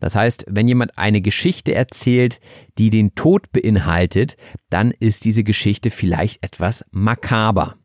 Das 0.00 0.16
heißt, 0.16 0.46
wenn 0.48 0.66
jemand 0.66 0.98
eine 0.98 1.20
Geschichte 1.20 1.72
erzählt, 1.74 2.40
die 2.78 2.90
den 2.90 3.14
Tod 3.14 3.52
beinhaltet, 3.52 4.36
dann 4.70 4.90
ist 4.90 5.24
diese 5.24 5.44
Geschichte 5.44 5.90
vielleicht 5.90 6.44
etwas 6.44 6.84
makaber. 6.90 7.76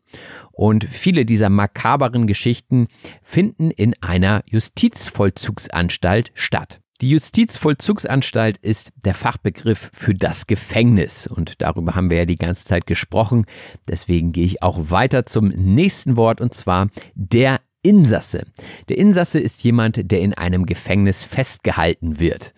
Und 0.52 0.86
viele 0.86 1.24
dieser 1.24 1.50
makaberen 1.50 2.26
Geschichten 2.26 2.88
finden 3.22 3.70
in 3.70 3.94
einer 4.02 4.42
Justizvollzugsanstalt 4.48 6.32
statt. 6.34 6.82
Die 7.02 7.12
Justizvollzugsanstalt 7.12 8.58
ist 8.58 8.92
der 9.06 9.14
Fachbegriff 9.14 9.90
für 9.94 10.14
das 10.14 10.48
Gefängnis 10.48 11.28
und 11.28 11.62
darüber 11.62 11.96
haben 11.96 12.12
wir 12.12 12.18
ja 12.18 12.26
die 12.26 12.36
ganze 12.36 12.66
Zeit 12.66 12.88
gesprochen. 12.88 13.46
Deswegen 13.88 14.34
gehe 14.34 14.46
ich 14.46 14.62
auch 14.62 14.90
weiter 14.90 15.26
zum 15.26 15.48
nächsten 15.48 16.18
Wort 16.18 16.42
und 16.42 16.54
zwar 16.54 16.90
der 17.16 17.62
Insasse. 17.84 18.46
Der 18.90 18.98
Insasse 18.98 19.40
ist 19.40 19.64
jemand, 19.64 20.12
der 20.12 20.20
in 20.20 20.34
einem 20.34 20.66
Gefängnis 20.66 21.24
festgehalten 21.24 22.20
wird. 22.20 22.54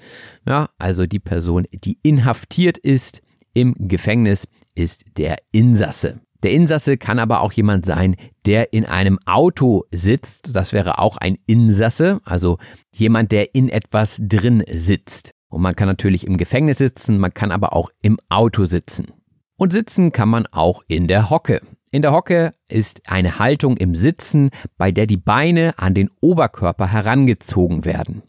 Ja, 0.47 0.69
also 0.79 1.05
die 1.05 1.19
Person, 1.19 1.65
die 1.71 1.99
inhaftiert 2.01 2.79
ist 2.79 3.21
im 3.53 3.75
Gefängnis, 3.77 4.47
ist 4.73 5.03
der 5.17 5.37
Insasse. 5.51 6.19
Der 6.43 6.51
Insasse 6.51 6.97
kann 6.97 7.19
aber 7.19 7.41
auch 7.41 7.51
jemand 7.51 7.85
sein, 7.85 8.15
der 8.45 8.73
in 8.73 8.85
einem 8.85 9.19
Auto 9.25 9.83
sitzt. 9.91 10.55
Das 10.55 10.73
wäre 10.73 10.99
auch 10.99 11.17
ein 11.17 11.37
Insasse, 11.45 12.19
also 12.23 12.57
jemand, 12.91 13.31
der 13.31 13.53
in 13.53 13.69
etwas 13.69 14.19
drin 14.23 14.63
sitzt. 14.71 15.31
Und 15.49 15.61
man 15.61 15.75
kann 15.75 15.87
natürlich 15.87 16.25
im 16.25 16.37
Gefängnis 16.37 16.77
sitzen, 16.77 17.19
man 17.19 17.33
kann 17.33 17.51
aber 17.51 17.73
auch 17.73 17.89
im 18.01 18.17
Auto 18.29 18.65
sitzen. 18.65 19.11
Und 19.57 19.73
sitzen 19.73 20.11
kann 20.11 20.29
man 20.29 20.47
auch 20.47 20.81
in 20.87 21.07
der 21.07 21.29
Hocke. 21.29 21.61
In 21.91 22.01
der 22.01 22.13
Hocke 22.13 22.53
ist 22.69 23.09
eine 23.09 23.37
Haltung 23.37 23.75
im 23.75 23.95
Sitzen, 23.95 24.49
bei 24.77 24.91
der 24.91 25.05
die 25.05 25.17
Beine 25.17 25.77
an 25.77 25.93
den 25.93 26.09
Oberkörper 26.21 26.87
herangezogen 26.87 27.83
werden. 27.83 28.23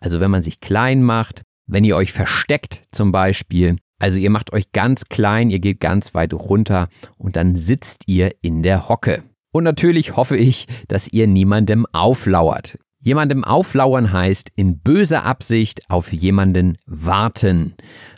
Also 0.00 0.20
wenn 0.20 0.30
man 0.30 0.42
sich 0.42 0.60
klein 0.60 1.02
macht, 1.02 1.42
wenn 1.66 1.84
ihr 1.84 1.96
euch 1.96 2.12
versteckt 2.12 2.84
zum 2.92 3.12
Beispiel, 3.12 3.76
also 4.02 4.18
ihr 4.18 4.30
macht 4.30 4.52
euch 4.52 4.72
ganz 4.72 5.04
klein, 5.04 5.48
ihr 5.48 5.60
geht 5.60 5.78
ganz 5.78 6.12
weit 6.12 6.34
runter 6.34 6.88
und 7.18 7.36
dann 7.36 7.54
sitzt 7.54 8.08
ihr 8.08 8.32
in 8.42 8.64
der 8.64 8.88
Hocke. 8.88 9.22
Und 9.52 9.62
natürlich 9.62 10.16
hoffe 10.16 10.36
ich, 10.36 10.66
dass 10.88 11.06
ihr 11.06 11.28
niemandem 11.28 11.86
auflauert. 11.92 12.80
Jemandem 12.98 13.44
auflauern 13.44 14.12
heißt 14.12 14.50
in 14.56 14.80
böser 14.80 15.24
Absicht 15.24 15.88
auf 15.88 16.12
jemanden 16.12 16.78
warten. 16.84 17.74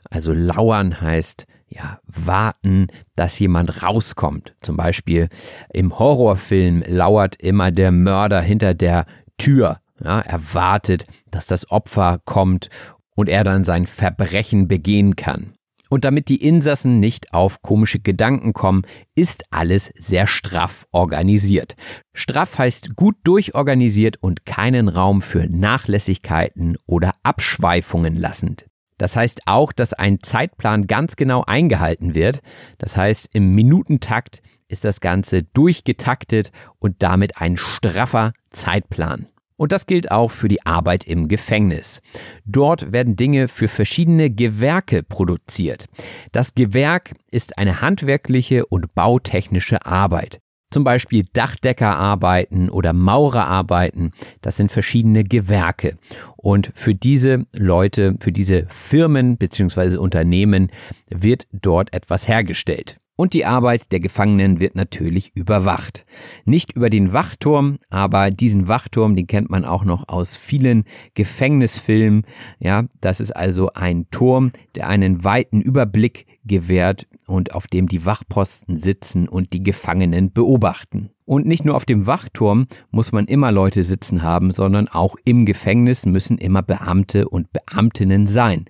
Also 0.08 0.32
lauern 0.32 1.02
heißt 1.02 1.44
ja, 1.68 1.98
warten, 2.06 2.86
dass 3.14 3.38
jemand 3.38 3.82
rauskommt. 3.82 4.54
Zum 4.62 4.78
Beispiel 4.78 5.28
im 5.70 5.98
Horrorfilm 5.98 6.82
lauert 6.86 7.36
immer 7.36 7.70
der 7.70 7.92
Mörder 7.92 8.40
hinter 8.40 8.72
der 8.72 9.04
Tür. 9.36 9.80
Ja, 10.02 10.20
er 10.20 10.54
wartet, 10.54 11.04
dass 11.30 11.46
das 11.46 11.70
Opfer 11.70 12.20
kommt 12.24 12.70
und 13.14 13.28
er 13.28 13.44
dann 13.44 13.64
sein 13.64 13.86
Verbrechen 13.86 14.66
begehen 14.66 15.14
kann. 15.14 15.52
Und 15.94 16.04
damit 16.04 16.28
die 16.28 16.42
Insassen 16.42 16.98
nicht 16.98 17.34
auf 17.34 17.62
komische 17.62 18.00
Gedanken 18.00 18.52
kommen, 18.52 18.82
ist 19.14 19.44
alles 19.52 19.92
sehr 19.96 20.26
straff 20.26 20.88
organisiert. 20.90 21.76
Straff 22.12 22.58
heißt 22.58 22.96
gut 22.96 23.14
durchorganisiert 23.22 24.20
und 24.20 24.44
keinen 24.44 24.88
Raum 24.88 25.22
für 25.22 25.46
Nachlässigkeiten 25.46 26.76
oder 26.88 27.12
Abschweifungen 27.22 28.16
lassend. 28.16 28.66
Das 28.98 29.14
heißt 29.14 29.42
auch, 29.46 29.70
dass 29.72 29.92
ein 29.92 30.18
Zeitplan 30.18 30.88
ganz 30.88 31.14
genau 31.14 31.44
eingehalten 31.46 32.16
wird. 32.16 32.40
Das 32.78 32.96
heißt, 32.96 33.28
im 33.32 33.54
Minutentakt 33.54 34.42
ist 34.66 34.84
das 34.84 35.00
Ganze 35.00 35.44
durchgetaktet 35.44 36.50
und 36.80 37.04
damit 37.04 37.40
ein 37.40 37.56
straffer 37.56 38.32
Zeitplan. 38.50 39.26
Und 39.56 39.72
das 39.72 39.86
gilt 39.86 40.10
auch 40.10 40.30
für 40.30 40.48
die 40.48 40.64
Arbeit 40.66 41.04
im 41.04 41.28
Gefängnis. 41.28 42.02
Dort 42.44 42.92
werden 42.92 43.16
Dinge 43.16 43.48
für 43.48 43.68
verschiedene 43.68 44.30
Gewerke 44.30 45.02
produziert. 45.02 45.86
Das 46.32 46.54
Gewerk 46.54 47.14
ist 47.30 47.56
eine 47.58 47.80
handwerkliche 47.80 48.66
und 48.66 48.94
bautechnische 48.94 49.86
Arbeit. 49.86 50.40
Zum 50.74 50.82
Beispiel 50.82 51.24
Dachdeckerarbeiten 51.32 52.68
oder 52.68 52.92
Maurerarbeiten, 52.92 54.10
das 54.40 54.56
sind 54.56 54.72
verschiedene 54.72 55.22
Gewerke. 55.22 55.98
Und 56.36 56.72
für 56.74 56.96
diese 56.96 57.46
Leute, 57.52 58.16
für 58.18 58.32
diese 58.32 58.66
Firmen 58.70 59.36
bzw. 59.36 59.98
Unternehmen 59.98 60.72
wird 61.08 61.46
dort 61.52 61.94
etwas 61.94 62.26
hergestellt. 62.26 62.98
Und 63.16 63.32
die 63.32 63.46
Arbeit 63.46 63.92
der 63.92 64.00
Gefangenen 64.00 64.58
wird 64.58 64.74
natürlich 64.74 65.30
überwacht. 65.36 66.04
Nicht 66.44 66.72
über 66.72 66.90
den 66.90 67.12
Wachturm, 67.12 67.78
aber 67.88 68.32
diesen 68.32 68.66
Wachturm, 68.66 69.14
den 69.14 69.28
kennt 69.28 69.50
man 69.50 69.64
auch 69.64 69.84
noch 69.84 70.08
aus 70.08 70.36
vielen 70.36 70.84
Gefängnisfilmen. 71.14 72.24
Ja, 72.58 72.84
das 73.00 73.20
ist 73.20 73.30
also 73.30 73.70
ein 73.74 74.10
Turm, 74.10 74.50
der 74.74 74.88
einen 74.88 75.22
weiten 75.22 75.60
Überblick 75.60 76.26
gewährt 76.44 77.06
und 77.26 77.54
auf 77.54 77.66
dem 77.66 77.88
die 77.88 78.04
Wachposten 78.04 78.76
sitzen 78.76 79.28
und 79.28 79.52
die 79.52 79.62
Gefangenen 79.62 80.32
beobachten. 80.32 81.10
Und 81.26 81.46
nicht 81.46 81.64
nur 81.64 81.74
auf 81.74 81.86
dem 81.86 82.06
Wachturm 82.06 82.66
muss 82.90 83.10
man 83.10 83.24
immer 83.24 83.50
Leute 83.50 83.82
sitzen 83.82 84.22
haben, 84.22 84.50
sondern 84.50 84.88
auch 84.88 85.16
im 85.24 85.46
Gefängnis 85.46 86.04
müssen 86.04 86.36
immer 86.36 86.60
Beamte 86.60 87.28
und 87.28 87.50
Beamtinnen 87.50 88.26
sein. 88.26 88.66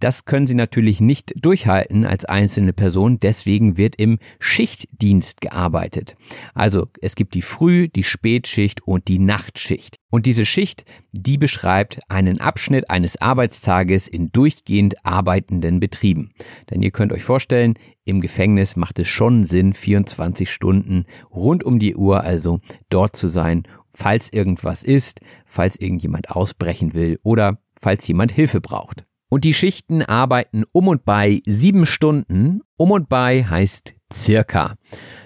Das 0.00 0.26
können 0.26 0.46
sie 0.46 0.54
natürlich 0.54 1.00
nicht 1.00 1.32
durchhalten 1.40 2.04
als 2.04 2.26
einzelne 2.26 2.74
Person, 2.74 3.20
deswegen 3.20 3.78
wird 3.78 3.96
im 3.96 4.18
Schichtdienst 4.38 5.40
gearbeitet. 5.40 6.14
Also 6.52 6.88
es 7.00 7.14
gibt 7.14 7.32
die 7.34 7.42
Früh-, 7.42 7.88
die 7.88 8.04
Spätschicht 8.04 8.82
und 8.86 9.08
die 9.08 9.18
Nachtschicht. 9.18 9.98
Und 10.14 10.26
diese 10.26 10.44
Schicht, 10.44 10.84
die 11.10 11.38
beschreibt 11.38 11.98
einen 12.08 12.40
Abschnitt 12.40 12.88
eines 12.88 13.20
Arbeitstages 13.20 14.06
in 14.06 14.28
durchgehend 14.30 15.04
arbeitenden 15.04 15.80
Betrieben. 15.80 16.30
Denn 16.70 16.84
ihr 16.84 16.92
könnt 16.92 17.12
euch 17.12 17.24
vorstellen, 17.24 17.74
im 18.04 18.20
Gefängnis 18.20 18.76
macht 18.76 19.00
es 19.00 19.08
schon 19.08 19.44
Sinn, 19.44 19.74
24 19.74 20.48
Stunden 20.48 21.06
rund 21.34 21.64
um 21.64 21.80
die 21.80 21.96
Uhr 21.96 22.22
also 22.22 22.60
dort 22.90 23.16
zu 23.16 23.26
sein, 23.26 23.64
falls 23.90 24.32
irgendwas 24.32 24.84
ist, 24.84 25.18
falls 25.46 25.74
irgendjemand 25.80 26.30
ausbrechen 26.30 26.94
will 26.94 27.18
oder 27.24 27.58
falls 27.80 28.06
jemand 28.06 28.30
Hilfe 28.30 28.60
braucht. 28.60 29.04
Und 29.28 29.42
die 29.42 29.52
Schichten 29.52 30.00
arbeiten 30.00 30.62
um 30.72 30.86
und 30.86 31.04
bei 31.04 31.42
sieben 31.44 31.86
Stunden. 31.86 32.60
Um 32.76 32.92
und 32.92 33.08
bei 33.08 33.42
heißt 33.42 33.94
circa. 34.12 34.76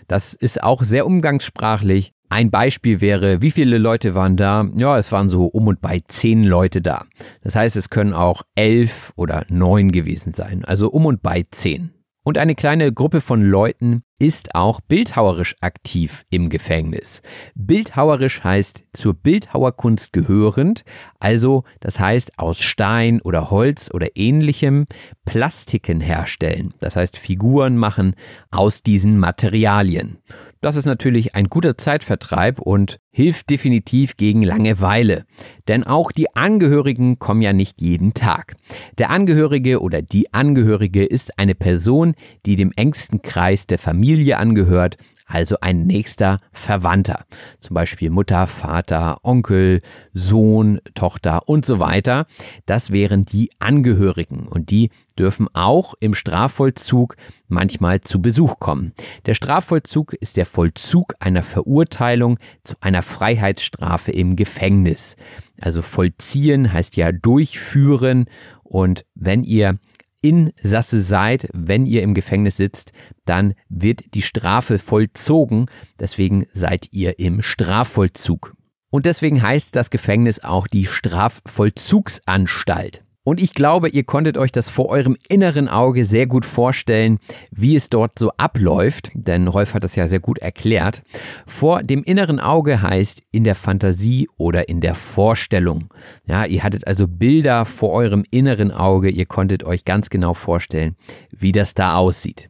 Das 0.06 0.32
ist 0.32 0.62
auch 0.62 0.82
sehr 0.82 1.04
umgangssprachlich. 1.04 2.14
Ein 2.30 2.50
Beispiel 2.50 3.00
wäre, 3.00 3.40
wie 3.40 3.50
viele 3.50 3.78
Leute 3.78 4.14
waren 4.14 4.36
da? 4.36 4.68
Ja, 4.76 4.98
es 4.98 5.12
waren 5.12 5.30
so 5.30 5.46
um 5.46 5.66
und 5.66 5.80
bei 5.80 6.02
zehn 6.08 6.42
Leute 6.44 6.82
da. 6.82 7.06
Das 7.42 7.56
heißt, 7.56 7.76
es 7.76 7.88
können 7.88 8.12
auch 8.12 8.42
elf 8.54 9.12
oder 9.16 9.46
neun 9.48 9.92
gewesen 9.92 10.34
sein. 10.34 10.64
Also 10.64 10.90
um 10.90 11.06
und 11.06 11.22
bei 11.22 11.42
zehn. 11.50 11.90
Und 12.24 12.36
eine 12.36 12.54
kleine 12.54 12.92
Gruppe 12.92 13.22
von 13.22 13.42
Leuten 13.42 14.02
ist 14.18 14.56
auch 14.56 14.80
bildhauerisch 14.80 15.54
aktiv 15.60 16.24
im 16.30 16.48
Gefängnis. 16.48 17.22
Bildhauerisch 17.54 18.42
heißt 18.42 18.84
zur 18.92 19.14
Bildhauerkunst 19.14 20.12
gehörend, 20.12 20.84
also 21.20 21.62
das 21.80 22.00
heißt 22.00 22.38
aus 22.38 22.60
Stein 22.60 23.20
oder 23.22 23.50
Holz 23.50 23.90
oder 23.92 24.08
ähnlichem 24.16 24.86
Plastiken 25.24 26.00
herstellen. 26.00 26.74
Das 26.80 26.96
heißt 26.96 27.16
Figuren 27.16 27.76
machen 27.76 28.14
aus 28.50 28.82
diesen 28.82 29.18
Materialien. 29.18 30.18
Das 30.60 30.74
ist 30.74 30.86
natürlich 30.86 31.36
ein 31.36 31.46
guter 31.46 31.78
Zeitvertreib 31.78 32.58
und 32.58 32.98
hilft 33.10 33.50
definitiv 33.50 34.16
gegen 34.16 34.42
Langeweile. 34.42 35.24
Denn 35.68 35.84
auch 35.84 36.10
die 36.10 36.34
Angehörigen 36.34 37.20
kommen 37.20 37.42
ja 37.42 37.52
nicht 37.52 37.80
jeden 37.80 38.14
Tag. 38.14 38.56
Der 38.96 39.10
Angehörige 39.10 39.80
oder 39.80 40.02
die 40.02 40.32
Angehörige 40.34 41.04
ist 41.04 41.38
eine 41.38 41.54
Person, 41.54 42.14
die 42.44 42.56
dem 42.56 42.72
engsten 42.74 43.22
Kreis 43.22 43.68
der 43.68 43.78
Familie 43.78 44.07
Familie 44.08 44.38
angehört, 44.38 44.96
also 45.26 45.56
ein 45.60 45.86
nächster 45.86 46.40
Verwandter. 46.50 47.26
Zum 47.60 47.74
Beispiel 47.74 48.08
Mutter, 48.08 48.46
Vater, 48.46 49.18
Onkel, 49.22 49.82
Sohn, 50.14 50.80
Tochter 50.94 51.46
und 51.46 51.66
so 51.66 51.78
weiter. 51.78 52.24
Das 52.64 52.90
wären 52.90 53.26
die 53.26 53.50
Angehörigen 53.58 54.48
und 54.48 54.70
die 54.70 54.88
dürfen 55.18 55.46
auch 55.52 55.92
im 56.00 56.14
Strafvollzug 56.14 57.16
manchmal 57.48 58.00
zu 58.00 58.22
Besuch 58.22 58.60
kommen. 58.60 58.94
Der 59.26 59.34
Strafvollzug 59.34 60.14
ist 60.14 60.38
der 60.38 60.46
Vollzug 60.46 61.12
einer 61.20 61.42
Verurteilung 61.42 62.38
zu 62.64 62.76
einer 62.80 63.02
Freiheitsstrafe 63.02 64.10
im 64.10 64.36
Gefängnis. 64.36 65.16
Also 65.60 65.82
vollziehen 65.82 66.72
heißt 66.72 66.96
ja 66.96 67.12
durchführen 67.12 68.24
und 68.64 69.04
wenn 69.14 69.44
ihr 69.44 69.78
Insasse 70.20 71.00
seid, 71.00 71.48
wenn 71.52 71.86
ihr 71.86 72.02
im 72.02 72.14
Gefängnis 72.14 72.56
sitzt, 72.56 72.92
dann 73.24 73.54
wird 73.68 74.14
die 74.14 74.22
Strafe 74.22 74.78
vollzogen. 74.78 75.66
Deswegen 75.98 76.46
seid 76.52 76.92
ihr 76.92 77.18
im 77.18 77.42
Strafvollzug. 77.42 78.54
Und 78.90 79.06
deswegen 79.06 79.42
heißt 79.42 79.74
das 79.76 79.90
Gefängnis 79.90 80.40
auch 80.40 80.66
die 80.66 80.86
Strafvollzugsanstalt. 80.86 83.04
Und 83.28 83.42
ich 83.42 83.52
glaube, 83.52 83.90
ihr 83.90 84.04
konntet 84.04 84.38
euch 84.38 84.52
das 84.52 84.70
vor 84.70 84.88
eurem 84.88 85.14
inneren 85.28 85.68
Auge 85.68 86.06
sehr 86.06 86.26
gut 86.26 86.46
vorstellen, 86.46 87.18
wie 87.50 87.76
es 87.76 87.90
dort 87.90 88.18
so 88.18 88.30
abläuft, 88.38 89.10
denn 89.12 89.48
Rolf 89.48 89.74
hat 89.74 89.84
das 89.84 89.96
ja 89.96 90.08
sehr 90.08 90.18
gut 90.18 90.38
erklärt. 90.38 91.02
Vor 91.46 91.82
dem 91.82 92.02
inneren 92.04 92.40
Auge 92.40 92.80
heißt 92.80 93.20
in 93.30 93.44
der 93.44 93.54
Fantasie 93.54 94.30
oder 94.38 94.70
in 94.70 94.80
der 94.80 94.94
Vorstellung. 94.94 95.92
Ja, 96.26 96.46
ihr 96.46 96.64
hattet 96.64 96.86
also 96.86 97.06
Bilder 97.06 97.66
vor 97.66 97.92
eurem 97.92 98.24
inneren 98.30 98.70
Auge, 98.70 99.10
ihr 99.10 99.26
konntet 99.26 99.62
euch 99.62 99.84
ganz 99.84 100.08
genau 100.08 100.32
vorstellen, 100.32 100.96
wie 101.30 101.52
das 101.52 101.74
da 101.74 101.96
aussieht. 101.96 102.48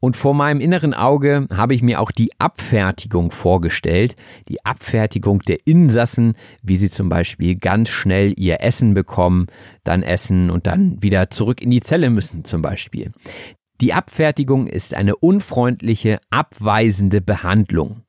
Und 0.00 0.16
vor 0.16 0.34
meinem 0.34 0.60
inneren 0.60 0.94
Auge 0.94 1.46
habe 1.54 1.74
ich 1.74 1.82
mir 1.82 2.00
auch 2.00 2.10
die 2.10 2.30
Abfertigung 2.38 3.30
vorgestellt, 3.30 4.16
die 4.48 4.64
Abfertigung 4.64 5.40
der 5.40 5.58
Insassen, 5.66 6.34
wie 6.62 6.76
sie 6.76 6.88
zum 6.88 7.10
Beispiel 7.10 7.54
ganz 7.56 7.90
schnell 7.90 8.32
ihr 8.36 8.62
Essen 8.62 8.94
bekommen, 8.94 9.46
dann 9.84 10.02
essen 10.02 10.50
und 10.50 10.66
dann 10.66 11.02
wieder 11.02 11.28
zurück 11.28 11.60
in 11.60 11.70
die 11.70 11.82
Zelle 11.82 12.08
müssen 12.08 12.44
zum 12.44 12.62
Beispiel. 12.62 13.12
Die 13.82 13.92
Abfertigung 13.92 14.66
ist 14.66 14.94
eine 14.94 15.16
unfreundliche, 15.16 16.18
abweisende 16.30 17.20
Behandlung. 17.20 18.02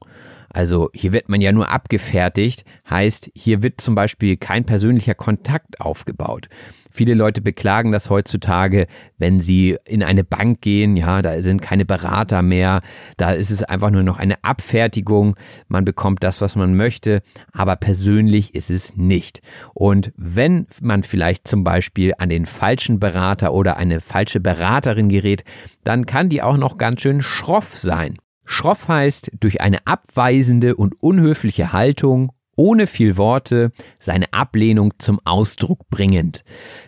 Also 0.54 0.90
hier 0.94 1.14
wird 1.14 1.30
man 1.30 1.42
ja 1.42 1.52
nur 1.52 1.70
abgefertigt, 1.70 2.64
heißt 2.90 3.32
hier 3.34 3.64
wird 3.64 3.82
zum 3.82 3.96
Beispiel 3.96 4.38
kein 4.38 4.66
persönlicher 4.66 5.16
Kontakt 5.16 5.82
aufgebaut. 5.82 6.48
Viele 6.94 7.14
Leute 7.14 7.42
beklagen 7.42 7.94
das 7.94 8.10
heutzutage, 8.10 8.86
wenn 9.18 9.40
sie 9.40 9.78
in 9.86 10.04
eine 10.04 10.26
Bank 10.26 10.60
gehen, 10.60 10.98
ja, 10.98 11.22
da 11.22 11.42
sind 11.42 11.62
keine 11.62 11.86
Berater 11.86 12.42
mehr, 12.42 12.82
da 13.16 13.32
ist 13.32 13.50
es 13.50 13.64
einfach 13.64 13.92
nur 13.92 14.04
noch 14.04 14.20
eine 14.20 14.44
Abfertigung, 14.44 15.36
man 15.70 15.86
bekommt 15.86 16.22
das, 16.22 16.42
was 16.42 16.58
man 16.58 16.76
möchte, 16.76 17.22
aber 17.54 17.78
persönlich 17.78 18.56
ist 18.56 18.70
es 18.70 18.98
nicht. 18.98 19.42
Und 19.74 20.12
wenn 20.18 20.68
man 20.82 21.04
vielleicht 21.04 21.48
zum 21.48 21.64
Beispiel 21.64 22.14
an 22.18 22.28
den 22.28 22.46
falschen 22.46 23.00
Berater 23.00 23.54
oder 23.54 23.78
eine 23.78 24.02
falsche 24.02 24.42
Beraterin 24.42 25.08
gerät, 25.08 25.46
dann 25.86 26.06
kann 26.06 26.28
die 26.28 26.42
auch 26.42 26.58
noch 26.58 26.78
ganz 26.78 27.02
schön 27.02 27.22
schroff 27.22 27.78
sein. 27.78 28.18
Schroff 28.52 28.90
heißt 28.90 29.32
durch 29.40 29.62
eine 29.62 29.88
abweisende 29.88 30.76
und 30.76 31.02
unhöfliche 31.02 31.72
Haltung 31.72 32.34
ohne 32.58 32.86
viel 32.86 33.16
Worte 33.16 33.72
seine 33.98 34.34
Ablehnung 34.34 34.94
zum 35.00 35.20
Ausdruck 35.24 35.90
bringend. 35.90 36.44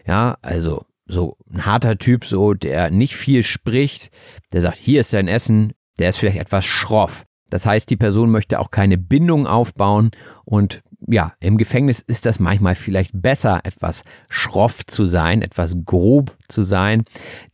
Ja, 0.06 0.38
also 0.42 0.86
so 1.06 1.38
ein 1.52 1.66
harter 1.66 1.98
Typ, 1.98 2.26
so 2.26 2.54
der 2.54 2.92
nicht 2.92 3.16
viel 3.16 3.44
spricht, 3.44 4.12
der 4.52 4.62
sagt, 4.62 4.78
hier 4.78 5.00
ist 5.00 5.14
dein 5.14 5.30
Essen, 5.30 5.74
der 6.00 6.10
ist 6.10 6.18
vielleicht 6.18 6.38
etwas 6.38 6.66
schroff. 6.66 7.24
Das 7.50 7.66
heißt, 7.66 7.90
die 7.90 7.98
Person 7.98 8.30
möchte 8.30 8.60
auch 8.60 8.70
keine 8.70 8.98
Bindung 8.98 9.48
aufbauen 9.48 10.12
und 10.44 10.84
ja, 11.08 11.34
im 11.40 11.58
Gefängnis 11.58 12.02
ist 12.02 12.26
das 12.26 12.40
manchmal 12.40 12.76
vielleicht 12.76 13.12
besser, 13.14 13.62
etwas 13.64 14.04
schroff 14.30 14.86
zu 14.86 15.06
sein, 15.06 15.42
etwas 15.42 15.76
grob 15.86 16.36
zu 16.48 16.64
sein, 16.64 17.04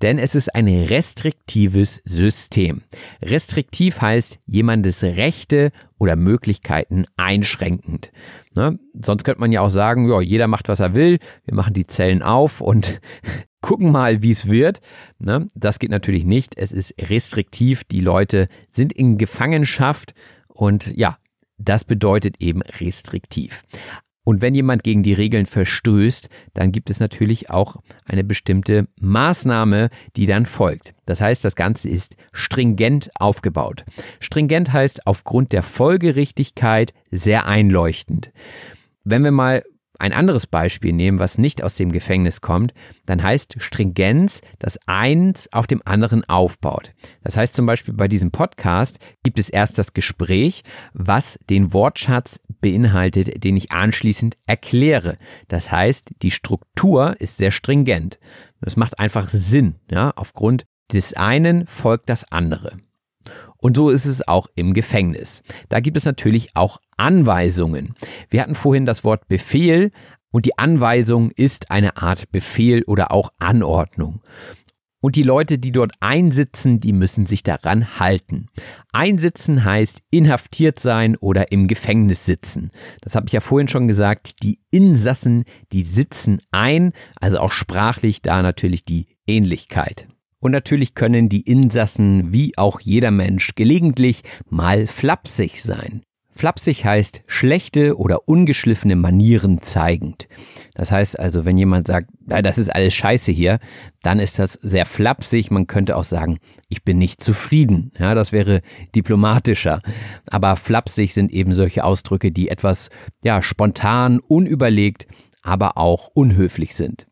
denn 0.01 0.17
es 0.17 0.35
ist 0.35 0.53
ein 0.55 0.67
restriktives 0.67 2.01
System. 2.05 2.81
Restriktiv 3.21 4.01
heißt 4.01 4.39
jemandes 4.45 5.03
Rechte 5.03 5.71
oder 5.97 6.15
Möglichkeiten 6.15 7.05
einschränkend. 7.17 8.11
Ne? 8.55 8.79
Sonst 8.93 9.23
könnte 9.23 9.41
man 9.41 9.51
ja 9.51 9.61
auch 9.61 9.69
sagen, 9.69 10.09
ja, 10.09 10.21
jeder 10.21 10.47
macht, 10.47 10.67
was 10.67 10.79
er 10.79 10.93
will, 10.93 11.19
wir 11.45 11.55
machen 11.55 11.73
die 11.73 11.87
Zellen 11.87 12.21
auf 12.21 12.61
und 12.61 13.01
gucken 13.61 13.91
mal, 13.91 14.21
wie 14.21 14.31
es 14.31 14.47
wird. 14.47 14.79
Ne? 15.19 15.47
Das 15.55 15.79
geht 15.79 15.91
natürlich 15.91 16.25
nicht. 16.25 16.57
Es 16.57 16.71
ist 16.71 16.93
restriktiv. 16.97 17.83
Die 17.83 17.99
Leute 17.99 18.47
sind 18.71 18.93
in 18.93 19.17
Gefangenschaft 19.17 20.13
und 20.47 20.97
ja, 20.97 21.17
das 21.59 21.83
bedeutet 21.83 22.37
eben 22.39 22.61
restriktiv. 22.61 23.63
Und 24.23 24.41
wenn 24.41 24.53
jemand 24.53 24.83
gegen 24.83 25.01
die 25.01 25.13
Regeln 25.13 25.45
verstößt, 25.45 26.29
dann 26.53 26.71
gibt 26.71 26.89
es 26.89 26.99
natürlich 26.99 27.49
auch 27.49 27.77
eine 28.05 28.23
bestimmte 28.23 28.87
Maßnahme, 28.99 29.89
die 30.15 30.27
dann 30.27 30.45
folgt. 30.45 30.93
Das 31.05 31.19
heißt, 31.19 31.43
das 31.43 31.55
Ganze 31.55 31.89
ist 31.89 32.15
stringent 32.31 33.09
aufgebaut. 33.15 33.85
Stringent 34.19 34.71
heißt 34.71 35.07
aufgrund 35.07 35.51
der 35.51 35.63
Folgerichtigkeit 35.63 36.93
sehr 37.09 37.47
einleuchtend. 37.47 38.31
Wenn 39.03 39.23
wir 39.23 39.31
mal 39.31 39.63
ein 39.99 40.13
anderes 40.13 40.47
Beispiel 40.47 40.93
nehmen, 40.93 41.19
was 41.19 41.37
nicht 41.37 41.63
aus 41.63 41.75
dem 41.75 41.91
Gefängnis 41.91 42.41
kommt, 42.41 42.73
dann 43.05 43.21
heißt 43.21 43.55
Stringenz, 43.59 44.41
dass 44.57 44.79
eins 44.87 45.51
auf 45.51 45.67
dem 45.67 45.81
anderen 45.85 46.27
aufbaut. 46.27 46.93
Das 47.23 47.37
heißt 47.37 47.55
zum 47.55 47.65
Beispiel 47.65 47.93
bei 47.93 48.07
diesem 48.07 48.31
Podcast 48.31 48.99
gibt 49.23 49.39
es 49.39 49.49
erst 49.49 49.77
das 49.77 49.93
Gespräch, 49.93 50.63
was 50.93 51.37
den 51.49 51.73
Wortschatz 51.73 52.39
beinhaltet, 52.61 53.43
den 53.43 53.57
ich 53.57 53.71
anschließend 53.71 54.37
erkläre. 54.47 55.17
Das 55.47 55.71
heißt, 55.71 56.11
die 56.21 56.31
Struktur 56.31 57.15
ist 57.19 57.37
sehr 57.37 57.51
stringent. 57.51 58.19
Das 58.61 58.77
macht 58.77 58.99
einfach 58.99 59.29
Sinn. 59.29 59.75
Ja? 59.91 60.11
Aufgrund 60.15 60.65
des 60.91 61.13
einen 61.13 61.67
folgt 61.67 62.09
das 62.09 62.31
andere. 62.31 62.77
Und 63.61 63.75
so 63.75 63.89
ist 63.89 64.05
es 64.05 64.27
auch 64.27 64.47
im 64.55 64.73
Gefängnis. 64.73 65.43
Da 65.67 65.79
gibt 65.79 65.97
es 65.97 66.05
natürlich 66.05 66.55
auch 66.55 66.79
Anweisungen. 66.97 67.95
Wir 68.29 68.41
hatten 68.41 68.55
vorhin 68.55 68.85
das 68.85 69.03
Wort 69.03 69.27
Befehl 69.27 69.91
und 70.31 70.45
die 70.45 70.57
Anweisung 70.57 71.31
ist 71.31 71.71
eine 71.71 71.97
Art 71.97 72.31
Befehl 72.31 72.83
oder 72.83 73.11
auch 73.11 73.31
Anordnung. 73.39 74.21
Und 75.01 75.15
die 75.15 75.23
Leute, 75.23 75.57
die 75.57 75.71
dort 75.71 75.93
einsitzen, 76.01 76.81
die 76.81 76.91
müssen 76.91 77.25
sich 77.25 77.41
daran 77.41 77.99
halten. 77.99 78.47
Einsitzen 78.91 79.63
heißt 79.63 80.03
inhaftiert 80.11 80.77
sein 80.77 81.15
oder 81.15 81.53
im 81.53 81.67
Gefängnis 81.67 82.25
sitzen. 82.25 82.71
Das 83.01 83.15
habe 83.15 83.27
ich 83.27 83.33
ja 83.33 83.39
vorhin 83.39 83.69
schon 83.69 83.87
gesagt. 83.87 84.43
Die 84.43 84.59
Insassen, 84.71 85.45
die 85.71 85.83
sitzen 85.83 86.39
ein, 86.51 86.91
also 87.15 87.39
auch 87.39 87.51
sprachlich 87.51 88.21
da 88.21 88.41
natürlich 88.41 88.83
die 88.83 89.07
Ähnlichkeit. 89.25 90.08
Und 90.39 90.51
natürlich 90.51 90.95
können 90.95 91.29
die 91.29 91.41
Insassen 91.41 92.31
wie 92.31 92.57
auch 92.57 92.79
jeder 92.79 93.11
Mensch 93.11 93.55
gelegentlich 93.55 94.23
mal 94.49 94.87
flapsig 94.87 95.61
sein. 95.61 96.03
Flapsig 96.39 96.85
heißt 96.85 97.23
schlechte 97.27 97.97
oder 97.97 98.29
ungeschliffene 98.29 98.95
Manieren 98.95 99.61
zeigend. 99.61 100.29
Das 100.73 100.89
heißt 100.89 101.19
also, 101.19 101.43
wenn 101.43 101.57
jemand 101.57 101.87
sagt, 101.87 102.09
das 102.21 102.57
ist 102.57 102.73
alles 102.73 102.93
scheiße 102.93 103.33
hier, 103.33 103.59
dann 104.03 104.19
ist 104.19 104.39
das 104.39 104.53
sehr 104.53 104.85
flapsig. 104.85 105.51
Man 105.51 105.67
könnte 105.67 105.97
auch 105.97 106.05
sagen, 106.05 106.37
ich 106.69 106.85
bin 106.85 106.97
nicht 106.97 107.21
zufrieden. 107.21 107.91
Ja, 107.99 108.15
das 108.15 108.31
wäre 108.31 108.61
diplomatischer. 108.95 109.81
Aber 110.27 110.55
flapsig 110.55 111.13
sind 111.13 111.33
eben 111.33 111.51
solche 111.51 111.83
Ausdrücke, 111.83 112.31
die 112.31 112.47
etwas, 112.47 112.89
ja, 113.21 113.41
spontan, 113.41 114.21
unüberlegt, 114.21 115.07
aber 115.41 115.77
auch 115.77 116.07
unhöflich 116.13 116.73
sind. 116.73 117.08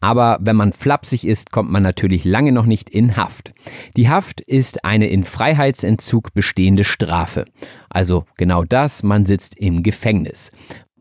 Aber 0.00 0.38
wenn 0.40 0.56
man 0.56 0.72
flapsig 0.72 1.26
ist, 1.26 1.52
kommt 1.52 1.70
man 1.70 1.82
natürlich 1.82 2.24
lange 2.24 2.52
noch 2.52 2.66
nicht 2.66 2.88
in 2.88 3.16
Haft. 3.16 3.52
Die 3.96 4.08
Haft 4.08 4.40
ist 4.40 4.84
eine 4.84 5.08
in 5.08 5.24
Freiheitsentzug 5.24 6.32
bestehende 6.32 6.84
Strafe. 6.84 7.44
Also 7.90 8.24
genau 8.36 8.64
das, 8.64 9.02
man 9.02 9.26
sitzt 9.26 9.58
im 9.58 9.82
Gefängnis. 9.82 10.52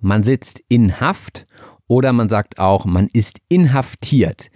Man 0.01 0.23
sitzt 0.23 0.61
in 0.67 0.99
Haft 0.99 1.45
oder 1.87 2.11
man 2.13 2.29
sagt 2.29 2.59
auch, 2.59 2.85
man 2.85 3.07
ist 3.11 3.39
inhaftiert. 3.47 4.49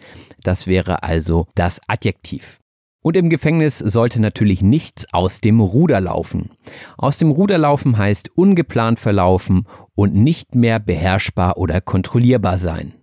Das 0.43 0.67
wäre 0.67 1.03
also 1.03 1.47
das 1.55 1.79
Adjektiv. 1.87 2.59
Und 3.01 3.17
im 3.17 3.29
Gefängnis 3.29 3.79
sollte 3.79 4.21
natürlich 4.21 4.61
nichts 4.61 5.05
aus 5.11 5.41
dem 5.41 5.59
Ruder 5.59 5.99
laufen. 5.99 6.51
Aus 6.97 7.17
dem 7.17 7.31
Ruder 7.31 7.57
laufen 7.57 7.97
heißt 7.97 8.37
ungeplant 8.37 8.97
verlaufen 8.97 9.67
und 9.93 10.15
nicht 10.15 10.55
mehr 10.55 10.79
beherrschbar 10.79 11.57
oder 11.57 11.81
kontrollierbar 11.81 12.57
sein. 12.57 12.93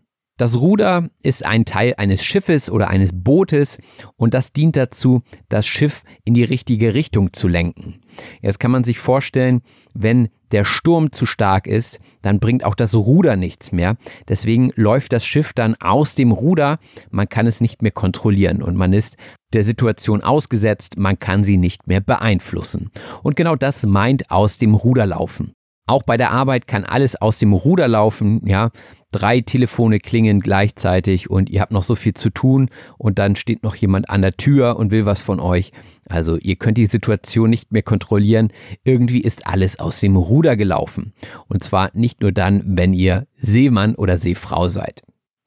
Das 0.41 0.59
Ruder 0.59 1.11
ist 1.23 1.45
ein 1.45 1.67
Teil 1.67 1.93
eines 1.99 2.25
Schiffes 2.25 2.71
oder 2.71 2.89
eines 2.89 3.11
Bootes 3.13 3.77
und 4.17 4.33
das 4.33 4.55
dient 4.55 4.75
dazu, 4.75 5.21
das 5.51 5.67
Schiff 5.67 6.03
in 6.25 6.33
die 6.33 6.45
richtige 6.45 6.95
Richtung 6.95 7.35
zu 7.35 7.47
lenken. 7.47 8.01
Jetzt 8.41 8.59
kann 8.59 8.71
man 8.71 8.83
sich 8.83 9.01
vorstellen, 9.01 9.61
wenn 9.93 10.31
der 10.51 10.65
Sturm 10.65 11.13
zu 11.13 11.27
stark 11.27 11.67
ist, 11.67 12.01
dann 12.23 12.41
bringt 12.41 12.65
auch 12.65 12.75
das 12.75 12.95
Ruder 12.95 13.37
nichts 13.37 13.71
mehr. 13.71 13.99
Deswegen 14.31 14.73
läuft 14.77 15.13
das 15.13 15.27
Schiff 15.27 15.53
dann 15.53 15.75
aus 15.75 16.15
dem 16.15 16.33
Ruder, 16.33 16.79
man 17.11 17.29
kann 17.29 17.47
es 17.47 17.61
nicht 17.61 17.83
mehr 17.83 17.93
kontrollieren 17.93 18.63
und 18.63 18.79
man 18.79 18.95
ist 18.95 19.19
der 19.53 19.63
Situation 19.63 20.23
ausgesetzt, 20.23 20.97
man 20.97 21.19
kann 21.19 21.45
sie 21.45 21.59
nicht 21.59 21.87
mehr 21.87 22.01
beeinflussen. 22.01 22.91
Und 23.23 23.37
genau 23.37 23.57
das 23.57 23.85
meint 23.85 24.31
aus 24.31 24.57
dem 24.57 24.73
Ruder 24.73 25.05
laufen. 25.05 25.53
Auch 25.91 26.05
bei 26.05 26.17
der 26.17 26.31
Arbeit 26.31 26.69
kann 26.69 26.85
alles 26.85 27.17
aus 27.17 27.41
dem 27.41 27.53
Ruder 27.53 27.89
laufen, 27.89 28.43
ja. 28.47 28.71
Drei 29.11 29.41
Telefone 29.41 29.99
klingen 29.99 30.39
gleichzeitig 30.39 31.29
und 31.29 31.51
ihr 31.51 31.61
habt 31.61 31.73
noch 31.73 31.83
so 31.83 31.97
viel 31.97 32.15
zu 32.15 32.31
tun 32.31 32.71
und 32.97 33.19
dann 33.19 33.35
steht 33.35 33.65
noch 33.65 33.75
jemand 33.75 34.09
an 34.09 34.23
der 34.23 34.37
Tür 34.37 34.77
und 34.77 34.93
will 34.93 35.05
was 35.05 35.21
von 35.21 35.41
euch. 35.41 35.73
Also 36.09 36.37
ihr 36.37 36.55
könnt 36.55 36.79
die 36.79 36.87
Situation 36.87 37.51
nicht 37.51 37.73
mehr 37.73 37.83
kontrollieren. 37.83 38.53
Irgendwie 38.85 39.19
ist 39.19 39.49
alles 39.49 39.81
aus 39.81 39.99
dem 39.99 40.15
Ruder 40.15 40.57
gelaufen. 40.57 41.13
Und 41.49 41.65
zwar 41.65 41.91
nicht 41.93 42.21
nur 42.21 42.31
dann, 42.31 42.63
wenn 42.65 42.95
ihr 42.95 43.27
Seemann 43.35 43.97
oder 43.97 44.17
Seefrau 44.17 44.69
seid. 44.69 45.03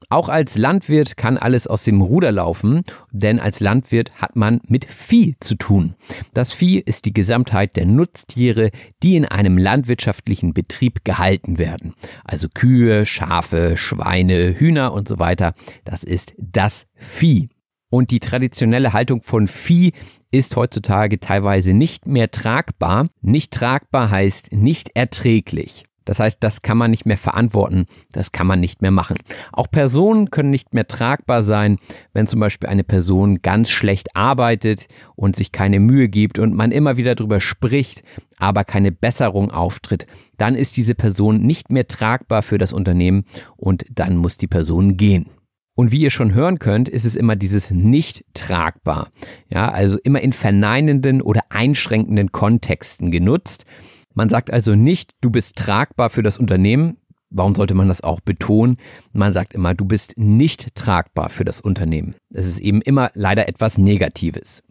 Auch 0.10 0.30
als 0.30 0.58
Landwirt 0.58 1.18
kann 1.18 1.38
alles 1.38 1.68
aus 1.68 1.84
dem 1.84 2.02
Ruder 2.02 2.32
laufen, 2.32 2.84
denn 3.12 3.40
als 3.40 3.60
Landwirt 3.60 4.16
hat 4.16 4.36
man 4.36 4.62
mit 4.68 4.86
Vieh 4.86 5.36
zu 5.40 5.56
tun. 5.56 5.96
Das 6.34 6.54
Vieh 6.54 6.80
ist 6.80 7.06
die 7.06 7.14
Gesamtheit 7.14 7.76
der 7.76 7.86
Nutztiere, 7.86 8.72
die 9.02 9.16
in 9.16 9.26
einem 9.26 9.58
landwirtschaftlichen 9.58 10.54
Betrieb 10.54 11.04
gehalten 11.04 11.58
werden. 11.58 11.94
Also 12.24 12.48
Kühe, 12.54 13.06
Schafe, 13.06 13.78
Schweine, 13.78 14.60
Hühner 14.60 14.94
und 14.94 15.08
so 15.08 15.20
weiter. 15.20 15.54
Das 15.86 16.04
ist 16.04 16.34
das 16.38 16.88
Vieh. 16.96 17.50
Und 17.90 18.10
die 18.10 18.20
traditionelle 18.20 18.94
Haltung 18.94 19.22
von 19.22 19.48
Vieh 19.48 19.94
ist 20.32 20.56
heutzutage 20.56 21.20
teilweise 21.20 21.74
nicht 21.74 22.08
mehr 22.08 22.32
tragbar. 22.32 23.10
Nicht 23.22 23.52
tragbar 23.52 24.10
heißt 24.10 24.52
nicht 24.52 24.96
erträglich. 24.96 25.84
Das 26.06 26.20
heißt, 26.20 26.38
das 26.42 26.62
kann 26.62 26.78
man 26.78 26.92
nicht 26.92 27.06
mehr 27.06 27.18
verantworten, 27.18 27.86
das 28.12 28.32
kann 28.32 28.48
man 28.48 28.60
nicht 28.60 28.82
mehr 28.82 28.92
machen. 28.92 29.18
Auch 29.52 29.70
Personen 29.70 30.32
können 30.32 30.50
nicht 30.50 30.74
mehr 30.74 30.88
tragbar 30.88 31.42
sein, 31.42 31.78
wenn 32.14 32.28
zum 32.28 32.40
Beispiel 32.40 32.70
eine 32.70 32.84
Person 32.84 33.42
ganz 33.42 33.70
schlecht 33.70 34.16
arbeitet 34.16 34.88
und 35.16 35.36
sich 35.36 35.52
keine 35.52 35.80
Mühe 35.80 36.10
gibt 36.10 36.40
und 36.40 36.54
man 36.54 36.72
immer 36.72 36.98
wieder 36.98 37.16
darüber 37.16 37.40
spricht, 37.40 38.04
aber 38.38 38.64
keine 38.64 38.92
Besserung 38.92 39.52
auftritt. 39.52 40.06
Dann 40.38 40.56
ist 40.56 40.78
diese 40.78 40.96
Person 40.96 41.42
nicht 41.42 41.72
mehr 41.72 41.88
tragbar 41.88 42.42
für 42.42 42.58
das 42.58 42.74
Unternehmen 42.74 43.24
und 43.56 43.86
dann 43.90 44.18
muss 44.18 44.38
die 44.38 44.48
Person 44.48 44.98
gehen. 44.98 45.30
Und 45.76 45.92
wie 45.92 46.02
ihr 46.02 46.12
schon 46.12 46.34
hören 46.34 46.60
könnt, 46.60 46.88
ist 46.88 47.06
es 47.06 47.16
immer 47.16 47.36
dieses 47.36 47.72
nicht 47.72 48.24
tragbar. 48.36 49.10
Ja, 49.50 49.70
also 49.70 49.98
immer 50.04 50.22
in 50.22 50.34
verneinenden 50.34 51.22
oder 51.22 51.42
einschränkenden 51.50 52.32
Kontexten 52.32 53.10
genutzt. 53.10 53.66
Man 54.14 54.30
sagt 54.30 54.52
also 54.52 54.76
nicht, 54.76 55.12
du 55.22 55.30
bist 55.30 55.56
tragbar 55.56 56.10
für 56.10 56.24
das 56.24 56.38
Unternehmen. 56.38 56.98
Warum 57.36 57.56
sollte 57.56 57.74
man 57.74 57.88
das 57.88 58.02
auch 58.02 58.20
betonen? 58.22 58.78
Man 59.12 59.34
sagt 59.34 59.56
immer, 59.56 59.74
du 59.74 59.86
bist 59.86 60.14
nicht 60.18 60.76
tragbar 60.76 61.32
für 61.32 61.44
das 61.44 61.62
Unternehmen. 61.62 62.14
Es 62.32 62.46
ist 62.46 62.60
eben 62.60 62.80
immer 62.84 63.10
leider 63.16 63.48
etwas 63.48 63.80
Negatives. 63.80 64.62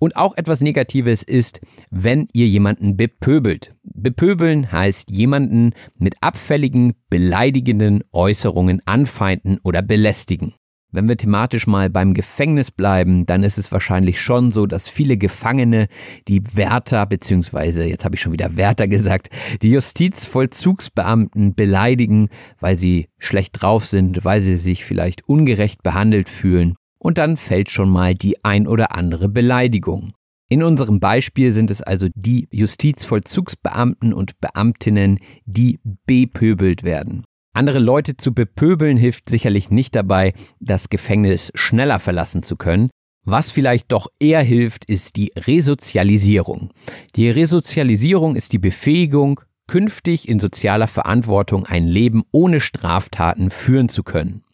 Und 0.00 0.16
auch 0.16 0.36
etwas 0.36 0.60
Negatives 0.60 1.22
ist, 1.22 1.60
wenn 1.92 2.26
ihr 2.32 2.48
jemanden 2.48 2.96
bepöbelt. 2.96 3.76
Bepöbeln 3.84 4.72
heißt 4.72 5.10
jemanden 5.10 5.74
mit 5.94 6.16
abfälligen, 6.20 6.94
beleidigenden 7.08 8.02
Äußerungen 8.12 8.82
anfeinden 8.84 9.58
oder 9.62 9.80
belästigen. 9.80 10.54
Wenn 10.90 11.06
wir 11.06 11.18
thematisch 11.18 11.66
mal 11.66 11.90
beim 11.90 12.14
Gefängnis 12.14 12.70
bleiben, 12.70 13.26
dann 13.26 13.42
ist 13.42 13.58
es 13.58 13.70
wahrscheinlich 13.70 14.22
schon 14.22 14.52
so, 14.52 14.64
dass 14.64 14.88
viele 14.88 15.18
Gefangene 15.18 15.88
die 16.28 16.42
Wärter, 16.56 17.04
beziehungsweise, 17.04 17.84
jetzt 17.84 18.06
habe 18.06 18.14
ich 18.14 18.22
schon 18.22 18.32
wieder 18.32 18.56
Wärter 18.56 18.88
gesagt, 18.88 19.28
die 19.60 19.70
Justizvollzugsbeamten 19.70 21.54
beleidigen, 21.54 22.30
weil 22.58 22.78
sie 22.78 23.08
schlecht 23.18 23.60
drauf 23.60 23.84
sind, 23.84 24.24
weil 24.24 24.40
sie 24.40 24.56
sich 24.56 24.86
vielleicht 24.86 25.28
ungerecht 25.28 25.82
behandelt 25.82 26.30
fühlen. 26.30 26.74
Und 26.98 27.18
dann 27.18 27.36
fällt 27.36 27.68
schon 27.68 27.90
mal 27.90 28.14
die 28.14 28.42
ein 28.42 28.66
oder 28.66 28.96
andere 28.96 29.28
Beleidigung. 29.28 30.14
In 30.48 30.62
unserem 30.62 31.00
Beispiel 31.00 31.52
sind 31.52 31.70
es 31.70 31.82
also 31.82 32.08
die 32.14 32.48
Justizvollzugsbeamten 32.50 34.14
und 34.14 34.40
Beamtinnen, 34.40 35.18
die 35.44 35.80
bepöbelt 36.06 36.82
werden. 36.82 37.24
Andere 37.58 37.80
Leute 37.80 38.16
zu 38.16 38.32
bepöbeln 38.32 38.96
hilft 38.96 39.28
sicherlich 39.28 39.68
nicht 39.68 39.96
dabei, 39.96 40.32
das 40.60 40.90
Gefängnis 40.90 41.50
schneller 41.56 41.98
verlassen 41.98 42.44
zu 42.44 42.54
können. 42.54 42.88
Was 43.24 43.50
vielleicht 43.50 43.90
doch 43.90 44.06
eher 44.20 44.42
hilft, 44.44 44.84
ist 44.84 45.16
die 45.16 45.32
Resozialisierung. 45.36 46.72
Die 47.16 47.28
Resozialisierung 47.28 48.36
ist 48.36 48.52
die 48.52 48.60
Befähigung, 48.60 49.40
künftig 49.66 50.28
in 50.28 50.38
sozialer 50.38 50.86
Verantwortung 50.86 51.66
ein 51.66 51.88
Leben 51.88 52.22
ohne 52.30 52.60
Straftaten 52.60 53.50
führen 53.50 53.88
zu 53.88 54.04
können. 54.04 54.44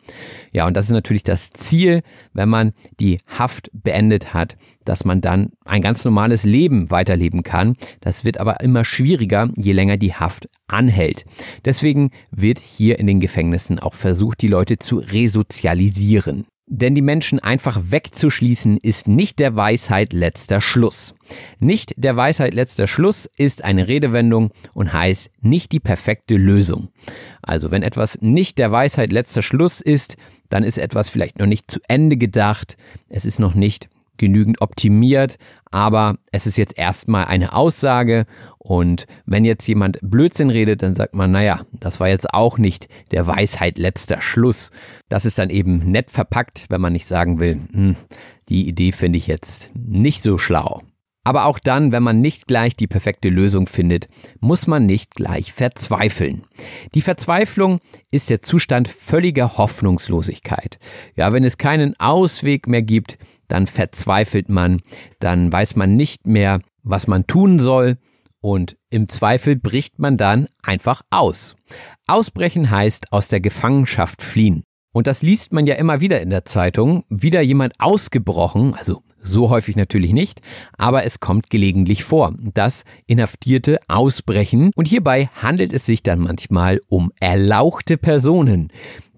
Ja, 0.53 0.67
und 0.67 0.77
das 0.77 0.87
ist 0.87 0.93
natürlich 0.93 1.25
das 1.25 1.51
Ziel, 1.51 2.03
wenn 2.33 2.49
man 2.49 2.73
die 3.01 3.19
Haft 3.27 3.71
beendet 3.73 4.35
hat, 4.35 4.57
dass 4.85 5.05
man 5.05 5.21
dann 5.21 5.51
ein 5.65 5.83
ganz 5.83 6.05
normales 6.05 6.45
Leben 6.45 6.91
weiterleben 6.91 7.43
kann. 7.43 7.77
Das 8.01 8.25
wird 8.25 8.39
aber 8.39 8.61
immer 8.61 8.85
schwieriger, 8.85 9.51
je 9.57 9.73
länger 9.73 9.97
die 9.97 10.15
Haft 10.15 10.49
anhält. 10.67 11.25
Deswegen 11.65 12.11
wird 12.31 12.59
hier 12.59 12.99
in 12.99 13.07
den 13.07 13.21
Gefängnissen 13.21 13.79
auch 13.79 13.95
versucht, 13.95 14.43
die 14.43 14.49
Leute 14.49 14.79
zu 14.79 14.99
resozialisieren. 14.99 16.47
Denn 16.67 16.95
die 16.95 17.03
Menschen 17.03 17.41
einfach 17.41 17.79
wegzuschließen 17.91 18.79
ist 18.79 19.07
nicht 19.07 19.39
der 19.39 19.55
Weisheit 19.55 20.15
letzter 20.15 20.63
Schluss. 20.63 21.15
Nicht 21.59 21.93
der 21.99 22.17
Weisheit 22.17 22.55
letzter 22.55 22.87
Schluss 22.87 23.29
ist 23.37 23.65
eine 23.65 23.87
Redewendung 23.87 24.51
und 24.73 24.93
heißt 24.93 25.31
nicht 25.43 25.73
die 25.73 25.81
perfekte 25.81 26.37
Lösung. 26.37 26.89
Also 27.43 27.71
wenn 27.71 27.83
etwas 27.83 28.21
nicht 28.23 28.57
der 28.57 28.73
Weisheit 28.73 29.13
letzter 29.13 29.43
Schluss 29.43 29.83
ist, 29.83 30.17
dann 30.49 30.65
ist 30.65 30.79
etwas 30.79 31.11
vielleicht 31.11 31.39
noch 31.39 31.47
nicht 31.47 31.71
zu 31.71 31.81
Ende 31.87 32.17
gedacht, 32.17 32.79
es 33.11 33.27
ist 33.27 33.41
noch 33.41 33.55
nicht 33.55 33.89
genügend 34.17 34.61
optimiert, 34.61 35.37
aber 35.71 36.17
es 36.33 36.47
ist 36.47 36.57
jetzt 36.57 36.79
erstmal 36.79 37.25
eine 37.27 37.53
Aussage 37.53 38.27
und 38.59 39.07
wenn 39.27 39.45
jetzt 39.45 39.67
jemand 39.67 39.99
Blödsinn 40.03 40.49
redet, 40.49 40.83
dann 40.83 40.95
sagt 40.95 41.15
man, 41.15 41.31
naja, 41.31 41.67
das 41.73 42.01
war 42.01 42.09
jetzt 42.09 42.33
auch 42.33 42.57
nicht 42.57 42.89
der 43.11 43.27
Weisheit 43.27 43.77
letzter 43.77 44.23
Schluss. 44.23 44.71
Das 45.09 45.27
ist 45.27 45.39
dann 45.39 45.51
eben 45.51 45.91
nett 45.91 46.11
verpackt, 46.11 46.67
wenn 46.71 46.81
man 46.81 46.95
nicht 46.95 47.07
sagen 47.07 47.41
will, 47.41 47.61
hm, 47.73 47.97
die 48.49 48.67
Idee 48.67 48.93
finde 48.93 49.19
ich 49.19 49.27
jetzt 49.27 49.71
nicht 49.75 50.23
so 50.23 50.39
schlau. 50.39 50.83
Aber 51.25 51.47
auch 51.47 51.59
dann, 51.59 51.91
wenn 51.91 52.03
man 52.03 52.21
nicht 52.21 52.47
gleich 52.47 52.77
die 52.77 52.87
perfekte 52.87 53.31
Lösung 53.31 53.67
findet, 53.67 54.09
muss 54.41 54.67
man 54.67 54.85
nicht 54.85 55.15
gleich 55.15 55.55
verzweifeln. 55.55 56.45
Die 56.95 57.01
Verzweiflung 57.01 57.81
ist 58.11 58.29
der 58.29 58.43
Zustand 58.43 58.89
völliger 58.89 59.57
Hoffnungslosigkeit. 59.57 60.79
Ja, 61.17 61.33
wenn 61.33 61.45
es 61.45 61.57
keinen 61.57 61.99
Ausweg 61.99 62.67
mehr 62.67 62.83
gibt, 62.83 63.17
dann 63.49 63.67
verzweifelt 63.67 64.49
man, 64.49 64.81
dann 65.19 65.53
weiß 65.53 65.77
man 65.77 65.97
nicht 65.97 66.27
mehr, 66.27 66.61
was 66.83 67.07
man 67.07 67.27
tun 67.27 67.59
soll 67.59 67.97
und 68.41 68.77
im 68.91 69.09
Zweifel 69.09 69.57
bricht 69.57 69.99
man 69.99 70.19
dann 70.19 70.47
einfach 70.63 71.03
aus. 71.09 71.57
Ausbrechen 72.07 72.71
heißt 72.71 73.11
aus 73.11 73.29
der 73.29 73.41
Gefangenschaft 73.41 74.21
fliehen. 74.21 74.65
Und 74.93 75.07
das 75.07 75.23
liest 75.23 75.53
man 75.53 75.67
ja 75.67 75.75
immer 75.75 76.01
wieder 76.01 76.21
in 76.21 76.31
der 76.31 76.45
Zeitung. 76.45 77.05
Wieder 77.09 77.41
jemand 77.41 77.73
ausgebrochen, 77.81 78.75
also 78.75 79.03
so 79.21 79.49
häufig 79.49 79.77
natürlich 79.77 80.13
nicht, 80.13 80.41
aber 80.77 81.05
es 81.05 81.19
kommt 81.19 81.51
gelegentlich 81.51 82.05
vor, 82.05 82.35
dass 82.39 82.85
Inhaftierte 83.07 83.79
ausbrechen. 83.89 84.71
Und 84.77 84.87
hierbei 84.87 85.31
handelt 85.43 85.73
es 85.73 85.87
sich 85.87 86.03
dann 86.03 86.21
manchmal 86.21 86.81
um 86.89 87.11
erlauchte 87.21 87.97
Personen. 87.97 88.71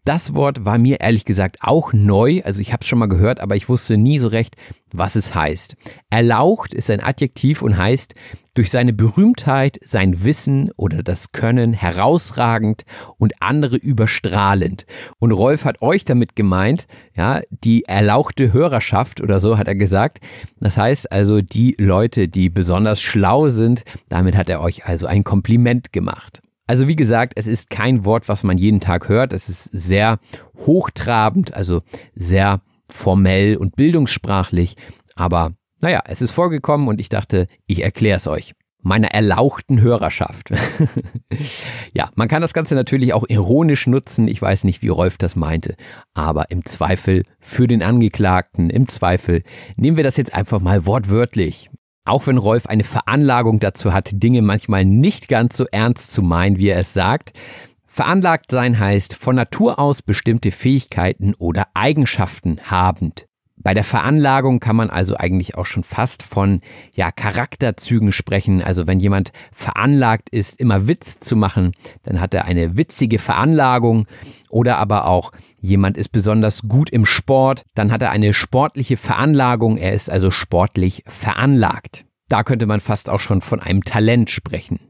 Das 0.06 0.34
Wort 0.34 0.64
war 0.64 0.78
mir 0.78 1.00
ehrlich 1.00 1.24
gesagt 1.24 1.56
auch 1.62 1.92
neu, 1.92 2.40
also 2.44 2.60
ich 2.60 2.72
habe 2.72 2.82
es 2.82 2.86
schon 2.86 3.00
mal 3.00 3.08
gehört, 3.08 3.40
aber 3.40 3.56
ich 3.56 3.68
wusste 3.68 3.96
nie 3.96 4.20
so 4.20 4.28
recht, 4.28 4.54
was 4.92 5.16
es 5.16 5.34
heißt. 5.34 5.74
Erlaucht 6.10 6.72
ist 6.74 6.92
ein 6.92 7.02
Adjektiv 7.02 7.60
und 7.60 7.76
heißt 7.76 8.14
durch 8.54 8.70
seine 8.70 8.92
Berühmtheit, 8.92 9.78
sein 9.84 10.22
Wissen 10.22 10.70
oder 10.76 11.02
das 11.02 11.32
Können 11.32 11.72
herausragend 11.72 12.84
und 13.18 13.42
andere 13.42 13.74
überstrahlend. 13.74 14.86
Und 15.18 15.32
Rolf 15.32 15.64
hat 15.64 15.82
euch 15.82 16.04
damit 16.04 16.36
gemeint, 16.36 16.86
ja, 17.16 17.40
die 17.50 17.82
erlauchte 17.82 18.52
Hörerschaft 18.52 19.20
oder 19.20 19.40
so 19.40 19.58
hat 19.58 19.66
er 19.66 19.74
gesagt. 19.74 20.20
Das 20.60 20.76
heißt 20.76 21.10
also 21.10 21.40
die 21.40 21.74
Leute, 21.80 22.28
die 22.28 22.48
besonders 22.48 23.02
schlau 23.02 23.48
sind, 23.48 23.82
damit 24.08 24.36
hat 24.36 24.48
er 24.50 24.60
euch 24.60 24.86
also 24.86 25.08
ein 25.08 25.24
Kompliment 25.24 25.92
gemacht. 25.92 26.42
Also 26.66 26.88
wie 26.88 26.96
gesagt, 26.96 27.34
es 27.36 27.46
ist 27.46 27.70
kein 27.70 28.04
Wort, 28.04 28.28
was 28.28 28.42
man 28.42 28.58
jeden 28.58 28.80
Tag 28.80 29.08
hört. 29.08 29.32
Es 29.32 29.48
ist 29.48 29.64
sehr 29.72 30.18
hochtrabend, 30.56 31.54
also 31.54 31.82
sehr 32.14 32.60
formell 32.90 33.56
und 33.56 33.76
bildungssprachlich. 33.76 34.76
Aber 35.14 35.52
naja, 35.80 36.00
es 36.06 36.22
ist 36.22 36.32
vorgekommen 36.32 36.88
und 36.88 37.00
ich 37.00 37.08
dachte, 37.08 37.46
ich 37.66 37.82
erkläre 37.82 38.16
es 38.16 38.26
euch. 38.26 38.52
Meiner 38.82 39.08
erlauchten 39.08 39.80
Hörerschaft. 39.80 40.50
ja, 41.92 42.08
man 42.14 42.28
kann 42.28 42.42
das 42.42 42.54
Ganze 42.54 42.76
natürlich 42.76 43.12
auch 43.14 43.24
ironisch 43.28 43.88
nutzen. 43.88 44.28
Ich 44.28 44.40
weiß 44.40 44.62
nicht, 44.62 44.80
wie 44.82 44.88
Rolf 44.88 45.18
das 45.18 45.34
meinte. 45.34 45.74
Aber 46.14 46.50
im 46.50 46.64
Zweifel 46.64 47.24
für 47.40 47.66
den 47.66 47.82
Angeklagten, 47.82 48.70
im 48.70 48.86
Zweifel 48.86 49.42
nehmen 49.76 49.96
wir 49.96 50.04
das 50.04 50.16
jetzt 50.16 50.34
einfach 50.34 50.60
mal 50.60 50.86
wortwörtlich. 50.86 51.68
Auch 52.06 52.28
wenn 52.28 52.38
Rolf 52.38 52.66
eine 52.66 52.84
Veranlagung 52.84 53.58
dazu 53.58 53.92
hat, 53.92 54.10
Dinge 54.12 54.40
manchmal 54.40 54.84
nicht 54.84 55.28
ganz 55.28 55.56
so 55.56 55.66
ernst 55.72 56.12
zu 56.12 56.22
meinen, 56.22 56.56
wie 56.56 56.68
er 56.68 56.78
es 56.78 56.92
sagt. 56.92 57.32
Veranlagt 57.86 58.50
sein 58.50 58.78
heißt 58.78 59.14
von 59.16 59.34
Natur 59.34 59.80
aus 59.80 60.02
bestimmte 60.02 60.52
Fähigkeiten 60.52 61.34
oder 61.34 61.66
Eigenschaften 61.74 62.58
habend. 62.70 63.26
Bei 63.56 63.74
der 63.74 63.82
Veranlagung 63.82 64.60
kann 64.60 64.76
man 64.76 64.90
also 64.90 65.16
eigentlich 65.16 65.56
auch 65.56 65.66
schon 65.66 65.82
fast 65.82 66.22
von 66.22 66.60
ja, 66.94 67.10
Charakterzügen 67.10 68.12
sprechen. 68.12 68.62
Also 68.62 68.86
wenn 68.86 69.00
jemand 69.00 69.32
veranlagt 69.52 70.28
ist, 70.30 70.60
immer 70.60 70.86
Witz 70.86 71.18
zu 71.18 71.34
machen, 71.34 71.72
dann 72.04 72.20
hat 72.20 72.34
er 72.34 72.44
eine 72.44 72.76
witzige 72.76 73.18
Veranlagung. 73.18 74.06
Oder 74.50 74.78
aber 74.78 75.06
auch 75.06 75.32
jemand 75.66 75.98
ist 75.98 76.10
besonders 76.10 76.62
gut 76.62 76.90
im 76.90 77.04
Sport, 77.04 77.62
dann 77.74 77.92
hat 77.92 78.02
er 78.02 78.10
eine 78.10 78.32
sportliche 78.32 78.96
Veranlagung. 78.96 79.76
Er 79.76 79.92
ist 79.92 80.10
also 80.10 80.30
sportlich 80.30 81.02
veranlagt. 81.06 82.04
Da 82.28 82.42
könnte 82.44 82.66
man 82.66 82.80
fast 82.80 83.10
auch 83.10 83.20
schon 83.20 83.40
von 83.40 83.60
einem 83.60 83.82
Talent 83.82 84.30
sprechen. 84.30 84.80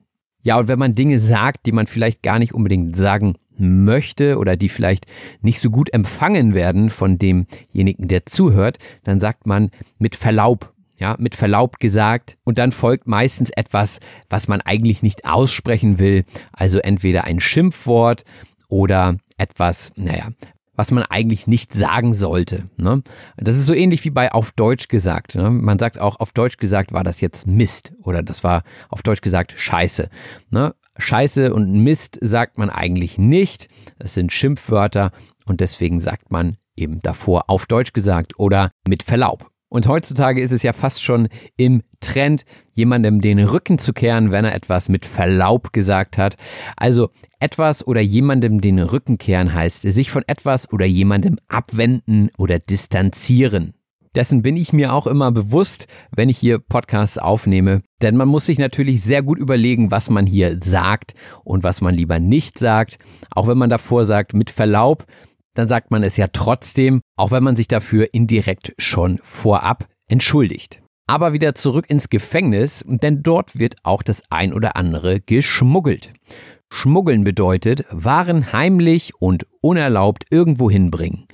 Ja, 0.42 0.58
und 0.58 0.68
wenn 0.68 0.78
man 0.78 0.94
Dinge 0.94 1.18
sagt, 1.18 1.66
die 1.66 1.72
man 1.72 1.86
vielleicht 1.86 2.22
gar 2.22 2.38
nicht 2.38 2.54
unbedingt 2.54 2.96
sagen 2.96 3.34
möchte 3.58 4.38
oder 4.38 4.56
die 4.56 4.68
vielleicht 4.68 5.06
nicht 5.40 5.60
so 5.60 5.70
gut 5.70 5.92
empfangen 5.92 6.54
werden 6.54 6.90
von 6.90 7.18
demjenigen, 7.18 8.06
der 8.06 8.26
zuhört, 8.26 8.78
dann 9.02 9.18
sagt 9.18 9.46
man 9.46 9.70
mit 9.98 10.14
Verlaub 10.14 10.72
ja, 10.98 11.14
mit 11.18 11.34
Verlaub 11.34 11.78
gesagt. 11.78 12.38
Und 12.44 12.58
dann 12.58 12.72
folgt 12.72 13.06
meistens 13.06 13.50
etwas, 13.50 13.98
was 14.30 14.48
man 14.48 14.62
eigentlich 14.62 15.02
nicht 15.02 15.26
aussprechen 15.26 15.98
will. 15.98 16.24
Also 16.52 16.78
entweder 16.78 17.24
ein 17.24 17.38
Schimpfwort 17.38 18.24
oder 18.70 19.18
etwas, 19.36 19.92
naja, 19.96 20.28
was 20.76 20.90
man 20.90 21.04
eigentlich 21.04 21.46
nicht 21.46 21.72
sagen 21.72 22.14
sollte. 22.14 22.68
Ne? 22.76 23.02
Das 23.36 23.56
ist 23.56 23.66
so 23.66 23.74
ähnlich 23.74 24.04
wie 24.04 24.10
bei 24.10 24.32
auf 24.32 24.52
Deutsch 24.52 24.88
gesagt. 24.88 25.34
Ne? 25.34 25.50
Man 25.50 25.78
sagt 25.78 25.98
auch, 25.98 26.20
auf 26.20 26.32
Deutsch 26.32 26.58
gesagt 26.58 26.92
war 26.92 27.04
das 27.04 27.20
jetzt 27.20 27.46
Mist 27.46 27.92
oder 28.02 28.22
das 28.22 28.44
war 28.44 28.62
auf 28.88 29.02
Deutsch 29.02 29.22
gesagt 29.22 29.54
Scheiße. 29.56 30.08
Ne? 30.50 30.74
Scheiße 30.98 31.52
und 31.52 31.72
Mist 31.72 32.18
sagt 32.20 32.58
man 32.58 32.70
eigentlich 32.70 33.18
nicht. 33.18 33.68
Das 33.98 34.14
sind 34.14 34.32
Schimpfwörter 34.32 35.10
und 35.46 35.60
deswegen 35.60 36.00
sagt 36.00 36.30
man 36.30 36.56
eben 36.76 37.00
davor 37.00 37.48
auf 37.48 37.66
Deutsch 37.66 37.92
gesagt 37.92 38.38
oder 38.38 38.70
mit 38.86 39.02
Verlaub. 39.02 39.50
Und 39.76 39.88
heutzutage 39.88 40.40
ist 40.40 40.52
es 40.52 40.62
ja 40.62 40.72
fast 40.72 41.02
schon 41.02 41.28
im 41.58 41.82
Trend, 42.00 42.46
jemandem 42.72 43.20
den 43.20 43.38
Rücken 43.38 43.78
zu 43.78 43.92
kehren, 43.92 44.30
wenn 44.30 44.46
er 44.46 44.54
etwas 44.54 44.88
mit 44.88 45.04
Verlaub 45.04 45.74
gesagt 45.74 46.16
hat. 46.16 46.36
Also 46.78 47.10
etwas 47.40 47.86
oder 47.86 48.00
jemandem 48.00 48.62
den 48.62 48.78
Rücken 48.78 49.18
kehren 49.18 49.52
heißt, 49.52 49.82
sich 49.82 50.10
von 50.10 50.24
etwas 50.26 50.72
oder 50.72 50.86
jemandem 50.86 51.36
abwenden 51.48 52.30
oder 52.38 52.58
distanzieren. 52.58 53.74
Dessen 54.14 54.40
bin 54.40 54.56
ich 54.56 54.72
mir 54.72 54.94
auch 54.94 55.06
immer 55.06 55.30
bewusst, 55.30 55.88
wenn 56.10 56.30
ich 56.30 56.38
hier 56.38 56.58
Podcasts 56.58 57.18
aufnehme. 57.18 57.82
Denn 58.00 58.16
man 58.16 58.28
muss 58.28 58.46
sich 58.46 58.56
natürlich 58.56 59.02
sehr 59.02 59.22
gut 59.22 59.38
überlegen, 59.38 59.90
was 59.90 60.08
man 60.08 60.24
hier 60.24 60.56
sagt 60.62 61.12
und 61.44 61.64
was 61.64 61.82
man 61.82 61.94
lieber 61.94 62.18
nicht 62.18 62.58
sagt. 62.58 62.98
Auch 63.30 63.46
wenn 63.46 63.58
man 63.58 63.68
davor 63.68 64.06
sagt, 64.06 64.32
mit 64.32 64.48
Verlaub, 64.48 65.04
dann 65.56 65.68
sagt 65.68 65.90
man 65.90 66.02
es 66.02 66.16
ja 66.16 66.26
trotzdem, 66.32 67.00
auch 67.16 67.30
wenn 67.30 67.42
man 67.42 67.56
sich 67.56 67.66
dafür 67.66 68.06
indirekt 68.12 68.74
schon 68.78 69.18
vorab 69.22 69.88
entschuldigt. 70.08 70.82
Aber 71.08 71.32
wieder 71.32 71.54
zurück 71.54 71.86
ins 71.88 72.10
Gefängnis, 72.10 72.84
denn 72.86 73.22
dort 73.22 73.58
wird 73.58 73.76
auch 73.84 74.02
das 74.02 74.22
ein 74.28 74.52
oder 74.52 74.76
andere 74.76 75.20
geschmuggelt. 75.20 76.12
Schmuggeln 76.68 77.22
bedeutet, 77.22 77.84
Waren 77.90 78.52
heimlich 78.52 79.12
und 79.20 79.46
unerlaubt 79.62 80.24
irgendwo 80.30 80.68
hinbringen. 80.68 81.26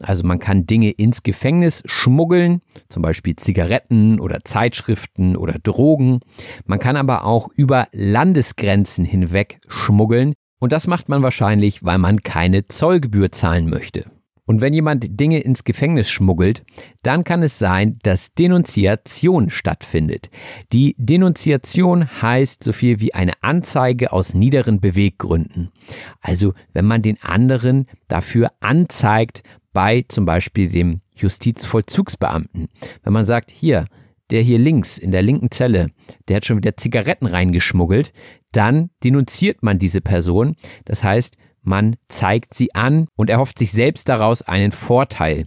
Also 0.00 0.24
man 0.24 0.38
kann 0.38 0.66
Dinge 0.66 0.90
ins 0.90 1.22
Gefängnis 1.22 1.82
schmuggeln, 1.86 2.60
zum 2.88 3.02
Beispiel 3.02 3.34
Zigaretten 3.34 4.20
oder 4.20 4.40
Zeitschriften 4.44 5.36
oder 5.36 5.58
Drogen. 5.58 6.20
Man 6.66 6.78
kann 6.78 6.96
aber 6.96 7.24
auch 7.24 7.48
über 7.56 7.88
Landesgrenzen 7.92 9.04
hinweg 9.04 9.58
schmuggeln, 9.68 10.34
und 10.58 10.72
das 10.72 10.86
macht 10.86 11.08
man 11.08 11.22
wahrscheinlich, 11.22 11.84
weil 11.84 11.98
man 11.98 12.20
keine 12.20 12.68
Zollgebühr 12.68 13.32
zahlen 13.32 13.68
möchte. 13.68 14.10
Und 14.48 14.60
wenn 14.60 14.72
jemand 14.72 15.18
Dinge 15.20 15.40
ins 15.40 15.64
Gefängnis 15.64 16.08
schmuggelt, 16.08 16.62
dann 17.02 17.24
kann 17.24 17.42
es 17.42 17.58
sein, 17.58 17.98
dass 18.02 18.32
Denunziation 18.32 19.50
stattfindet. 19.50 20.30
Die 20.72 20.94
Denunziation 20.98 22.22
heißt 22.22 22.62
so 22.62 22.72
viel 22.72 23.00
wie 23.00 23.12
eine 23.12 23.32
Anzeige 23.40 24.12
aus 24.12 24.34
niederen 24.34 24.80
Beweggründen. 24.80 25.72
Also 26.20 26.54
wenn 26.72 26.84
man 26.84 27.02
den 27.02 27.20
anderen 27.20 27.86
dafür 28.06 28.52
anzeigt, 28.60 29.42
bei 29.72 30.06
zum 30.08 30.24
Beispiel 30.24 30.68
dem 30.68 31.02
Justizvollzugsbeamten. 31.16 32.68
Wenn 33.02 33.12
man 33.12 33.24
sagt, 33.24 33.50
hier, 33.50 33.86
der 34.30 34.42
hier 34.42 34.58
links 34.58 34.96
in 34.96 35.10
der 35.10 35.22
linken 35.22 35.50
Zelle, 35.50 35.88
der 36.28 36.36
hat 36.36 36.46
schon 36.46 36.56
wieder 36.56 36.76
Zigaretten 36.76 37.26
reingeschmuggelt, 37.26 38.12
dann 38.56 38.90
denunziert 39.04 39.62
man 39.62 39.78
diese 39.78 40.00
Person. 40.00 40.56
Das 40.84 41.04
heißt, 41.04 41.36
man 41.62 41.96
zeigt 42.08 42.54
sie 42.54 42.74
an 42.74 43.08
und 43.16 43.28
erhofft 43.28 43.58
sich 43.58 43.72
selbst 43.72 44.08
daraus 44.08 44.42
einen 44.42 44.72
Vorteil. 44.72 45.44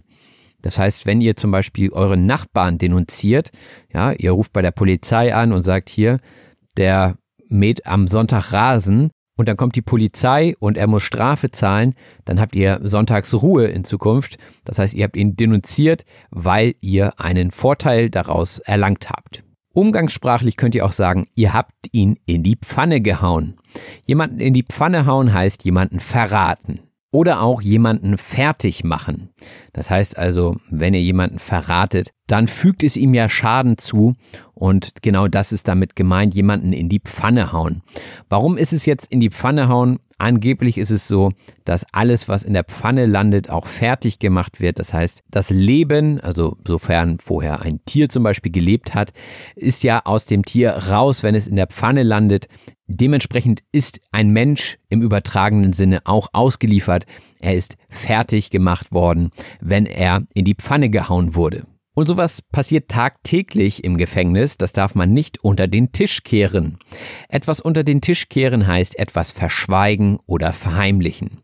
Das 0.62 0.78
heißt, 0.78 1.06
wenn 1.06 1.20
ihr 1.20 1.36
zum 1.36 1.50
Beispiel 1.50 1.90
euren 1.92 2.26
Nachbarn 2.26 2.78
denunziert, 2.78 3.50
ja, 3.92 4.12
ihr 4.12 4.32
ruft 4.32 4.52
bei 4.52 4.62
der 4.62 4.72
Polizei 4.72 5.34
an 5.34 5.52
und 5.52 5.62
sagt 5.62 5.88
hier, 5.88 6.18
der 6.76 7.16
mäht 7.48 7.86
am 7.86 8.06
Sonntag 8.06 8.52
Rasen 8.52 9.10
und 9.36 9.48
dann 9.48 9.56
kommt 9.56 9.74
die 9.74 9.82
Polizei 9.82 10.54
und 10.60 10.76
er 10.76 10.86
muss 10.86 11.02
Strafe 11.02 11.50
zahlen, 11.50 11.94
dann 12.26 12.38
habt 12.38 12.54
ihr 12.54 12.80
sonntags 12.82 13.32
Ruhe 13.32 13.66
in 13.66 13.84
Zukunft. 13.84 14.36
Das 14.64 14.78
heißt, 14.78 14.94
ihr 14.94 15.04
habt 15.04 15.16
ihn 15.16 15.34
denunziert, 15.34 16.04
weil 16.30 16.74
ihr 16.82 17.18
einen 17.18 17.50
Vorteil 17.50 18.10
daraus 18.10 18.58
erlangt 18.58 19.08
habt. 19.08 19.42
Umgangssprachlich 19.80 20.58
könnt 20.58 20.74
ihr 20.74 20.84
auch 20.84 20.92
sagen, 20.92 21.26
ihr 21.36 21.54
habt 21.54 21.72
ihn 21.92 22.18
in 22.26 22.42
die 22.42 22.56
Pfanne 22.56 23.00
gehauen. 23.00 23.56
Jemanden 24.04 24.38
in 24.38 24.52
die 24.52 24.62
Pfanne 24.62 25.06
hauen 25.06 25.32
heißt 25.32 25.64
jemanden 25.64 26.00
verraten. 26.00 26.80
Oder 27.12 27.40
auch 27.40 27.62
jemanden 27.62 28.18
fertig 28.18 28.84
machen. 28.84 29.30
Das 29.72 29.88
heißt 29.88 30.18
also, 30.18 30.58
wenn 30.68 30.92
ihr 30.92 31.00
jemanden 31.00 31.38
verratet, 31.38 32.10
dann 32.26 32.46
fügt 32.46 32.82
es 32.82 32.98
ihm 32.98 33.14
ja 33.14 33.30
Schaden 33.30 33.78
zu 33.78 34.16
und 34.52 35.00
genau 35.00 35.28
das 35.28 35.50
ist 35.50 35.66
damit 35.66 35.96
gemeint, 35.96 36.34
jemanden 36.34 36.74
in 36.74 36.90
die 36.90 37.00
Pfanne 37.00 37.50
hauen. 37.50 37.80
Warum 38.28 38.58
ist 38.58 38.74
es 38.74 38.84
jetzt 38.84 39.06
in 39.06 39.18
die 39.18 39.30
Pfanne 39.30 39.68
hauen? 39.68 39.98
Angeblich 40.20 40.76
ist 40.76 40.90
es 40.90 41.08
so, 41.08 41.32
dass 41.64 41.86
alles, 41.92 42.28
was 42.28 42.42
in 42.42 42.52
der 42.52 42.64
Pfanne 42.64 43.06
landet, 43.06 43.48
auch 43.48 43.64
fertig 43.64 44.18
gemacht 44.18 44.60
wird. 44.60 44.78
Das 44.78 44.92
heißt, 44.92 45.22
das 45.30 45.48
Leben, 45.48 46.20
also 46.20 46.58
sofern 46.66 47.18
vorher 47.18 47.62
ein 47.62 47.80
Tier 47.86 48.10
zum 48.10 48.22
Beispiel 48.22 48.52
gelebt 48.52 48.94
hat, 48.94 49.14
ist 49.56 49.82
ja 49.82 50.02
aus 50.04 50.26
dem 50.26 50.44
Tier 50.44 50.72
raus, 50.72 51.22
wenn 51.22 51.34
es 51.34 51.46
in 51.46 51.56
der 51.56 51.68
Pfanne 51.68 52.02
landet. 52.02 52.48
Dementsprechend 52.86 53.62
ist 53.72 53.98
ein 54.12 54.28
Mensch 54.28 54.76
im 54.90 55.00
übertragenen 55.00 55.72
Sinne 55.72 56.00
auch 56.04 56.28
ausgeliefert. 56.34 57.06
Er 57.40 57.56
ist 57.56 57.78
fertig 57.88 58.50
gemacht 58.50 58.92
worden, 58.92 59.30
wenn 59.62 59.86
er 59.86 60.26
in 60.34 60.44
die 60.44 60.54
Pfanne 60.54 60.90
gehauen 60.90 61.34
wurde. 61.34 61.64
Und 62.00 62.06
sowas 62.06 62.40
passiert 62.40 62.88
tagtäglich 62.88 63.84
im 63.84 63.98
Gefängnis, 63.98 64.56
das 64.56 64.72
darf 64.72 64.94
man 64.94 65.12
nicht 65.12 65.44
unter 65.44 65.68
den 65.68 65.92
Tisch 65.92 66.22
kehren. 66.22 66.78
Etwas 67.28 67.60
unter 67.60 67.84
den 67.84 68.00
Tisch 68.00 68.30
kehren 68.30 68.66
heißt 68.66 68.98
etwas 68.98 69.32
verschweigen 69.32 70.18
oder 70.24 70.54
verheimlichen. 70.54 71.42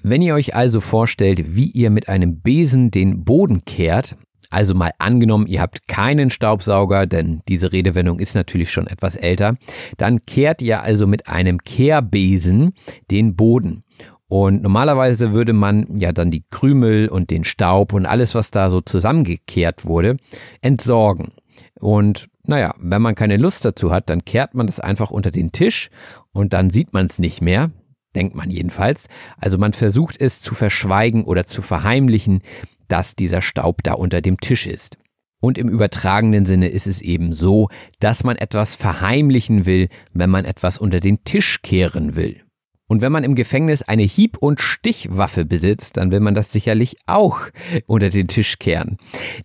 Wenn 0.00 0.22
ihr 0.22 0.34
euch 0.34 0.54
also 0.54 0.80
vorstellt, 0.80 1.56
wie 1.56 1.72
ihr 1.72 1.90
mit 1.90 2.08
einem 2.08 2.40
Besen 2.40 2.92
den 2.92 3.24
Boden 3.24 3.64
kehrt, 3.64 4.14
also 4.50 4.76
mal 4.76 4.92
angenommen, 5.00 5.48
ihr 5.48 5.60
habt 5.60 5.88
keinen 5.88 6.30
Staubsauger, 6.30 7.08
denn 7.08 7.40
diese 7.48 7.72
Redewendung 7.72 8.20
ist 8.20 8.36
natürlich 8.36 8.70
schon 8.70 8.86
etwas 8.86 9.16
älter, 9.16 9.56
dann 9.96 10.24
kehrt 10.24 10.62
ihr 10.62 10.84
also 10.84 11.08
mit 11.08 11.26
einem 11.26 11.58
Kehrbesen 11.58 12.74
den 13.10 13.34
Boden. 13.34 13.82
Und 14.30 14.62
normalerweise 14.62 15.32
würde 15.32 15.52
man 15.52 15.96
ja 15.98 16.12
dann 16.12 16.30
die 16.30 16.44
Krümel 16.50 17.08
und 17.08 17.30
den 17.30 17.42
Staub 17.42 17.92
und 17.92 18.06
alles, 18.06 18.36
was 18.36 18.52
da 18.52 18.70
so 18.70 18.80
zusammengekehrt 18.80 19.84
wurde, 19.84 20.18
entsorgen. 20.62 21.32
Und 21.80 22.28
naja, 22.46 22.72
wenn 22.78 23.02
man 23.02 23.16
keine 23.16 23.38
Lust 23.38 23.64
dazu 23.64 23.90
hat, 23.90 24.08
dann 24.08 24.24
kehrt 24.24 24.54
man 24.54 24.68
das 24.68 24.78
einfach 24.78 25.10
unter 25.10 25.32
den 25.32 25.50
Tisch 25.50 25.90
und 26.30 26.52
dann 26.52 26.70
sieht 26.70 26.92
man 26.92 27.06
es 27.06 27.18
nicht 27.18 27.42
mehr, 27.42 27.72
denkt 28.14 28.36
man 28.36 28.50
jedenfalls. 28.50 29.08
Also 29.36 29.58
man 29.58 29.72
versucht 29.72 30.20
es 30.20 30.40
zu 30.40 30.54
verschweigen 30.54 31.24
oder 31.24 31.44
zu 31.44 31.60
verheimlichen, 31.60 32.42
dass 32.86 33.16
dieser 33.16 33.42
Staub 33.42 33.82
da 33.82 33.94
unter 33.94 34.20
dem 34.20 34.38
Tisch 34.38 34.68
ist. 34.68 34.96
Und 35.40 35.58
im 35.58 35.68
übertragenen 35.68 36.46
Sinne 36.46 36.68
ist 36.68 36.86
es 36.86 37.02
eben 37.02 37.32
so, 37.32 37.68
dass 37.98 38.22
man 38.22 38.36
etwas 38.36 38.76
verheimlichen 38.76 39.66
will, 39.66 39.88
wenn 40.12 40.30
man 40.30 40.44
etwas 40.44 40.78
unter 40.78 41.00
den 41.00 41.24
Tisch 41.24 41.62
kehren 41.62 42.14
will. 42.14 42.44
Und 42.90 43.02
wenn 43.02 43.12
man 43.12 43.22
im 43.22 43.36
Gefängnis 43.36 43.82
eine 43.82 44.02
Hieb- 44.02 44.38
und 44.38 44.60
Stichwaffe 44.60 45.44
besitzt, 45.44 45.96
dann 45.96 46.10
will 46.10 46.18
man 46.18 46.34
das 46.34 46.50
sicherlich 46.50 46.96
auch 47.06 47.42
unter 47.86 48.08
den 48.08 48.26
Tisch 48.26 48.58
kehren. 48.58 48.96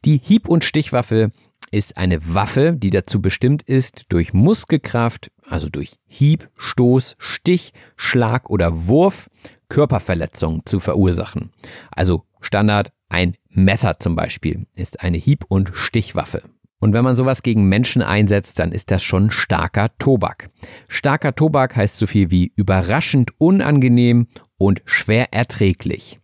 Die 0.04 0.20
Hieb- 0.24 0.48
und 0.48 0.64
Stichwaffe 0.64 1.30
ist 1.70 1.96
eine 1.96 2.34
Waffe, 2.34 2.74
die 2.76 2.89
dazu 2.89 3.22
bestimmt 3.22 3.62
ist, 3.62 4.06
durch 4.10 4.34
Muskelkraft, 4.34 5.30
also 5.48 5.70
durch 5.70 5.91
Hieb, 6.08 6.50
Stoß, 6.56 7.18
Stich, 7.20 7.74
Schlag 7.96 8.50
oder 8.50 8.88
Wurf 8.88 9.30
Körperverletzungen 9.70 10.64
zu 10.66 10.80
verursachen. 10.80 11.52
Also 11.91 12.24
Standard, 12.41 12.93
ein 13.10 13.38
Messer 13.50 14.00
zum 14.00 14.16
Beispiel 14.16 14.66
ist 14.74 15.02
eine 15.02 15.18
Hieb- 15.18 15.46
und 15.50 15.70
Stichwaffe. 15.76 16.41
Und 16.80 16.93
wenn 16.93 17.03
man 17.03 17.15
sowas 17.15 17.41
gegen 17.41 17.65
Menschen 17.65 18.01
einsetzt, 18.01 18.59
dann 18.59 18.71
ist 18.71 18.91
das 18.91 19.01
schon 19.01 19.32
starker 19.32 19.89
Tobak. 19.97 20.49
Starker 20.88 21.34
Tobak 21.34 21.76
heißt 21.76 21.97
so 21.97 22.05
viel 22.05 22.32
wie 22.32 22.51
überraschend 22.55 23.32
unangenehm 23.39 24.28
und 24.57 24.82
schwer 24.86 25.34
erträglich. 25.34 26.19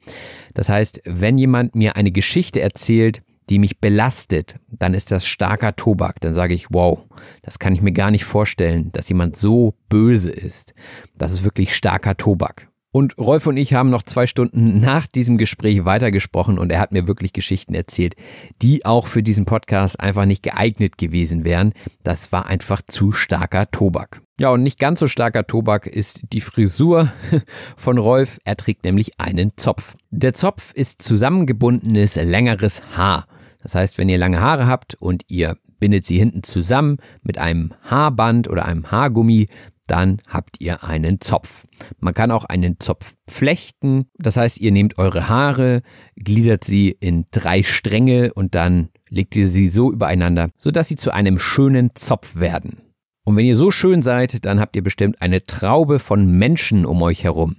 Das 0.53 0.69
heißt, 0.69 1.01
wenn 1.05 1.37
jemand 1.37 1.75
mir 1.75 1.95
eine 1.95 2.11
Geschichte 2.11 2.59
erzählt, 2.61 3.23
die 3.49 3.59
mich 3.59 3.79
belastet, 3.79 4.55
dann 4.69 4.93
ist 4.93 5.11
das 5.11 5.25
starker 5.25 5.75
Tobak. 5.75 6.21
Dann 6.21 6.33
sage 6.33 6.53
ich, 6.53 6.67
wow, 6.69 6.99
das 7.41 7.59
kann 7.59 7.73
ich 7.73 7.81
mir 7.81 7.91
gar 7.91 8.11
nicht 8.11 8.23
vorstellen, 8.23 8.91
dass 8.93 9.09
jemand 9.09 9.35
so 9.37 9.75
böse 9.89 10.31
ist. 10.31 10.73
Das 11.17 11.31
ist 11.31 11.43
wirklich 11.43 11.75
starker 11.75 12.15
Tobak. 12.15 12.70
Und 12.93 13.17
Rolf 13.17 13.47
und 13.47 13.55
ich 13.55 13.73
haben 13.73 13.89
noch 13.89 14.03
zwei 14.03 14.27
Stunden 14.27 14.81
nach 14.81 15.07
diesem 15.07 15.37
Gespräch 15.37 15.85
weitergesprochen 15.85 16.59
und 16.59 16.71
er 16.73 16.81
hat 16.81 16.91
mir 16.91 17.07
wirklich 17.07 17.31
Geschichten 17.31 17.73
erzählt, 17.73 18.15
die 18.61 18.85
auch 18.85 19.07
für 19.07 19.23
diesen 19.23 19.45
Podcast 19.45 19.97
einfach 20.01 20.25
nicht 20.25 20.43
geeignet 20.43 20.97
gewesen 20.97 21.45
wären. 21.45 21.71
Das 22.03 22.33
war 22.33 22.47
einfach 22.47 22.81
zu 22.85 23.13
starker 23.13 23.71
Tobak. 23.71 24.21
Ja, 24.41 24.49
und 24.49 24.63
nicht 24.63 24.77
ganz 24.77 24.99
so 24.99 25.07
starker 25.07 25.47
Tobak 25.47 25.87
ist 25.87 26.21
die 26.33 26.41
Frisur 26.41 27.13
von 27.77 27.97
Rolf. 27.97 28.39
Er 28.43 28.57
trägt 28.57 28.83
nämlich 28.83 29.19
einen 29.21 29.53
Zopf. 29.55 29.95
Der 30.09 30.33
Zopf 30.33 30.73
ist 30.73 31.01
zusammengebundenes, 31.01 32.15
längeres 32.15 32.81
Haar. 32.97 33.25
Das 33.63 33.73
heißt, 33.73 33.99
wenn 33.99 34.09
ihr 34.09 34.17
lange 34.17 34.41
Haare 34.41 34.67
habt 34.67 34.95
und 34.95 35.23
ihr 35.27 35.55
bindet 35.79 36.05
sie 36.05 36.17
hinten 36.17 36.43
zusammen 36.43 36.97
mit 37.23 37.37
einem 37.37 37.73
Haarband 37.83 38.49
oder 38.49 38.65
einem 38.65 38.91
Haargummi, 38.91 39.47
dann 39.91 40.21
habt 40.27 40.61
ihr 40.61 40.85
einen 40.85 41.19
Zopf. 41.19 41.67
Man 41.99 42.13
kann 42.13 42.31
auch 42.31 42.45
einen 42.45 42.79
Zopf 42.79 43.13
flechten. 43.27 44.05
Das 44.17 44.37
heißt, 44.37 44.59
ihr 44.59 44.71
nehmt 44.71 44.97
eure 44.97 45.27
Haare, 45.27 45.81
gliedert 46.15 46.63
sie 46.63 46.95
in 46.97 47.25
drei 47.31 47.61
Stränge 47.61 48.33
und 48.33 48.55
dann 48.55 48.89
legt 49.09 49.35
ihr 49.35 49.47
sie 49.47 49.67
so 49.67 49.91
übereinander, 49.91 50.49
sodass 50.57 50.87
sie 50.87 50.95
zu 50.95 51.11
einem 51.11 51.37
schönen 51.37 51.93
Zopf 51.93 52.37
werden. 52.37 52.77
Und 53.25 53.35
wenn 53.35 53.45
ihr 53.45 53.57
so 53.57 53.69
schön 53.69 54.01
seid, 54.01 54.45
dann 54.45 54.61
habt 54.61 54.77
ihr 54.77 54.83
bestimmt 54.83 55.21
eine 55.21 55.45
Traube 55.45 55.99
von 55.99 56.25
Menschen 56.25 56.85
um 56.85 57.01
euch 57.01 57.25
herum. 57.25 57.57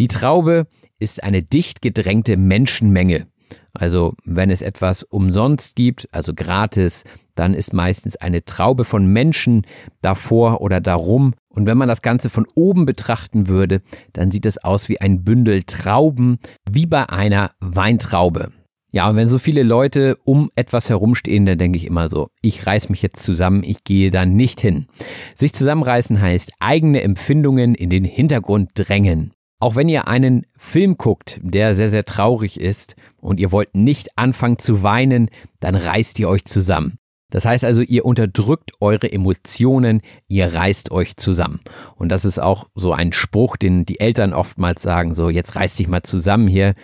Die 0.00 0.08
Traube 0.08 0.66
ist 0.98 1.22
eine 1.22 1.42
dicht 1.44 1.80
gedrängte 1.80 2.36
Menschenmenge. 2.36 3.28
Also 3.72 4.14
wenn 4.24 4.50
es 4.50 4.62
etwas 4.62 5.04
umsonst 5.04 5.76
gibt, 5.76 6.08
also 6.10 6.34
gratis, 6.34 7.04
dann 7.36 7.54
ist 7.54 7.72
meistens 7.72 8.16
eine 8.16 8.44
Traube 8.44 8.84
von 8.84 9.06
Menschen 9.06 9.64
davor 10.02 10.60
oder 10.60 10.80
darum. 10.80 11.34
Und 11.48 11.66
wenn 11.66 11.78
man 11.78 11.88
das 11.88 12.02
Ganze 12.02 12.30
von 12.30 12.46
oben 12.54 12.86
betrachten 12.86 13.48
würde, 13.48 13.82
dann 14.12 14.30
sieht 14.30 14.46
es 14.46 14.58
aus 14.58 14.88
wie 14.88 15.00
ein 15.00 15.24
Bündel 15.24 15.62
Trauben, 15.62 16.38
wie 16.70 16.86
bei 16.86 17.08
einer 17.08 17.52
Weintraube. 17.60 18.52
Ja, 18.90 19.10
und 19.10 19.16
wenn 19.16 19.28
so 19.28 19.38
viele 19.38 19.62
Leute 19.62 20.16
um 20.24 20.50
etwas 20.56 20.88
herumstehen, 20.88 21.44
dann 21.44 21.58
denke 21.58 21.76
ich 21.76 21.86
immer 21.86 22.08
so, 22.08 22.30
ich 22.40 22.66
reiß 22.66 22.88
mich 22.88 23.02
jetzt 23.02 23.22
zusammen, 23.22 23.62
ich 23.62 23.84
gehe 23.84 24.10
da 24.10 24.24
nicht 24.24 24.60
hin. 24.60 24.86
Sich 25.34 25.52
zusammenreißen 25.52 26.20
heißt 26.20 26.52
eigene 26.58 27.02
Empfindungen 27.02 27.74
in 27.74 27.90
den 27.90 28.04
Hintergrund 28.04 28.70
drängen. 28.74 29.34
Auch 29.60 29.76
wenn 29.76 29.88
ihr 29.88 30.08
einen 30.08 30.46
Film 30.56 30.96
guckt, 30.96 31.40
der 31.42 31.74
sehr, 31.74 31.88
sehr 31.88 32.04
traurig 32.04 32.60
ist 32.60 32.94
und 33.20 33.40
ihr 33.40 33.52
wollt 33.52 33.74
nicht 33.74 34.16
anfangen 34.16 34.58
zu 34.58 34.82
weinen, 34.82 35.30
dann 35.60 35.74
reißt 35.74 36.18
ihr 36.20 36.28
euch 36.28 36.44
zusammen. 36.44 36.97
Das 37.30 37.44
heißt 37.44 37.64
also, 37.64 37.82
ihr 37.82 38.04
unterdrückt 38.06 38.72
eure 38.80 39.12
Emotionen, 39.12 40.00
ihr 40.28 40.54
reißt 40.54 40.90
euch 40.90 41.16
zusammen. 41.16 41.60
Und 41.96 42.08
das 42.08 42.24
ist 42.24 42.38
auch 42.38 42.68
so 42.74 42.92
ein 42.92 43.12
Spruch, 43.12 43.56
den 43.56 43.84
die 43.84 44.00
Eltern 44.00 44.32
oftmals 44.32 44.82
sagen, 44.82 45.14
so 45.14 45.28
jetzt 45.28 45.54
reiß 45.54 45.76
dich 45.76 45.88
mal 45.88 46.02
zusammen 46.02 46.48
hier. 46.48 46.74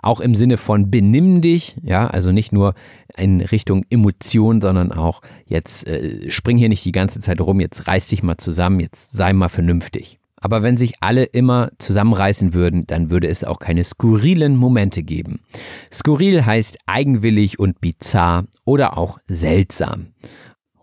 Auch 0.00 0.20
im 0.20 0.34
Sinne 0.34 0.56
von 0.56 0.90
benimm 0.90 1.42
dich, 1.42 1.76
ja, 1.82 2.06
also 2.06 2.32
nicht 2.32 2.52
nur 2.52 2.74
in 3.16 3.42
Richtung 3.42 3.84
Emotion, 3.90 4.62
sondern 4.62 4.92
auch 4.92 5.20
jetzt 5.44 5.86
äh, 5.86 6.30
spring 6.30 6.56
hier 6.56 6.70
nicht 6.70 6.84
die 6.84 6.92
ganze 6.92 7.20
Zeit 7.20 7.40
rum, 7.40 7.60
jetzt 7.60 7.86
reiß 7.86 8.08
dich 8.08 8.22
mal 8.22 8.38
zusammen, 8.38 8.80
jetzt 8.80 9.12
sei 9.12 9.32
mal 9.34 9.48
vernünftig. 9.48 10.19
Aber 10.40 10.62
wenn 10.62 10.76
sich 10.76 10.94
alle 11.00 11.24
immer 11.24 11.70
zusammenreißen 11.78 12.54
würden, 12.54 12.86
dann 12.86 13.10
würde 13.10 13.28
es 13.28 13.44
auch 13.44 13.58
keine 13.58 13.84
skurrilen 13.84 14.56
Momente 14.56 15.02
geben. 15.02 15.40
Skurril 15.92 16.44
heißt 16.46 16.78
eigenwillig 16.86 17.58
und 17.58 17.80
bizarr 17.80 18.44
oder 18.64 18.96
auch 18.96 19.18
seltsam. 19.28 20.08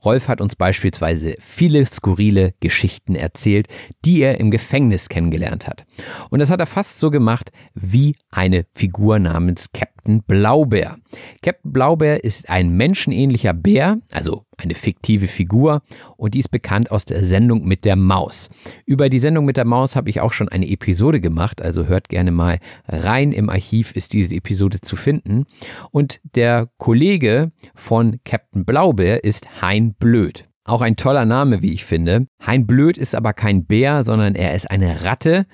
Rolf 0.08 0.30
hat 0.30 0.40
uns 0.40 0.56
beispielsweise 0.56 1.36
viele 1.40 1.86
skurrile 1.86 2.54
Geschichten 2.62 3.16
erzählt, 3.16 3.68
die 4.06 4.22
er 4.22 4.40
im 4.40 4.52
Gefängnis 4.52 5.10
kennengelernt 5.10 5.68
hat. 5.68 5.86
Und 6.30 6.40
das 6.40 6.50
hat 6.50 6.60
er 6.60 6.66
fast 6.66 7.00
so 7.00 7.12
gemacht 7.12 7.52
wie 7.74 8.16
eine 8.32 8.66
Figur 8.72 9.20
namens 9.20 9.72
Captain 9.74 10.24
Blaubeer. 10.24 10.98
Captain 11.42 11.74
Blaubeer 11.74 12.24
ist 12.24 12.50
ein 12.50 12.70
menschenähnlicher 12.70 13.54
Bär, 13.54 13.98
also 14.12 14.47
eine 14.58 14.76
fiktive 14.76 15.28
Figur 15.28 15.82
und 16.18 16.34
die 16.34 16.40
ist 16.40 16.52
bekannt 16.52 16.92
aus 16.92 17.06
der 17.06 17.24
Sendung 17.24 17.66
mit 17.66 17.86
der 17.86 17.96
Maus. 17.96 18.50
Über 18.86 19.10
die 19.10 19.20
Sendung 19.20 19.46
mit 19.46 19.58
der 19.58 19.66
Maus 19.66 19.96
habe 19.96 20.10
ich 20.10 20.20
auch 20.22 20.34
schon 20.34 20.50
eine 20.50 20.68
Episode 20.68 21.22
gemacht, 21.22 21.62
also 21.62 21.86
hört 21.86 22.10
gerne 22.10 22.32
mal 22.32 22.60
rein. 22.88 23.32
Im 23.32 23.50
Archiv 23.50 23.92
ist 23.94 24.14
diese 24.14 24.36
Episode 24.36 24.82
zu 24.82 24.96
finden. 24.96 25.46
Und 25.92 26.20
der 26.36 26.70
Kollege 26.78 27.52
von 27.76 28.20
Captain 28.26 28.66
Blaubeer 28.66 29.24
ist 29.24 29.62
Hein 29.62 29.94
Blöd. 29.94 30.48
Auch 30.64 30.82
ein 30.82 30.98
toller 30.98 31.26
Name, 31.26 31.62
wie 31.62 31.72
ich 31.72 31.86
finde. 31.86 32.28
Hein 32.46 32.68
Blöd 32.68 32.98
ist 32.98 33.16
aber 33.16 33.34
kein 33.34 33.66
Bär, 33.66 34.04
sondern 34.04 34.36
er 34.36 34.54
ist 34.54 34.70
eine 34.70 35.06
Ratte. 35.06 35.46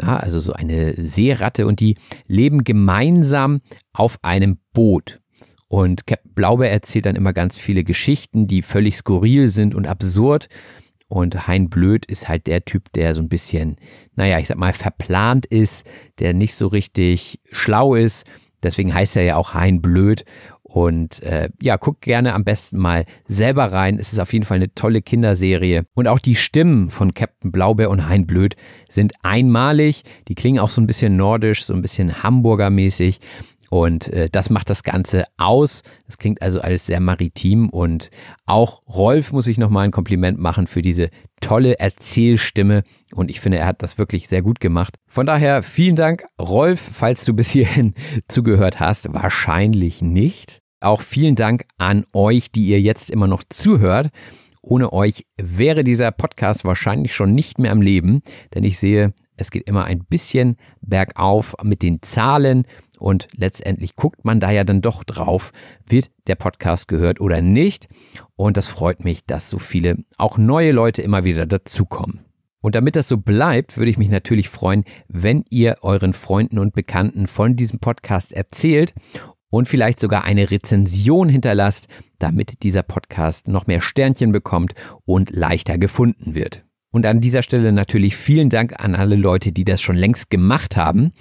Ja, 0.00 0.16
also 0.16 0.40
so 0.40 0.52
eine 0.52 0.94
Seeratte 0.96 1.66
und 1.66 1.80
die 1.80 1.96
leben 2.26 2.64
gemeinsam 2.64 3.60
auf 3.92 4.18
einem 4.22 4.58
Boot. 4.72 5.19
Und 5.70 6.04
Captain 6.08 6.32
Blaubeer 6.34 6.68
erzählt 6.68 7.06
dann 7.06 7.14
immer 7.14 7.32
ganz 7.32 7.56
viele 7.56 7.84
Geschichten, 7.84 8.48
die 8.48 8.60
völlig 8.60 8.96
skurril 8.96 9.46
sind 9.46 9.72
und 9.72 9.86
absurd. 9.86 10.48
Und 11.06 11.46
Hein 11.46 11.70
Blöd 11.70 12.06
ist 12.06 12.28
halt 12.28 12.48
der 12.48 12.64
Typ, 12.64 12.92
der 12.92 13.14
so 13.14 13.22
ein 13.22 13.28
bisschen, 13.28 13.76
naja, 14.16 14.40
ich 14.40 14.48
sag 14.48 14.58
mal, 14.58 14.72
verplant 14.72 15.46
ist, 15.46 15.88
der 16.18 16.34
nicht 16.34 16.56
so 16.56 16.66
richtig 16.66 17.38
schlau 17.52 17.94
ist. 17.94 18.26
Deswegen 18.64 18.92
heißt 18.92 19.16
er 19.16 19.22
ja 19.22 19.36
auch 19.36 19.54
Hein 19.54 19.80
Blöd. 19.80 20.24
Und 20.64 21.22
äh, 21.22 21.50
ja, 21.62 21.76
guckt 21.76 22.02
gerne 22.02 22.34
am 22.34 22.42
besten 22.42 22.76
mal 22.76 23.04
selber 23.28 23.70
rein. 23.70 24.00
Es 24.00 24.12
ist 24.12 24.18
auf 24.18 24.32
jeden 24.32 24.44
Fall 24.44 24.56
eine 24.56 24.74
tolle 24.74 25.02
Kinderserie. 25.02 25.84
Und 25.94 26.08
auch 26.08 26.18
die 26.18 26.34
Stimmen 26.34 26.90
von 26.90 27.14
Captain 27.14 27.52
Blaubeer 27.52 27.90
und 27.90 28.08
Hein 28.08 28.26
Blöd 28.26 28.56
sind 28.88 29.12
einmalig. 29.22 30.02
Die 30.26 30.34
klingen 30.34 30.58
auch 30.58 30.70
so 30.70 30.80
ein 30.80 30.88
bisschen 30.88 31.16
nordisch, 31.16 31.64
so 31.64 31.74
ein 31.74 31.82
bisschen 31.82 32.24
Hamburger 32.24 32.70
mäßig. 32.70 33.20
Und 33.70 34.12
äh, 34.12 34.28
das 34.30 34.50
macht 34.50 34.68
das 34.68 34.82
Ganze 34.82 35.24
aus. 35.38 35.82
Das 36.06 36.18
klingt 36.18 36.42
also 36.42 36.60
alles 36.60 36.86
sehr 36.86 37.00
maritim 37.00 37.68
und 37.70 38.10
auch 38.44 38.80
Rolf 38.88 39.32
muss 39.32 39.46
ich 39.46 39.58
nochmal 39.58 39.84
ein 39.84 39.92
Kompliment 39.92 40.38
machen 40.40 40.66
für 40.66 40.82
diese 40.82 41.08
tolle 41.40 41.78
Erzählstimme 41.78 42.82
und 43.14 43.30
ich 43.30 43.40
finde, 43.40 43.58
er 43.58 43.66
hat 43.66 43.82
das 43.82 43.96
wirklich 43.96 44.28
sehr 44.28 44.42
gut 44.42 44.58
gemacht. 44.58 44.96
Von 45.06 45.24
daher 45.24 45.62
vielen 45.62 45.94
Dank, 45.94 46.24
Rolf, 46.40 46.80
falls 46.92 47.24
du 47.24 47.32
bis 47.32 47.52
hierhin 47.52 47.94
zugehört 48.28 48.80
hast. 48.80 49.14
Wahrscheinlich 49.14 50.02
nicht. 50.02 50.60
Auch 50.80 51.00
vielen 51.00 51.36
Dank 51.36 51.64
an 51.78 52.04
euch, 52.12 52.50
die 52.50 52.66
ihr 52.66 52.80
jetzt 52.80 53.08
immer 53.08 53.28
noch 53.28 53.44
zuhört. 53.48 54.08
Ohne 54.62 54.92
euch 54.92 55.26
wäre 55.40 55.84
dieser 55.84 56.10
Podcast 56.10 56.64
wahrscheinlich 56.64 57.14
schon 57.14 57.34
nicht 57.34 57.58
mehr 57.58 57.72
am 57.72 57.80
Leben, 57.80 58.20
denn 58.52 58.64
ich 58.64 58.78
sehe, 58.78 59.14
es 59.36 59.50
geht 59.50 59.66
immer 59.68 59.84
ein 59.84 60.04
bisschen 60.04 60.56
bergauf 60.82 61.54
mit 61.62 61.82
den 61.82 62.02
Zahlen 62.02 62.64
und 63.00 63.28
letztendlich 63.34 63.96
guckt 63.96 64.24
man 64.24 64.40
da 64.40 64.50
ja 64.50 64.64
dann 64.64 64.80
doch 64.80 65.04
drauf, 65.04 65.52
wird 65.86 66.10
der 66.26 66.36
Podcast 66.36 66.88
gehört 66.88 67.20
oder 67.20 67.40
nicht. 67.40 67.88
Und 68.36 68.56
das 68.56 68.68
freut 68.68 69.04
mich, 69.04 69.24
dass 69.24 69.50
so 69.50 69.58
viele, 69.58 69.96
auch 70.16 70.38
neue 70.38 70.72
Leute 70.72 71.02
immer 71.02 71.24
wieder 71.24 71.46
dazukommen. 71.46 72.20
Und 72.62 72.74
damit 72.74 72.94
das 72.94 73.08
so 73.08 73.16
bleibt, 73.16 73.78
würde 73.78 73.90
ich 73.90 73.98
mich 73.98 74.10
natürlich 74.10 74.48
freuen, 74.48 74.84
wenn 75.08 75.44
ihr 75.48 75.76
euren 75.80 76.12
Freunden 76.12 76.58
und 76.58 76.74
Bekannten 76.74 77.26
von 77.26 77.56
diesem 77.56 77.78
Podcast 77.78 78.34
erzählt 78.34 78.92
und 79.48 79.66
vielleicht 79.66 79.98
sogar 79.98 80.24
eine 80.24 80.50
Rezension 80.50 81.28
hinterlasst, 81.28 81.88
damit 82.18 82.62
dieser 82.62 82.82
Podcast 82.82 83.48
noch 83.48 83.66
mehr 83.66 83.80
Sternchen 83.80 84.30
bekommt 84.30 84.74
und 85.06 85.30
leichter 85.30 85.78
gefunden 85.78 86.34
wird. 86.34 86.64
Und 86.92 87.06
an 87.06 87.20
dieser 87.20 87.42
Stelle 87.42 87.72
natürlich 87.72 88.16
vielen 88.16 88.48
Dank 88.48 88.80
an 88.82 88.94
alle 88.94 89.16
Leute, 89.16 89.52
die 89.52 89.64
das 89.64 89.80
schon 89.80 89.96
längst 89.96 90.30
gemacht 90.30 90.76
haben. 90.76 91.12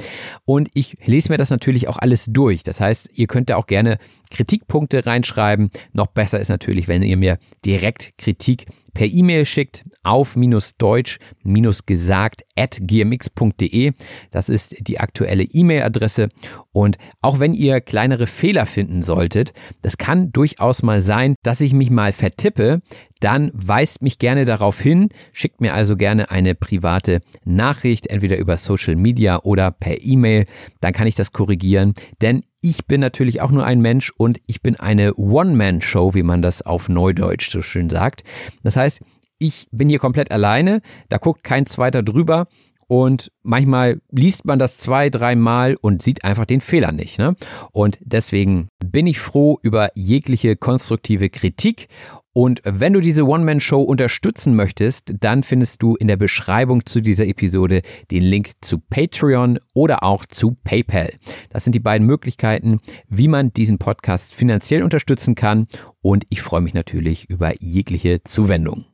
Und 0.45 0.69
ich 0.73 0.97
lese 1.05 1.31
mir 1.31 1.37
das 1.37 1.51
natürlich 1.51 1.87
auch 1.87 1.97
alles 1.97 2.25
durch. 2.25 2.63
Das 2.63 2.81
heißt, 2.81 3.09
ihr 3.13 3.27
könnt 3.27 3.49
da 3.49 3.55
auch 3.57 3.67
gerne 3.67 3.99
Kritikpunkte 4.31 5.05
reinschreiben. 5.05 5.69
Noch 5.93 6.07
besser 6.07 6.39
ist 6.39 6.49
natürlich, 6.49 6.87
wenn 6.87 7.03
ihr 7.03 7.17
mir 7.17 7.37
direkt 7.65 8.17
Kritik 8.17 8.65
per 8.93 9.07
E-Mail 9.07 9.45
schickt 9.45 9.85
auf 10.03 10.35
deutsch-gesagt 10.77 12.41
at 12.55 12.79
gmx.de. 12.81 13.91
Das 14.31 14.49
ist 14.49 14.75
die 14.79 14.99
aktuelle 14.99 15.43
E-Mail-Adresse. 15.43 16.29
Und 16.71 16.97
auch 17.21 17.39
wenn 17.39 17.53
ihr 17.53 17.79
kleinere 17.81 18.27
Fehler 18.27 18.65
finden 18.65 19.01
solltet, 19.01 19.53
das 19.81 19.97
kann 19.97 20.31
durchaus 20.31 20.83
mal 20.83 21.01
sein, 21.01 21.35
dass 21.43 21.61
ich 21.61 21.73
mich 21.73 21.89
mal 21.89 22.11
vertippe, 22.11 22.81
dann 23.19 23.51
weist 23.53 24.01
mich 24.01 24.19
gerne 24.19 24.45
darauf 24.45 24.79
hin, 24.79 25.09
schickt 25.33 25.61
mir 25.61 25.73
also 25.73 25.95
gerne 25.95 26.31
eine 26.31 26.55
private 26.55 27.21
Nachricht, 27.43 28.07
entweder 28.07 28.37
über 28.37 28.57
Social 28.57 28.95
Media 28.95 29.39
oder 29.43 29.71
per 29.71 30.01
E-Mail, 30.01 30.45
dann 30.81 30.93
kann 30.93 31.07
ich 31.07 31.15
das 31.15 31.31
korrigieren, 31.31 31.93
denn 32.21 32.43
ich 32.61 32.85
bin 32.87 32.99
natürlich 32.99 33.41
auch 33.41 33.51
nur 33.51 33.65
ein 33.65 33.81
Mensch 33.81 34.11
und 34.17 34.39
ich 34.47 34.61
bin 34.61 34.75
eine 34.75 35.15
One-Man-Show, 35.15 36.13
wie 36.13 36.23
man 36.23 36.41
das 36.41 36.61
auf 36.61 36.89
Neudeutsch 36.89 37.49
so 37.49 37.61
schön 37.61 37.89
sagt. 37.89 38.23
Das 38.63 38.75
heißt, 38.75 39.01
ich 39.37 39.67
bin 39.71 39.87
hier 39.87 39.99
komplett 39.99 40.31
alleine, 40.31 40.81
da 41.07 41.17
guckt 41.17 41.43
kein 41.43 41.65
zweiter 41.65 42.03
drüber 42.03 42.47
und 42.87 43.31
manchmal 43.43 44.01
liest 44.11 44.45
man 44.45 44.57
das 44.57 44.77
zwei, 44.77 45.11
dreimal 45.11 45.77
und 45.79 46.01
sieht 46.01 46.23
einfach 46.23 46.45
den 46.45 46.59
Fehler 46.59 46.91
nicht. 46.91 47.19
Ne? 47.19 47.35
Und 47.71 47.99
deswegen 48.01 48.67
bin 48.83 49.05
ich 49.05 49.19
froh 49.19 49.59
über 49.61 49.91
jegliche 49.93 50.55
konstruktive 50.55 51.29
Kritik 51.29 51.87
und 52.33 52.61
wenn 52.63 52.93
du 52.93 53.01
diese 53.01 53.25
One-Man-Show 53.25 53.81
unterstützen 53.81 54.55
möchtest, 54.55 55.13
dann 55.19 55.43
findest 55.43 55.81
du 55.81 55.95
in 55.95 56.07
der 56.07 56.17
Beschreibung 56.17 56.85
zu 56.85 57.01
dieser 57.01 57.25
Episode 57.27 57.81
den 58.11 58.23
Link 58.23 58.51
zu 58.61 58.79
Patreon 58.79 59.59
oder 59.73 60.03
auch 60.03 60.25
zu 60.25 60.55
PayPal. 60.63 61.11
Das 61.49 61.63
sind 61.63 61.73
die 61.73 61.79
beiden 61.79 62.05
Möglichkeiten, 62.05 62.79
wie 63.07 63.27
man 63.27 63.51
diesen 63.51 63.79
Podcast 63.79 64.35
finanziell 64.35 64.83
unterstützen 64.83 65.33
kann. 65.33 65.67
Und 66.01 66.25
ich 66.29 66.41
freue 66.41 66.61
mich 66.61 66.73
natürlich 66.73 67.29
über 67.29 67.53
jegliche 67.59 68.23
Zuwendung. 68.23 68.88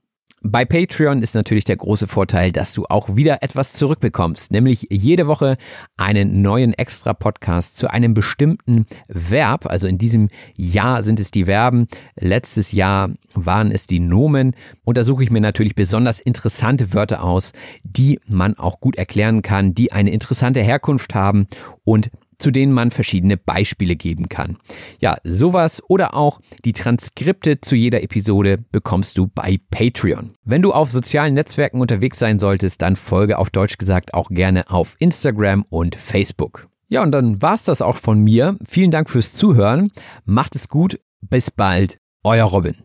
Bei 0.47 0.63
Patreon 0.63 1.23
ist 1.23 1.34
natürlich 1.34 1.63
der 1.63 1.77
große 1.77 2.05
Vorteil, 2.05 2.51
dass 2.51 2.73
du 2.73 2.85
auch 2.88 3.15
wieder 3.15 3.41
etwas 3.41 3.73
zurückbekommst, 3.73 4.51
nämlich 4.51 4.85
jede 4.91 5.26
Woche 5.26 5.57
einen 5.97 6.43
neuen 6.43 6.73
Extra-Podcast 6.73 7.77
zu 7.77 7.89
einem 7.89 8.13
bestimmten 8.13 8.85
Verb. 9.07 9.65
Also 9.65 9.88
in 9.88 9.97
diesem 9.97 10.30
Jahr 10.55 11.03
sind 11.03 11.19
es 11.19 11.31
die 11.31 11.45
Verben, 11.45 11.88
letztes 12.15 12.73
Jahr 12.73 13.09
waren 13.34 13.72
es 13.72 13.88
die 13.88 13.99
Nomen 13.99 14.55
und 14.84 14.99
da 14.99 15.03
suche 15.03 15.23
ich 15.23 15.31
mir 15.31 15.41
natürlich 15.41 15.73
besonders 15.73 16.19
interessante 16.19 16.93
Wörter 16.93 17.23
aus, 17.23 17.51
die 17.84 18.19
man 18.27 18.53
auch 18.55 18.80
gut 18.80 18.97
erklären 18.97 19.41
kann, 19.41 19.73
die 19.73 19.93
eine 19.93 20.11
interessante 20.11 20.61
Herkunft 20.61 21.15
haben 21.15 21.47
und 21.84 22.11
zu 22.38 22.52
denen 22.52 22.74
man 22.74 22.91
verschiedene 22.91 23.38
Beispiele 23.38 23.95
geben 23.95 24.30
kann. 24.30 24.57
Ja, 24.99 25.18
sowas 25.24 25.82
oder 25.88 26.16
auch 26.16 26.40
die 26.64 26.74
Transkripte 26.74 27.62
zu 27.62 27.76
jeder 27.76 28.03
Episode 28.03 28.57
bekommst 28.72 29.18
du 29.18 29.28
bei 29.28 29.57
Patreon. 29.72 30.32
Wenn 30.44 30.62
du 30.62 30.74
auf 30.74 30.91
sozialen 30.91 31.34
Netzwerken 31.34 31.82
unterwegs 31.82 32.20
sein 32.20 32.40
solltest, 32.40 32.82
dann 32.82 32.95
folge 32.95 33.38
auf 33.38 33.49
Deutsch 33.49 33.78
gesagt 33.78 34.14
auch 34.14 34.30
gerne 34.30 34.70
auf 34.70 34.95
Instagram 34.99 35.66
und 35.70 35.95
Facebook. 35.95 36.68
Ja, 36.88 37.02
und 37.03 37.12
dann 37.12 37.41
war's 37.41 37.64
das 37.64 37.82
auch 37.82 37.98
von 37.98 38.20
mir. 38.20 38.57
Vielen 38.66 38.91
Dank 38.91 39.10
fürs 39.10 39.34
Zuhören. 39.34 39.91
Macht 40.26 40.56
es 40.56 40.70
gut. 40.70 40.99
Bis 41.22 41.49
bald. 41.49 41.98
Euer 42.24 42.45
Robin. 42.45 42.76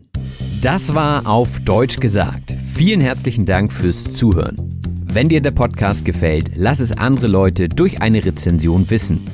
Das 0.62 0.94
war 0.94 1.26
auf 1.26 1.60
Deutsch 1.60 2.00
gesagt. 2.00 2.54
Vielen 2.74 3.00
herzlichen 3.00 3.46
Dank 3.46 3.72
fürs 3.72 4.12
Zuhören. 4.14 4.56
Wenn 5.04 5.28
dir 5.28 5.40
der 5.40 5.50
Podcast 5.50 6.04
gefällt, 6.04 6.50
lass 6.54 6.80
es 6.80 6.92
andere 6.92 7.26
Leute 7.26 7.68
durch 7.68 8.00
eine 8.00 8.24
Rezension 8.24 8.90
wissen. 8.90 9.26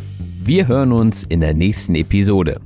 Wir 0.47 0.69
hören 0.69 0.93
uns 0.93 1.25
in 1.25 1.41
der 1.41 1.55
nächsten 1.55 1.97
Episode. 1.97 2.61